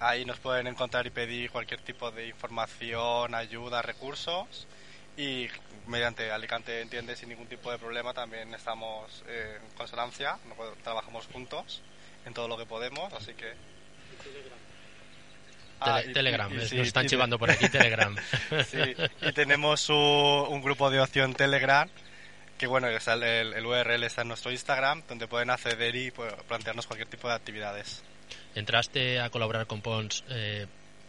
Ahí 0.00 0.24
nos 0.24 0.38
pueden 0.38 0.66
encontrar 0.68 1.06
y 1.06 1.10
pedir 1.10 1.50
cualquier 1.50 1.80
tipo 1.80 2.10
de 2.12 2.28
información, 2.28 3.34
ayuda, 3.34 3.82
recursos. 3.82 4.66
Y 5.16 5.48
mediante 5.88 6.30
Alicante 6.30 6.80
Entiende 6.80 7.16
sin 7.16 7.30
ningún 7.30 7.48
tipo 7.48 7.72
de 7.72 7.78
problema 7.78 8.14
también 8.14 8.54
estamos 8.54 9.24
eh, 9.26 9.58
en 9.60 9.76
consonancia, 9.76 10.38
trabajamos 10.84 11.26
juntos 11.32 11.82
en 12.24 12.34
todo 12.34 12.46
lo 12.46 12.56
que 12.56 12.66
podemos, 12.66 13.12
así 13.14 13.34
que... 13.34 13.54
Ah, 15.80 16.00
Tele- 16.00 16.10
y- 16.10 16.12
Telegram, 16.14 16.50
y- 16.50 16.54
y 16.54 16.58
nos 16.58 16.68
sí, 16.68 16.80
están 16.80 17.06
chivando 17.06 17.38
por 17.38 17.50
aquí, 17.50 17.68
Telegram. 17.68 18.14
sí, 18.70 18.78
y 19.22 19.32
tenemos 19.32 19.88
un, 19.88 19.96
un 19.96 20.60
grupo 20.62 20.90
de 20.90 21.00
ocio 21.00 21.24
en 21.24 21.34
Telegram, 21.34 21.88
que 22.58 22.66
bueno, 22.66 22.88
el, 22.88 23.54
el- 23.54 23.66
URL 23.66 24.04
está 24.04 24.22
en 24.22 24.28
nuestro 24.28 24.50
Instagram, 24.50 25.02
donde 25.08 25.26
pueden 25.28 25.50
acceder 25.50 25.94
y 25.94 26.10
pues, 26.10 26.32
plantearnos 26.48 26.86
cualquier 26.86 27.08
tipo 27.08 27.28
de 27.28 27.34
actividades. 27.34 28.02
¿Entraste 28.54 29.20
a 29.20 29.30
colaborar 29.30 29.66
con 29.66 29.80
Pons 29.80 30.24
eh, 30.28 30.66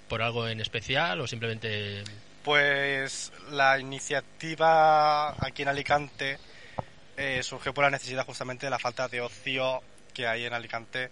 por 0.08 0.22
algo 0.22 0.48
en 0.48 0.62
especial 0.62 1.20
o 1.22 1.28
simplemente 1.28 2.04
Pues 2.44 3.32
la 3.52 3.80
iniciativa 3.80 5.32
aquí 5.44 5.64
en 5.64 5.68
Alicante 5.70 6.38
eh, 7.18 7.42
surgió 7.44 7.74
por 7.74 7.84
la 7.84 7.90
necesidad 7.90 8.26
justamente 8.26 8.66
de 8.68 8.70
la 8.70 8.80
falta 8.80 9.08
de 9.08 9.22
ocio 9.22 9.82
que 10.14 10.28
hay 10.28 10.46
en 10.46 10.54
Alicante 10.54 11.10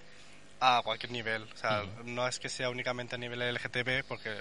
a 0.59 0.81
cualquier 0.83 1.11
nivel. 1.11 1.43
O 1.43 1.57
sea, 1.57 1.83
no 2.05 2.27
es 2.27 2.39
que 2.39 2.49
sea 2.49 2.69
únicamente 2.69 3.15
a 3.15 3.17
nivel 3.17 3.41
LGTB, 3.41 4.05
porque 4.07 4.35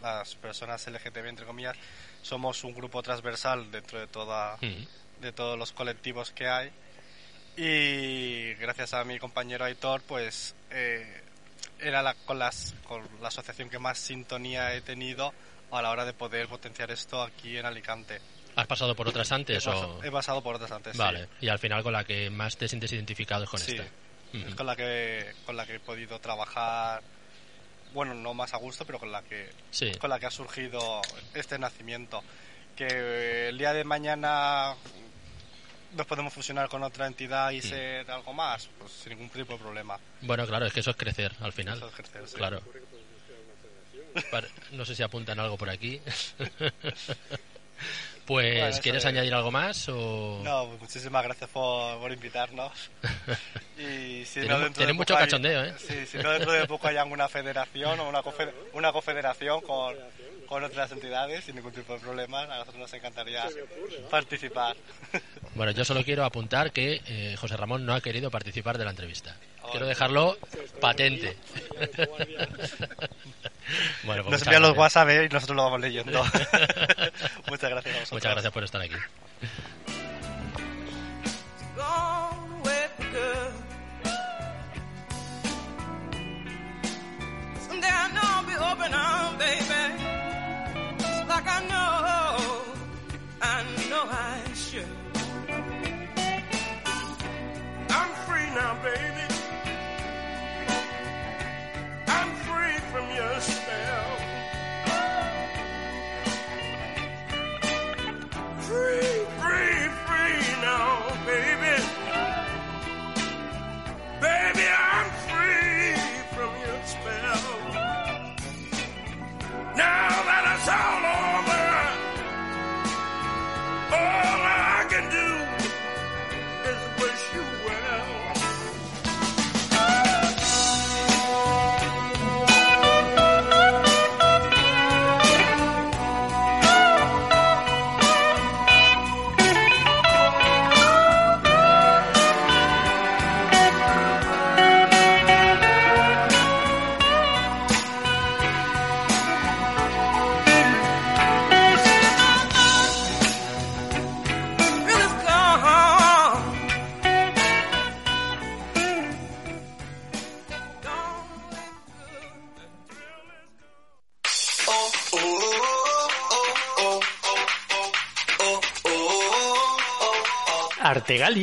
las 0.00 0.34
personas 0.36 0.86
LGTB, 0.86 1.26
entre 1.26 1.46
comillas, 1.46 1.76
somos 2.22 2.64
un 2.64 2.74
grupo 2.74 3.02
transversal 3.02 3.70
dentro 3.70 4.00
de, 4.00 4.06
toda, 4.06 4.54
Ujú. 4.56 4.86
De 5.22 5.32
todos 5.32 5.58
los 5.58 5.72
colectivos 5.72 6.30
que 6.32 6.46
hay. 6.48 6.70
Y 7.56 8.54
gracias 8.54 8.94
a 8.94 9.04
mi 9.04 9.18
compañero 9.18 9.64
Aitor, 9.64 10.02
pues 10.02 10.54
eh, 10.70 11.22
era 11.80 12.02
la, 12.02 12.14
con, 12.14 12.38
las, 12.38 12.74
con 12.86 13.06
la 13.20 13.28
asociación 13.28 13.68
que 13.70 13.78
más 13.78 13.98
sintonía 13.98 14.74
he 14.74 14.80
tenido 14.80 15.32
a 15.70 15.80
la 15.82 15.90
hora 15.90 16.04
de 16.04 16.12
poder 16.12 16.48
potenciar 16.48 16.90
esto 16.90 17.22
aquí 17.22 17.56
en 17.56 17.66
Alicante. 17.66 18.20
has 18.56 18.66
pasado 18.66 18.94
por 18.94 19.08
otras 19.08 19.30
antes 19.32 19.66
he, 19.66 19.70
o...? 19.70 20.02
he 20.02 20.10
pasado 20.10 20.42
por 20.42 20.56
otras 20.56 20.70
antes. 20.72 20.92
sí. 20.92 20.98
Vale, 20.98 21.28
y 21.40 21.48
al 21.48 21.58
final 21.58 21.82
con 21.82 21.92
la 21.92 22.04
que 22.04 22.28
más 22.30 22.56
te 22.56 22.68
sientes 22.68 22.92
identificado 22.92 23.44
es 23.44 23.50
con 23.50 23.60
Sí, 23.60 23.72
esta. 23.72 23.84
es 23.84 24.44
Ujú. 24.46 24.56
con 24.56 24.66
la 24.66 24.74
que 24.76 25.32
con 25.44 25.56
la 25.56 25.66
que 25.66 25.74
he 25.74 25.80
podido 25.80 26.18
trabajar 26.18 27.02
bueno 27.92 28.14
no 28.14 28.32
más 28.32 28.54
a 28.54 28.56
gusto 28.56 28.86
pero 28.86 28.98
con 28.98 29.12
la 29.12 29.20
que 29.22 29.50
Sí. 29.70 29.92
con 29.98 30.08
la 30.08 30.18
que 30.18 30.24
ha 30.26 30.30
surgido 30.30 31.02
este 31.34 31.58
nacimiento 31.58 32.22
que 32.76 33.48
el 33.50 33.58
día 33.58 33.74
de 33.74 33.84
mañana 33.84 34.74
nos 35.94 36.06
podemos 36.06 36.32
fusionar 36.32 36.68
con 36.68 36.82
otra 36.82 37.06
entidad 37.06 37.50
y 37.50 37.58
Mm. 37.58 37.62
ser 37.62 38.10
algo 38.10 38.32
más 38.32 38.68
pues 38.78 38.92
sin 38.92 39.10
ningún 39.10 39.28
tipo 39.30 39.52
de 39.52 39.58
problema 39.58 39.98
Bueno, 40.22 40.46
claro, 40.46 40.66
es 40.66 40.72
que 40.72 40.80
eso 40.80 40.90
es 40.90 40.96
crecer 40.96 41.32
al 41.40 41.52
final. 41.52 41.76
Eso 41.78 41.88
es 41.88 41.94
crecer, 41.94 42.28
sí. 42.28 42.34
Claro. 42.36 42.60
No 44.72 44.84
sé 44.84 44.94
si 44.94 45.02
apuntan 45.02 45.38
algo 45.40 45.56
por 45.56 45.70
aquí. 45.70 46.00
Pues, 48.24 48.56
Bueno, 48.60 48.78
¿quieres 48.82 49.02
es. 49.02 49.06
añadir 49.06 49.34
algo 49.34 49.50
más 49.50 49.88
o...? 49.88 50.40
no 50.44 50.66
pues 50.68 50.80
muchísimas 50.82 51.24
gracias 51.24 51.50
por, 51.50 51.98
por 51.98 52.12
invitarnos 52.12 52.70
y 53.76 54.24
si 54.24 54.40
no 54.46 54.58
mucho 54.94 55.16
hay- 55.16 55.24
cachondeo, 55.24 55.64
¿eh? 55.64 55.74
sí, 55.76 56.06
si 56.06 56.18
no 56.18 56.30
dentro 56.30 56.52
de 56.52 56.64
poco 56.68 56.86
hay 56.86 56.96
alguna 56.98 57.28
federación 57.28 57.98
o 57.98 58.08
una, 58.08 58.22
una 58.74 58.92
confederación 58.92 59.60
con, 59.62 59.96
con 60.52 60.62
otras 60.64 60.92
entidades 60.92 61.44
sin 61.44 61.56
ningún 61.56 61.72
tipo 61.72 61.94
de 61.94 62.00
problema 62.00 62.42
a 62.42 62.58
nosotros 62.58 62.76
nos 62.76 62.92
encantaría 62.92 63.48
participar 64.10 64.76
Bueno, 65.54 65.72
yo 65.72 65.82
solo 65.82 66.04
quiero 66.04 66.26
apuntar 66.26 66.72
que 66.72 67.00
eh, 67.06 67.36
José 67.38 67.56
Ramón 67.56 67.86
no 67.86 67.94
ha 67.94 68.02
querido 68.02 68.30
participar 68.30 68.76
de 68.76 68.84
la 68.84 68.90
entrevista. 68.90 69.34
Quiero 69.70 69.86
dejarlo 69.86 70.36
patente. 70.78 71.38
bueno, 74.04 74.24
pues 74.24 74.32
Nos 74.32 74.42
envían 74.42 74.60
los. 74.60 74.76
WhatsApp 74.76 75.08
¿eh? 75.08 75.24
y 75.24 75.32
nosotros 75.32 75.56
lo 75.56 75.64
vamos 75.64 75.80
leyendo. 75.80 76.22
Muchas 77.48 77.70
gracias 77.70 77.96
a 77.96 78.00
vosotros. 78.00 78.12
Muchas 78.12 78.32
gracias 78.32 78.52
por 78.52 78.64
estar 78.64 78.82
aquí. 78.82 78.96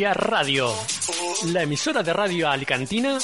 Radio, 0.08 0.74
la 1.48 1.64
emisora 1.64 2.02
de 2.02 2.14
radio 2.14 2.50
alicantina, 2.50 3.18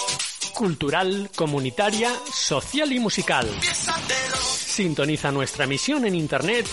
cultural, 0.54 1.30
comunitaria, 1.34 2.12
social 2.34 2.92
y 2.92 3.00
musical. 3.00 3.50
Sintoniza 4.36 5.32
nuestra 5.32 5.64
emisión 5.64 6.06
en 6.06 6.16
internet 6.16 6.68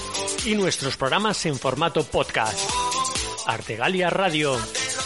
y 0.45 0.55
nuestros 0.55 0.97
programas 0.97 1.47
en 1.47 1.57
formato 1.57 2.03
podcast. 2.03 2.59
Artegalia 3.47 4.11
Radio, 4.11 4.61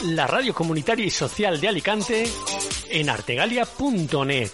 la 0.05 0.27
radio 0.27 0.55
comunitaria 0.55 1.05
y 1.05 1.11
social 1.11 1.61
de 1.61 1.69
Alicante 1.69 2.27
en 2.89 3.11
artegalia.net. 3.11 4.51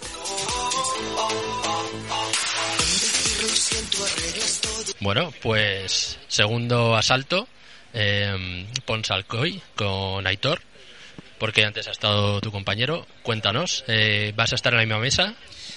Bueno, 4.99 5.33
pues 5.41 6.19
segundo 6.27 6.95
asalto, 6.97 7.47
eh, 7.93 8.65
Ponsalcoy 8.85 9.61
con 9.75 10.25
Aitor, 10.27 10.61
porque 11.39 11.65
antes 11.65 11.87
ha 11.87 11.91
estado 11.91 12.39
tu 12.41 12.51
compañero. 12.51 13.05
Cuéntanos, 13.23 13.83
eh, 13.87 14.33
¿vas 14.35 14.51
a 14.51 14.55
estar 14.55 14.73
en 14.73 14.77
la 14.79 14.85
misma 14.85 14.99
mesa? 14.99 15.35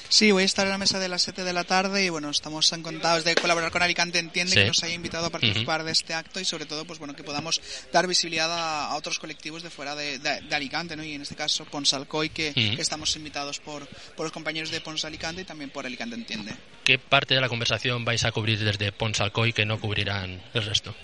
Sí, 0.08 0.30
voy 0.30 0.44
a 0.44 0.46
estar 0.46 0.64
en 0.66 0.70
la 0.70 0.78
mesa 0.78 1.00
de 1.00 1.08
las 1.08 1.22
7 1.22 1.42
de 1.42 1.52
la 1.52 1.64
tarde 1.64 2.04
y 2.04 2.10
bueno, 2.10 2.30
estamos 2.30 2.72
encantados 2.72 3.24
de 3.24 3.34
colaborar 3.34 3.72
con 3.72 3.82
Alicante 3.82 4.20
Entiende, 4.20 4.52
Sí. 4.52 4.60
que 4.60 4.66
nos 4.68 4.80
haya 4.84 4.94
invitado 4.94 5.26
a 5.26 5.30
participar 5.30 5.82
de 5.82 5.90
este 5.90 6.14
acto 6.14 6.38
y 6.38 6.44
sobre 6.44 6.64
todo 6.64 6.84
pues 6.84 7.00
bueno, 7.00 7.16
que 7.16 7.24
podamos 7.24 7.60
dar 7.92 8.06
visibilidad 8.06 8.48
a, 8.52 8.86
a 8.86 8.94
otros 8.96 9.18
colectivos 9.18 9.64
de 9.64 9.70
fuera 9.70 9.96
de, 9.96 10.20
de- 10.20 10.42
de 10.42 10.54
Alicante, 10.54 10.94
¿no? 10.94 11.02
Y 11.02 11.14
en 11.14 11.22
este 11.22 11.34
caso 11.34 11.64
Ponsalcoy, 11.64 12.28
que, 12.28 12.52
que 12.54 12.80
estamos 12.80 13.16
invitados 13.16 13.58
por, 13.58 13.84
por 14.14 14.26
los 14.26 14.32
compañeros 14.32 14.70
de 14.70 14.80
Pons 14.80 15.04
Alicante 15.04 15.42
y 15.42 15.44
también 15.44 15.70
por 15.70 15.84
Alicante 15.86 16.14
Entiende. 16.14 16.54
¿Qué 16.84 17.00
parte 17.00 17.34
de 17.34 17.40
la 17.40 17.48
conversación 17.48 18.04
vais 18.04 18.22
a 18.22 18.30
cubrir 18.30 18.60
desde 18.62 18.92
Ponsalcoy 18.92 19.52
que 19.52 19.66
no 19.66 19.80
cubrirán 19.80 20.40
el 20.54 20.62
resto? 20.64 20.94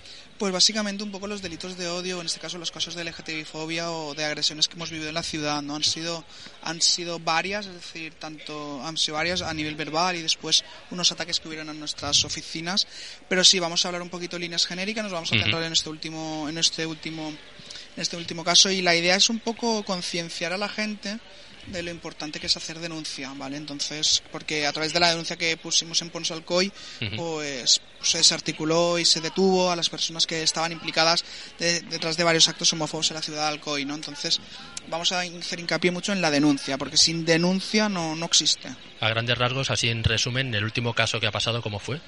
Pues 0.43 0.51
básicamente 0.51 1.05
un 1.05 1.11
poco 1.11 1.25
los 1.25 1.41
delitos 1.41 1.77
de 1.77 1.87
odio, 1.87 2.19
en 2.19 2.25
este 2.25 2.41
caso 2.41 2.57
los 2.57 2.69
casos 2.69 2.95
de 2.95 3.05
LGTBI-fobia 3.05 3.89
o 3.89 4.13
de 4.13 4.25
agresiones 4.25 4.67
que 4.67 4.75
hemos 4.75 4.89
vivido 4.89 5.07
en 5.07 5.15
la 5.15 5.23
ciudad, 5.23 5.61
¿no? 5.61 5.73
Han 5.73 5.85
sido, 5.85 6.25
han 6.63 6.81
sido 6.81 7.17
varias, 7.17 7.65
es 7.65 7.75
decir, 7.75 8.13
tanto, 8.15 8.85
han 8.85 8.97
sido 8.97 9.15
varias 9.15 9.41
a 9.41 9.53
nivel 9.53 9.75
verbal 9.75 10.17
y 10.17 10.21
después 10.21 10.65
unos 10.91 11.09
ataques 11.13 11.39
que 11.39 11.47
hubieron 11.47 11.69
en 11.69 11.79
nuestras 11.79 12.25
oficinas, 12.25 12.87
pero 13.29 13.45
sí, 13.45 13.59
vamos 13.59 13.85
a 13.85 13.87
hablar 13.87 14.01
un 14.01 14.09
poquito 14.09 14.35
de 14.35 14.41
líneas 14.41 14.65
genéricas, 14.65 15.05
nos 15.05 15.13
vamos 15.13 15.31
a 15.31 15.37
centrar 15.37 15.63
en 15.63 15.71
este 15.71 15.89
último, 15.89 16.49
en 16.49 16.57
este 16.57 16.85
último, 16.85 17.29
en 17.29 18.01
este 18.01 18.17
último 18.17 18.43
caso. 18.43 18.69
Y 18.69 18.81
la 18.81 18.97
idea 18.97 19.15
es 19.15 19.29
un 19.29 19.39
poco 19.39 19.85
concienciar 19.85 20.51
a 20.51 20.57
la 20.57 20.67
gente 20.67 21.19
de 21.67 21.81
lo 21.83 21.91
importante 21.91 22.39
que 22.39 22.47
es 22.47 22.57
hacer 22.57 22.79
denuncia, 22.79 23.31
¿vale? 23.35 23.57
Entonces, 23.57 24.21
porque 24.31 24.65
a 24.67 24.73
través 24.73 24.93
de 24.93 24.99
la 24.99 25.09
denuncia 25.09 25.35
que 25.37 25.55
pusimos 25.57 26.01
en 26.01 26.09
Ponsalcoy, 26.09 26.71
Ujú. 27.01 27.15
pues 27.15 27.81
se 28.01 28.17
desarticuló 28.17 28.99
y 28.99 29.05
se 29.05 29.21
detuvo 29.21 29.71
a 29.71 29.75
las 29.77 29.89
personas 29.89 30.27
que 30.27 30.43
estaban 30.43 30.71
implicadas 30.73 31.23
de- 31.57 31.79
detrás 31.81 32.17
de 32.17 32.23
varios 32.25 32.49
actos 32.49 32.71
homófobos 32.73 33.09
en 33.11 33.15
la 33.15 33.21
ciudad 33.21 33.43
de 33.43 33.47
Alcoy, 33.53 33.85
¿no? 33.85 33.95
Entonces, 33.95 34.41
vamos 34.89 35.11
a 35.13 35.21
hacer 35.21 35.59
hincapié 35.59 35.91
mucho 35.91 36.11
en 36.11 36.21
la 36.21 36.29
denuncia, 36.29 36.77
porque 36.77 36.97
sin 36.97 37.23
denuncia 37.25 37.87
no, 37.87 38.15
no 38.15 38.25
existe. 38.25 38.67
A 38.99 39.07
grandes 39.09 39.37
rasgos, 39.37 39.69
así 39.71 39.87
en 39.89 40.03
resumen, 40.03 40.53
el 40.53 40.65
último 40.65 40.93
caso 40.93 41.19
que 41.21 41.27
ha 41.27 41.31
pasado, 41.31 41.61
¿cómo 41.61 41.79
fue? 41.79 42.01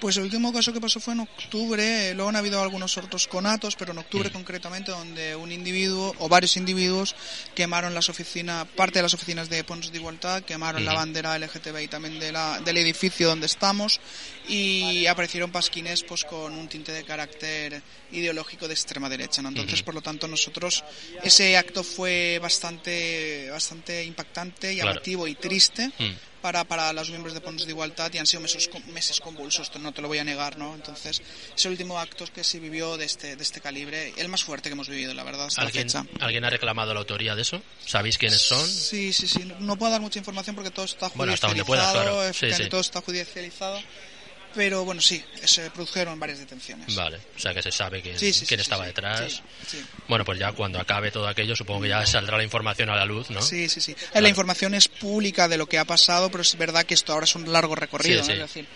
Pues 0.00 0.16
el 0.16 0.22
último 0.24 0.50
caso 0.52 0.72
que 0.72 0.80
pasó 0.80 0.98
fue 0.98 1.12
en 1.12 1.20
octubre, 1.20 2.14
luego 2.14 2.30
han 2.30 2.36
habido 2.36 2.60
algunos 2.62 2.96
otros 2.96 3.28
conatos, 3.28 3.76
pero 3.76 3.92
en 3.92 3.98
octubre 3.98 4.30
Mm. 4.30 4.32
concretamente, 4.32 4.90
donde 4.90 5.36
un 5.36 5.52
individuo 5.52 6.14
o 6.18 6.28
varios 6.28 6.56
individuos 6.56 7.14
quemaron 7.54 7.94
las 7.94 8.08
oficinas, 8.08 8.66
parte 8.68 8.98
de 8.98 9.02
las 9.02 9.12
oficinas 9.12 9.50
de 9.50 9.62
Pons 9.62 9.92
de 9.92 9.98
Igualdad, 9.98 10.42
quemaron 10.42 10.84
la 10.86 10.94
bandera 10.94 11.36
LGTBI 11.38 11.88
también 11.88 12.18
de 12.18 12.32
la, 12.32 12.60
del 12.60 12.78
edificio 12.78 13.28
donde 13.28 13.44
estamos 13.46 14.00
y 14.48 15.04
aparecieron 15.06 15.52
pasquines 15.52 16.02
pues 16.02 16.24
con 16.24 16.54
un 16.54 16.66
tinte 16.68 16.92
de 16.92 17.04
carácter 17.04 17.82
ideológico 18.12 18.66
de 18.68 18.74
extrema 18.74 19.08
derecha, 19.10 19.42
¿no? 19.42 19.50
Entonces, 19.50 19.82
por 19.82 19.94
lo 19.94 20.00
tanto, 20.00 20.26
nosotros 20.28 20.82
ese 21.22 21.56
acto 21.58 21.84
fue 21.84 22.38
bastante 22.40 23.48
bastante 23.50 24.02
impactante, 24.04 24.74
Claro. 24.74 24.90
llamativo 24.92 25.28
y 25.28 25.34
triste 25.34 25.88
Mm. 25.98 26.29
Para, 26.40 26.64
para 26.64 26.92
los 26.92 27.10
miembros 27.10 27.34
de 27.34 27.40
Pons 27.40 27.64
de 27.64 27.70
Igualdad 27.70 28.10
y 28.12 28.18
han 28.18 28.26
sido 28.26 28.40
meses, 28.40 28.68
meses 28.92 29.20
convulsos, 29.20 29.70
no 29.78 29.92
te 29.92 30.02
lo 30.02 30.08
voy 30.08 30.18
a 30.18 30.24
negar, 30.24 30.58
¿no? 30.58 30.74
Entonces, 30.74 31.22
es 31.56 31.64
el 31.64 31.72
último 31.72 31.98
acto 31.98 32.24
que 32.32 32.44
se 32.44 32.58
vivió 32.58 32.96
de 32.96 33.04
este, 33.04 33.36
de 33.36 33.42
este 33.42 33.60
calibre, 33.60 34.12
el 34.16 34.28
más 34.28 34.44
fuerte 34.44 34.68
que 34.68 34.74
hemos 34.74 34.88
vivido, 34.88 35.14
la 35.14 35.24
verdad, 35.24 35.46
hasta 35.46 35.62
la 35.62 35.66
¿Alguien, 35.68 35.88
fecha. 35.88 36.04
¿Alguien 36.20 36.44
ha 36.44 36.50
reclamado 36.50 36.94
la 36.94 37.00
autoría 37.00 37.34
de 37.34 37.42
eso? 37.42 37.62
¿Sabéis 37.84 38.18
quiénes 38.18 38.40
son? 38.40 38.66
Sí, 38.66 39.12
sí, 39.12 39.28
sí. 39.28 39.52
No 39.60 39.76
puedo 39.76 39.92
dar 39.92 40.00
mucha 40.00 40.18
información 40.18 40.56
porque 40.56 40.70
todo 40.70 40.84
está 40.84 41.08
Bueno, 41.14 41.32
hasta 41.32 41.48
donde 41.48 41.62
judicializado, 41.62 42.04
puedas, 42.14 42.36
claro. 42.36 42.54
Sí, 42.56 42.62
sí. 42.64 42.68
todo 42.68 42.80
está 42.80 43.00
judicializado. 43.00 43.80
Pero 44.54 44.84
bueno, 44.84 45.00
sí, 45.00 45.22
se 45.44 45.70
produjeron 45.70 46.18
varias 46.18 46.40
detenciones. 46.40 46.94
Vale, 46.94 47.18
o 47.36 47.38
sea 47.38 47.54
que 47.54 47.62
se 47.62 47.70
sabe 47.70 48.02
quién, 48.02 48.18
Sí, 48.18 48.32
sí, 48.32 48.46
quién 48.46 48.58
sí, 48.58 48.62
estaba 48.62 48.84
detrás. 48.86 49.42
Bueno, 50.08 50.24
pues 50.24 50.38
ya 50.38 50.52
cuando 50.52 50.80
acabe 50.80 51.10
todo 51.10 51.28
aquello, 51.28 51.54
supongo 51.54 51.82
que 51.82 51.88
ya 51.88 52.04
saldrá 52.04 52.36
la 52.36 52.44
información 52.44 52.90
a 52.90 52.96
la 52.96 53.04
luz, 53.04 53.30
¿no? 53.30 53.40
Sí, 53.42 53.68
sí, 53.68 53.80
sí. 53.80 53.94
La 54.14 54.28
información 54.28 54.74
es 54.74 54.88
pública 54.88 55.46
de 55.46 55.56
lo 55.56 55.66
que 55.66 55.78
ha 55.78 55.84
pasado, 55.84 56.30
pero 56.30 56.42
es 56.42 56.56
verdad 56.58 56.84
que 56.84 56.94
esto 56.94 57.12
ahora 57.12 57.24
es 57.24 57.34
un 57.34 57.52
largo 57.52 57.74
recorrido, 57.76 58.20
¿no? 58.20 58.24
sí. 58.26 58.32
Es 58.32 58.38
decir, 58.38 58.66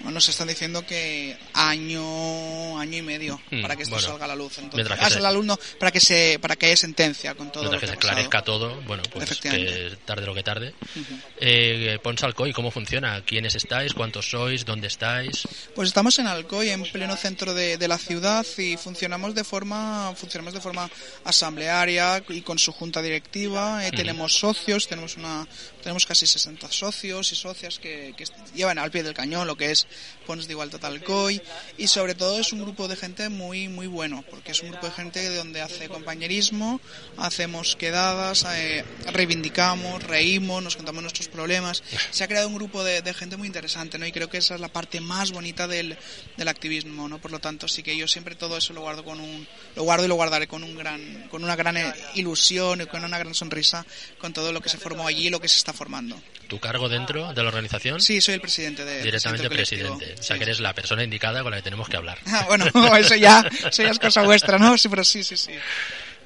nos 0.00 0.28
están 0.28 0.48
diciendo 0.48 0.84
que 0.86 1.36
año, 1.52 2.78
año 2.78 2.98
y 2.98 3.02
medio 3.02 3.40
Mm, 3.50 3.62
para 3.62 3.76
que 3.76 3.82
esto 3.82 3.94
bueno. 3.94 4.08
salga 4.08 4.24
a 4.24 4.28
la 4.28 4.34
luz. 4.36 4.58
Entonces, 4.58 4.74
Mientras 4.76 4.98
que 4.98 5.04
ah, 5.04 5.08
se- 5.08 5.14
salga 5.14 5.28
a 5.28 5.32
la 5.32 5.36
luz, 5.38 5.46
no, 5.46 5.58
para 5.78 5.90
que 5.90 6.00
se, 6.00 6.38
para 6.40 6.56
que 6.56 6.66
haya 6.66 6.76
sentencia 6.76 7.34
con 7.34 7.50
todo 7.52 7.62
Mientras 7.64 7.74
lo 7.74 7.80
que 7.80 7.86
que, 7.86 7.86
se 8.02 8.06
esclarezca 8.06 8.42
todo, 8.42 8.80
bueno, 8.82 9.02
pues 9.12 9.38
que 9.38 9.96
tarde 10.04 10.26
lo 10.26 10.34
que 10.34 10.42
tarde. 10.42 10.74
Ujú. 10.96 11.14
Eh, 11.40 11.98
Pons 12.02 12.22
Alcoy, 12.22 12.52
¿cómo 12.52 12.70
funciona? 12.70 13.22
¿Quiénes 13.24 13.54
estáis? 13.54 13.92
¿Cuántos 13.94 14.30
sois? 14.30 14.64
¿Dónde 14.64 14.88
estáis? 14.88 15.46
Pues 15.74 15.88
estamos 15.88 16.18
en 16.18 16.26
Alcoy, 16.26 16.70
en 16.70 16.82
pleno 16.84 17.16
centro 17.16 17.54
de, 17.54 17.76
de 17.78 17.88
la 17.88 17.98
ciudad 17.98 18.44
y 18.58 18.76
funcionamos 18.76 19.34
de 19.34 19.44
forma 19.44 20.12
funcionamos 20.16 20.54
de 20.54 20.60
forma 20.60 20.88
asamblearia 21.24 22.22
y 22.28 22.42
con 22.42 22.58
su 22.58 22.72
junta 22.72 23.02
directiva. 23.02 23.86
Eh. 23.86 23.90
Tenemos 23.92 24.32
socios, 24.38 24.86
tenemos 24.88 25.16
una 25.16 25.46
tenemos 25.84 26.06
casi 26.06 26.26
60 26.26 26.72
socios 26.72 27.30
y 27.30 27.36
socias 27.36 27.78
que, 27.78 28.14
que 28.16 28.24
llevan 28.54 28.78
al 28.78 28.90
pie 28.90 29.02
del 29.02 29.14
cañón 29.14 29.46
lo 29.46 29.56
que 29.56 29.70
es 29.70 29.86
Pons 30.26 30.46
de 30.46 30.54
Igualdad 30.54 30.84
Alcoy 30.84 31.40
y 31.78 31.86
sobre 31.86 32.14
todo 32.14 32.40
es 32.40 32.52
un 32.52 32.62
grupo 32.62 32.88
de 32.88 32.96
gente 32.96 33.28
muy 33.28 33.68
muy 33.68 33.86
bueno 33.86 34.24
porque 34.30 34.52
es 34.52 34.62
un 34.62 34.70
grupo 34.70 34.86
de 34.86 34.92
gente 34.92 35.34
donde 35.36 35.60
hace 35.60 35.88
compañerismo, 35.88 36.80
hacemos 37.16 37.76
quedadas, 37.76 38.46
eh, 38.48 38.84
reivindicamos, 39.12 40.02
reímos, 40.02 40.62
nos 40.62 40.76
contamos 40.76 41.02
nuestros 41.02 41.28
problemas. 41.28 41.82
Se 42.10 42.24
ha 42.24 42.28
creado 42.28 42.48
un 42.48 42.54
grupo 42.54 42.82
de, 42.82 43.02
de 43.02 43.14
gente 43.14 43.36
muy 43.36 43.46
interesante, 43.46 43.98
¿no? 43.98 44.06
Y 44.06 44.12
creo 44.12 44.30
que 44.30 44.38
esa 44.38 44.54
es 44.54 44.60
la 44.60 44.68
parte 44.68 45.00
más 45.00 45.32
bonita 45.32 45.68
del, 45.68 45.96
del 46.36 46.48
activismo, 46.48 47.08
¿no? 47.08 47.20
Por 47.20 47.30
lo 47.30 47.38
tanto, 47.40 47.68
sí 47.68 47.82
que 47.82 47.96
yo 47.96 48.08
siempre 48.08 48.34
todo 48.34 48.56
eso 48.56 48.72
lo 48.72 48.80
guardo 48.80 49.04
con 49.04 49.20
un, 49.20 49.46
lo 49.76 49.82
guardo 49.82 50.06
y 50.06 50.08
lo 50.08 50.14
guardaré 50.14 50.46
con 50.48 50.64
un 50.64 50.76
gran, 50.76 51.28
con 51.28 51.44
una 51.44 51.56
gran 51.56 51.76
eh, 51.76 51.92
ilusión 52.14 52.80
y 52.80 52.86
con 52.86 53.04
una 53.04 53.18
gran 53.18 53.34
sonrisa 53.34 53.84
con 54.18 54.32
todo 54.32 54.52
lo 54.52 54.60
que 54.60 54.70
se 54.70 54.78
formó 54.78 55.06
allí 55.06 55.26
y 55.26 55.30
lo 55.30 55.40
que 55.40 55.48
se 55.48 55.58
está 55.58 55.72
formando. 55.74 56.20
¿Tu 56.48 56.60
cargo 56.60 56.88
dentro 56.88 57.32
de 57.32 57.42
la 57.42 57.48
organización? 57.48 58.00
Sí, 58.00 58.20
soy 58.20 58.34
el 58.34 58.40
presidente 58.40 58.84
de 58.84 59.02
Directamente 59.02 59.48
presidente 59.48 59.88
presidente. 59.88 60.20
O 60.20 60.22
sea, 60.22 60.36
que 60.36 60.44
eres 60.44 60.60
la 60.60 60.74
persona 60.74 61.02
indicada 61.02 61.42
con 61.42 61.50
la 61.50 61.58
que 61.58 61.62
tenemos 61.62 61.88
que 61.88 61.96
hablar. 61.96 62.18
Ah, 62.26 62.44
bueno, 62.48 62.66
eso 62.96 63.14
ya, 63.14 63.48
eso 63.66 63.82
ya 63.82 63.90
es 63.90 63.98
cosa 63.98 64.22
vuestra, 64.22 64.58
¿no? 64.58 64.76
Sí, 64.76 64.88
pero 64.88 65.04
sí, 65.04 65.24
sí, 65.24 65.36
sí. 65.36 65.52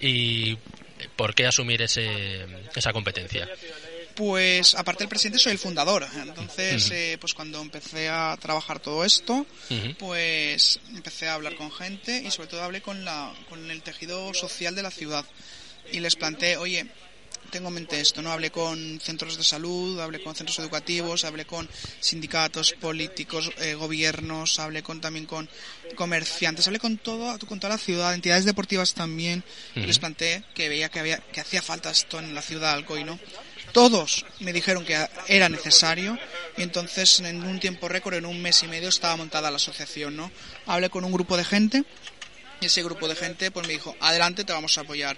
¿Y 0.01 0.59
por 1.17 1.35
qué 1.35 1.47
asumir 1.47 1.83
ese, 1.83 2.47
esa 2.75 2.93
competencia? 2.93 3.49
Pues 4.15 4.75
aparte 4.75 5.05
del 5.05 5.09
presidente 5.09 5.39
soy 5.39 5.53
el 5.53 5.59
fundador. 5.59 6.05
Entonces, 6.17 6.91
eh, 6.91 7.19
pues 7.21 7.35
cuando 7.35 7.61
empecé 7.61 8.09
a 8.09 8.37
trabajar 8.41 8.81
todo 8.81 9.05
esto, 9.05 9.47
pues 9.99 10.81
empecé 10.93 11.29
a 11.29 11.35
hablar 11.35 11.55
con 11.55 11.71
gente 11.71 12.21
y 12.27 12.31
sobre 12.33 12.49
todo 12.49 12.65
hablé 12.65 12.83
con 12.83 13.05
la 13.05 13.33
con 13.49 13.71
el 13.71 13.83
tejido 13.83 14.35
social 14.35 14.75
de 14.75 14.83
la 14.83 14.91
ciudad 14.91 15.25
y 15.93 16.01
les 16.01 16.17
planteé, 16.17 16.57
oye, 16.57 16.87
tengo 17.51 17.69
en 17.69 17.75
mente 17.75 18.01
esto, 18.01 18.23
¿no? 18.23 18.31
Hablé 18.33 18.51
con 18.51 19.01
centros 19.01 19.37
de 19.37 19.45
salud, 19.45 20.01
hablé 20.01 20.21
con 20.21 20.35
centros 20.35 20.59
educativos, 20.59 21.25
hablé 21.25 21.45
con 21.45 21.69
sindicatos, 22.01 22.75
políticos, 22.81 23.51
eh, 23.59 23.75
gobiernos, 23.75 24.59
hablé 24.59 24.83
con 24.83 25.01
también 25.01 25.27
con 25.27 25.49
comerciantes, 25.95 26.67
hablé 26.67 26.79
con 26.79 26.99
todo, 26.99 27.39
con 27.47 27.59
toda 27.61 27.75
la 27.75 27.79
ciudad, 27.79 28.15
entidades 28.15 28.45
deportivas 28.45 28.95
también, 28.95 29.43
y 29.75 29.81
Ujú. 29.81 29.87
les 29.89 29.99
planteé 29.99 30.43
que 30.55 30.69
veía 30.69 30.89
que 30.89 31.01
había, 31.01 31.19
que 31.19 31.41
hacía 31.41 31.63
falta 31.63 31.91
esto 31.91 32.19
en 32.19 32.35
la 32.35 32.43
ciudad 32.43 32.73
de 32.73 32.79
Alcoy, 32.79 33.05
¿no? 33.05 33.19
Todos 33.73 34.25
me 34.41 34.53
dijeron 34.53 34.85
que 34.85 35.07
era 35.27 35.49
necesario 35.49 36.19
y 36.57 36.63
entonces 36.63 37.21
en 37.21 37.43
un 37.43 37.61
tiempo 37.61 37.89
récord, 37.89 38.15
en 38.15 38.25
un 38.27 38.41
mes 38.41 38.63
y 38.63 38.67
medio, 38.67 38.89
estaba 38.89 39.17
montada 39.17 39.51
la 39.51 39.57
asociación, 39.57 40.17
¿no? 40.17 40.31
Hablé 40.67 40.89
con 40.89 41.05
un 41.05 41.13
grupo 41.13 41.37
de 41.37 41.45
gente 41.45 41.85
y 42.61 42.67
ese 42.67 42.83
grupo 42.83 43.09
de 43.09 43.15
gente 43.15 43.51
pues 43.51 43.67
me 43.67 43.75
dijo, 43.75 43.95
adelante, 44.01 44.45
te 44.45 44.53
vamos 44.53 44.79
a 44.79 44.83
apoyar. 44.83 45.17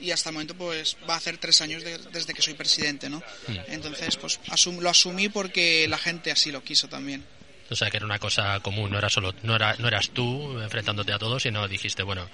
Y 0.00 0.10
hasta 0.10 0.30
el 0.30 0.34
momento 0.34 0.54
pues 0.54 0.96
va 1.08 1.14
a 1.14 1.16
hacer 1.18 1.38
tres 1.38 1.60
años 1.60 1.82
de- 1.82 1.98
desde 1.98 2.32
que 2.34 2.42
soy 2.42 2.54
presidente, 2.54 3.08
¿no? 3.10 3.18
Mm. 3.48 3.56
Entonces 3.68 4.16
pues 4.16 4.40
asum- 4.48 4.78
lo 4.80 4.90
asumí 4.90 5.28
porque 5.28 5.86
la 5.88 5.98
gente 5.98 6.30
así 6.30 6.50
lo 6.52 6.62
quiso 6.62 6.88
también. 6.88 7.24
O 7.70 7.76
sea, 7.76 7.90
que 7.90 7.98
era 7.98 8.06
una 8.06 8.18
cosa 8.18 8.58
común, 8.60 8.90
no 8.90 8.96
era 8.96 9.10
solo, 9.10 9.34
no 9.42 9.54
era, 9.54 9.76
no 9.78 9.88
eras 9.88 10.08
tú 10.08 10.58
enfrentándote 10.58 11.12
a 11.12 11.18
todos, 11.18 11.42
sino 11.42 11.68
dijiste, 11.68 12.02
bueno, 12.02 12.26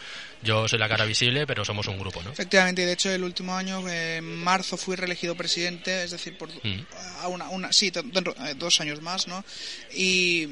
yo 0.44 0.68
soy 0.68 0.78
la 0.78 0.88
cara 0.88 1.04
visible, 1.06 1.44
pero 1.44 1.64
somos 1.64 1.88
un 1.88 1.98
grupo, 1.98 2.22
¿no? 2.22 2.30
Efectivamente, 2.30 2.82
y 2.82 2.84
de 2.84 2.92
hecho 2.92 3.10
el 3.10 3.24
último 3.24 3.56
año, 3.56 3.88
eh, 3.88 4.18
en 4.18 4.36
marzo, 4.36 4.76
fui 4.76 4.94
reelegido 4.94 5.34
presidente, 5.34 6.04
es 6.04 6.12
decir, 6.12 6.38
por 6.38 6.50
Mm. 6.62 6.86
a 7.22 7.26
una, 7.26 7.48
una, 7.48 7.72
sí, 7.72 7.90
eh, 7.92 8.54
dos 8.56 8.80
años 8.80 9.02
más, 9.02 9.26
¿no? 9.26 9.44
Y 9.92 10.50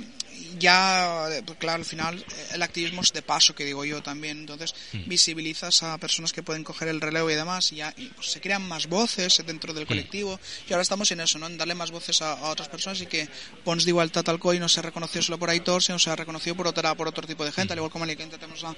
ya, 0.59 1.28
eh, 1.30 1.43
pues 1.45 1.59
claro, 1.59 1.78
al 1.78 1.85
final 1.85 2.18
eh, 2.18 2.47
el 2.55 2.62
activismo 2.62 3.03
es 3.03 3.12
de 3.12 3.22
paso, 3.22 3.55
que 3.55 3.64
digo 3.64 3.85
yo 3.85 4.03
también. 4.03 4.39
Entonces, 4.41 4.74
Mm. 4.93 5.09
visibilizas 5.09 5.83
a 5.83 5.97
personas 5.99 6.33
que 6.33 6.43
pueden 6.43 6.64
coger 6.64 6.89
el 6.89 7.01
relevo 7.01 7.30
y 7.30 7.35
demás, 7.35 7.72
y 7.72 7.76
ya 7.76 7.93
y, 7.97 8.07
pues, 8.09 8.30
se 8.30 8.41
crean 8.41 8.62
más 8.66 8.87
voces 8.87 9.43
dentro 9.47 9.72
del 9.72 9.87
colectivo. 9.87 10.39
Y 10.68 10.72
ahora 10.72 10.83
estamos 10.83 11.11
en 11.12 11.20
eso, 11.20 11.39
¿no? 11.39 11.47
En 11.47 11.57
darle 11.59 11.74
más 11.74 11.91
voces 11.91 12.20
a, 12.22 12.33
a 12.33 12.51
otras 12.51 12.68
personas 12.68 13.01
y 13.01 13.07
que 13.07 13.28
Pons 13.64 13.85
de 13.85 13.91
Igualdad 13.91 14.28
Alcoy 14.28 14.59
no 14.59 14.68
se 14.68 14.80
ha 14.80 14.83
reconocido 14.83 15.22
solo 15.22 15.39
por 15.39 15.51
Aitor, 15.51 15.83
sino 15.83 15.99
se 15.99 16.11
ha 16.11 16.16
reconocido 16.16 16.55
por 16.57 16.66
otra 16.66 16.95
por 16.95 17.09
otro 17.09 17.26
tipo 17.26 17.45
de 17.45 17.53
gente, 17.53 17.72
al 17.72 17.78
igual 17.78 17.91
como 17.91 18.05
en 18.05 18.11
Alicante 18.11 18.39
tenemos 18.39 18.62
a, 18.64 18.74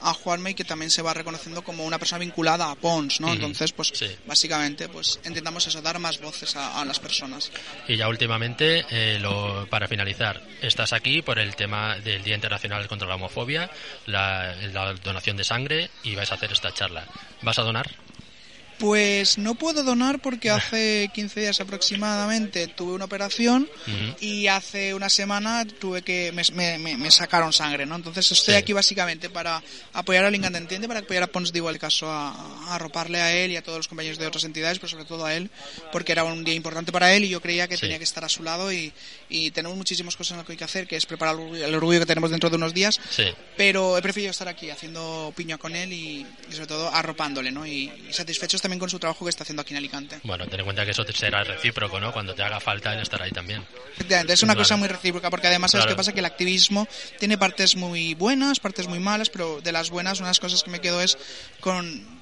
a 0.00 0.14
Juanme, 0.14 0.54
que 0.54 0.64
también 0.64 0.90
se 0.90 1.02
va 1.02 1.14
reconociendo 1.14 1.62
como 1.62 1.84
una 1.84 1.98
persona 1.98 2.18
vinculada 2.20 2.70
a 2.70 2.74
Pons, 2.74 3.20
¿no? 3.20 3.32
Entonces, 3.32 3.72
pues, 3.72 3.88
Sí. 3.94 4.06
básicamente, 4.26 4.88
pues, 4.88 5.18
intentamos 5.24 5.66
eso, 5.66 5.82
dar 5.82 5.98
más 5.98 6.18
voces 6.20 6.56
a, 6.56 6.80
a 6.80 6.84
las 6.84 6.98
personas. 6.98 7.50
Y 7.86 7.96
ya 7.96 8.08
últimamente, 8.08 8.84
eh, 8.90 9.18
lo- 9.20 9.66
para 9.70 9.86
finalizar, 9.88 10.42
estás 10.62 10.92
aquí 10.92 10.97
por 11.24 11.38
el 11.38 11.54
tema 11.54 11.96
del 11.98 12.22
Día 12.22 12.34
Internacional 12.34 12.88
contra 12.88 13.06
la 13.06 13.14
Homofobia, 13.14 13.70
la, 14.06 14.54
la 14.72 14.94
donación 14.94 15.36
de 15.36 15.44
sangre 15.44 15.90
y 16.02 16.14
vais 16.14 16.30
a 16.32 16.34
hacer 16.34 16.52
esta 16.52 16.72
charla. 16.72 17.04
¿Vas 17.42 17.58
a 17.58 17.62
donar? 17.62 17.86
Pues 18.78 19.38
no 19.38 19.56
puedo 19.56 19.82
donar 19.82 20.20
porque 20.20 20.50
hace 20.50 21.10
15 21.12 21.40
días 21.40 21.60
aproximadamente 21.60 22.68
tuve 22.68 22.92
una 22.92 23.06
operación 23.06 23.68
y 24.20 24.46
hace 24.46 24.94
una 24.94 25.08
semana 25.08 25.64
tuve 25.66 26.02
que 26.02 26.30
me, 26.32 26.42
me- 26.52 26.78
me- 26.78 26.96
me 26.96 27.10
sacaron 27.10 27.52
sangre, 27.52 27.86
¿no? 27.86 27.96
Entonces 27.96 28.30
estoy 28.30 28.54
Sí. 28.54 28.58
aquí 28.58 28.72
básicamente 28.72 29.30
para 29.30 29.60
apoyar 29.94 30.24
a 30.24 30.30
Lincoln 30.30 30.54
Entiende, 30.54 30.86
para 30.86 31.00
apoyar 31.00 31.24
a 31.24 31.26
Pons 31.26 31.52
Digo 31.52 31.70
el 31.70 31.78
caso, 31.78 32.08
a, 32.08 32.30
a 32.30 32.74
arroparle 32.76 33.20
a 33.20 33.32
él 33.34 33.50
y 33.50 33.56
a 33.56 33.62
todos 33.62 33.78
los 33.78 33.88
compañeros 33.88 34.16
de 34.18 34.26
otras 34.28 34.44
entidades, 34.44 34.78
pero 34.78 34.88
sobre 34.90 35.04
todo 35.04 35.26
a 35.26 35.34
él, 35.34 35.50
porque 35.90 36.12
era 36.12 36.22
un 36.22 36.44
día 36.44 36.54
importante 36.54 36.92
para 36.92 37.12
él 37.14 37.24
y 37.24 37.28
yo 37.30 37.40
creía 37.40 37.66
que 37.66 37.76
Sí. 37.76 37.80
tenía 37.82 37.98
que 37.98 38.04
estar 38.04 38.24
a 38.24 38.28
su 38.28 38.42
lado 38.44 38.72
y, 38.72 38.92
y 39.28 39.50
tenemos 39.50 39.76
muchísimas 39.76 40.14
cosas 40.16 40.32
en 40.32 40.36
las 40.38 40.46
que 40.46 40.52
hay 40.52 40.58
que 40.58 40.64
hacer, 40.64 40.86
que 40.86 40.96
es 40.96 41.04
preparar 41.06 41.36
el 41.36 41.74
orgullo, 41.74 41.98
que 41.98 42.06
tenemos 42.06 42.30
dentro 42.30 42.48
de 42.48 42.56
unos 42.56 42.72
días, 42.74 43.00
Sí. 43.10 43.24
pero 43.56 43.98
he 43.98 44.02
preferido 44.02 44.30
estar 44.30 44.46
aquí 44.46 44.70
haciendo 44.70 45.32
piña 45.36 45.58
con 45.58 45.74
él 45.74 45.92
y, 45.92 46.24
y 46.48 46.52
sobre 46.52 46.66
todo 46.68 46.94
arropándole, 46.94 47.50
¿no? 47.50 47.66
Y, 47.66 47.90
y 48.08 48.12
satisfechos 48.12 48.62
también 48.68 48.80
con 48.80 48.90
su 48.90 48.98
trabajo 48.98 49.24
que 49.24 49.30
está 49.30 49.44
haciendo 49.44 49.62
aquí 49.62 49.72
en 49.72 49.78
Alicante. 49.78 50.20
Bueno, 50.24 50.46
ten 50.46 50.60
en 50.60 50.64
cuenta 50.66 50.84
que 50.84 50.90
eso 50.90 51.02
te 51.04 51.14
será 51.14 51.42
recíproco, 51.42 51.98
¿no? 52.00 52.12
Cuando 52.12 52.34
te 52.34 52.42
haga 52.42 52.60
falta 52.60 52.92
él 52.92 53.00
estará 53.00 53.24
ahí 53.24 53.30
también. 53.32 53.64
Efectivamente, 53.94 54.34
es 54.34 54.42
una 54.42 54.52
Vale. 54.52 54.62
cosa 54.64 54.76
muy 54.76 54.88
recíproca 54.88 55.30
porque 55.30 55.46
además 55.46 55.70
sabes 55.70 55.84
Claro. 55.86 55.94
qué 55.94 55.96
pasa 55.96 56.12
que 56.12 56.20
el 56.20 56.26
activismo 56.26 56.86
tiene 57.18 57.38
partes 57.38 57.76
muy 57.76 58.12
buenas, 58.14 58.60
partes 58.60 58.86
muy 58.86 58.98
malas, 58.98 59.30
pero 59.30 59.60
de 59.62 59.72
las 59.72 59.88
buenas 59.88 60.18
una 60.18 60.28
de 60.28 60.30
las 60.30 60.40
cosas 60.40 60.62
que 60.62 60.70
me 60.70 60.80
quedo 60.80 61.00
es 61.00 61.16
con 61.60 62.18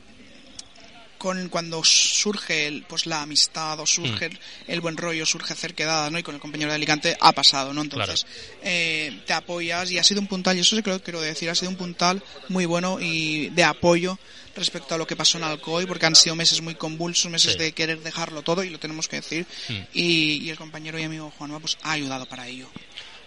con 1.19 1.49
cuando 1.49 1.83
surge 1.83 2.67
el, 2.67 2.83
pues 2.83 3.07
la 3.07 3.23
amistad 3.23 3.81
o 3.81 3.87
surge 3.87 4.29
Mm. 4.29 4.33
el 4.69 4.81
buen 4.83 4.97
rollo, 4.99 5.25
surge 5.25 5.55
cerquedad, 5.55 6.11
¿no? 6.11 6.19
Y 6.19 6.23
con 6.23 6.35
el 6.35 6.41
compañero 6.43 6.71
de 6.71 6.77
Alicante 6.77 7.17
ha 7.19 7.33
pasado, 7.33 7.73
¿no? 7.73 7.81
Entonces 7.81 8.27
eh, 8.63 9.23
te 9.27 9.33
apoyas 9.33 9.91
y 9.91 9.99
ha 9.99 10.05
sido 10.05 10.21
un 10.21 10.27
puntal, 10.27 10.57
y 10.57 10.61
eso 10.61 10.77
sí 10.77 10.83
que 10.83 10.91
lo 10.91 11.03
quiero 11.03 11.21
decir, 11.23 11.49
ha 11.49 11.55
sido 11.55 11.71
un 11.71 11.77
puntal 11.77 12.23
muy 12.51 12.67
bueno 12.67 12.99
y 13.01 13.49
de 13.49 13.65
apoyo 13.65 14.19
respecto 14.57 14.95
a 14.95 14.99
lo 14.99 15.07
que 15.07 15.15
pasó 15.17 15.39
en 15.39 15.45
Alcoy, 15.45 15.87
porque 15.87 16.07
han 16.07 16.17
sido 16.17 16.35
meses 16.35 16.61
muy 16.63 16.75
convulsos, 16.75 17.31
meses 17.31 17.53
Sí. 17.53 17.59
de 17.59 17.73
querer 17.73 18.01
dejarlo 18.01 18.43
todo 18.43 18.65
y 18.65 18.71
lo 18.71 18.79
tenemos 18.79 19.07
que 19.09 19.17
decir. 19.17 19.47
Mm. 19.69 19.73
Y, 19.93 20.45
y 20.45 20.51
el 20.51 20.57
compañero 20.57 20.99
y 20.99 21.05
amigo 21.05 21.33
Juanma 21.39 21.61
pues 21.61 21.79
ha 21.83 21.93
ayudado 21.93 22.27
para 22.27 22.47
ello. 22.49 22.69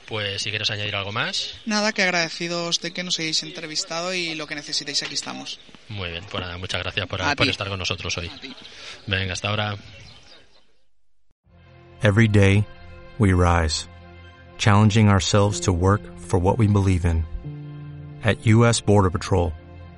Pues 0.07 0.41
si 0.41 0.49
quieres 0.49 0.71
añadir 0.71 0.95
algo 0.95 1.11
más, 1.11 1.53
Nada, 1.67 1.93
que 1.93 2.01
agradecidos 2.01 2.82
de 2.82 2.91
que 2.91 3.03
nos 3.03 3.19
hayáis 3.19 3.43
entrevistado 3.43 4.11
y 4.11 4.34
lo 4.34 4.47
que 4.47 4.55
necesitéis 4.55 5.03
aquí 5.03 5.13
estamos. 5.13 5.59
muy 5.88 6.09
bien. 6.09 6.23
Pues 6.32 6.41
nada, 6.41 6.57
muchas 6.57 6.82
gracias 6.82 7.05
por, 7.07 7.21
A 7.21 7.36
por 7.36 7.47
estar 7.47 7.69
con 7.69 7.77
nosotros 7.77 8.17
hoy. 8.17 8.32
Venga, 9.05 9.34
hasta 9.34 9.49
ahora. 9.49 9.77
Every 12.01 12.27
day, 12.27 12.65
we 13.19 13.34
rise, 13.34 13.88
challenging 14.57 15.09
ourselves 15.09 15.59
to 15.61 15.71
work 15.73 16.01
for 16.17 16.39
what 16.39 16.57
we 16.57 16.65
believe 16.67 17.05
in. 17.05 17.25
At 18.23 18.45
U.S. 18.47 18.82
Border 18.82 19.09
Patrol, 19.11 19.53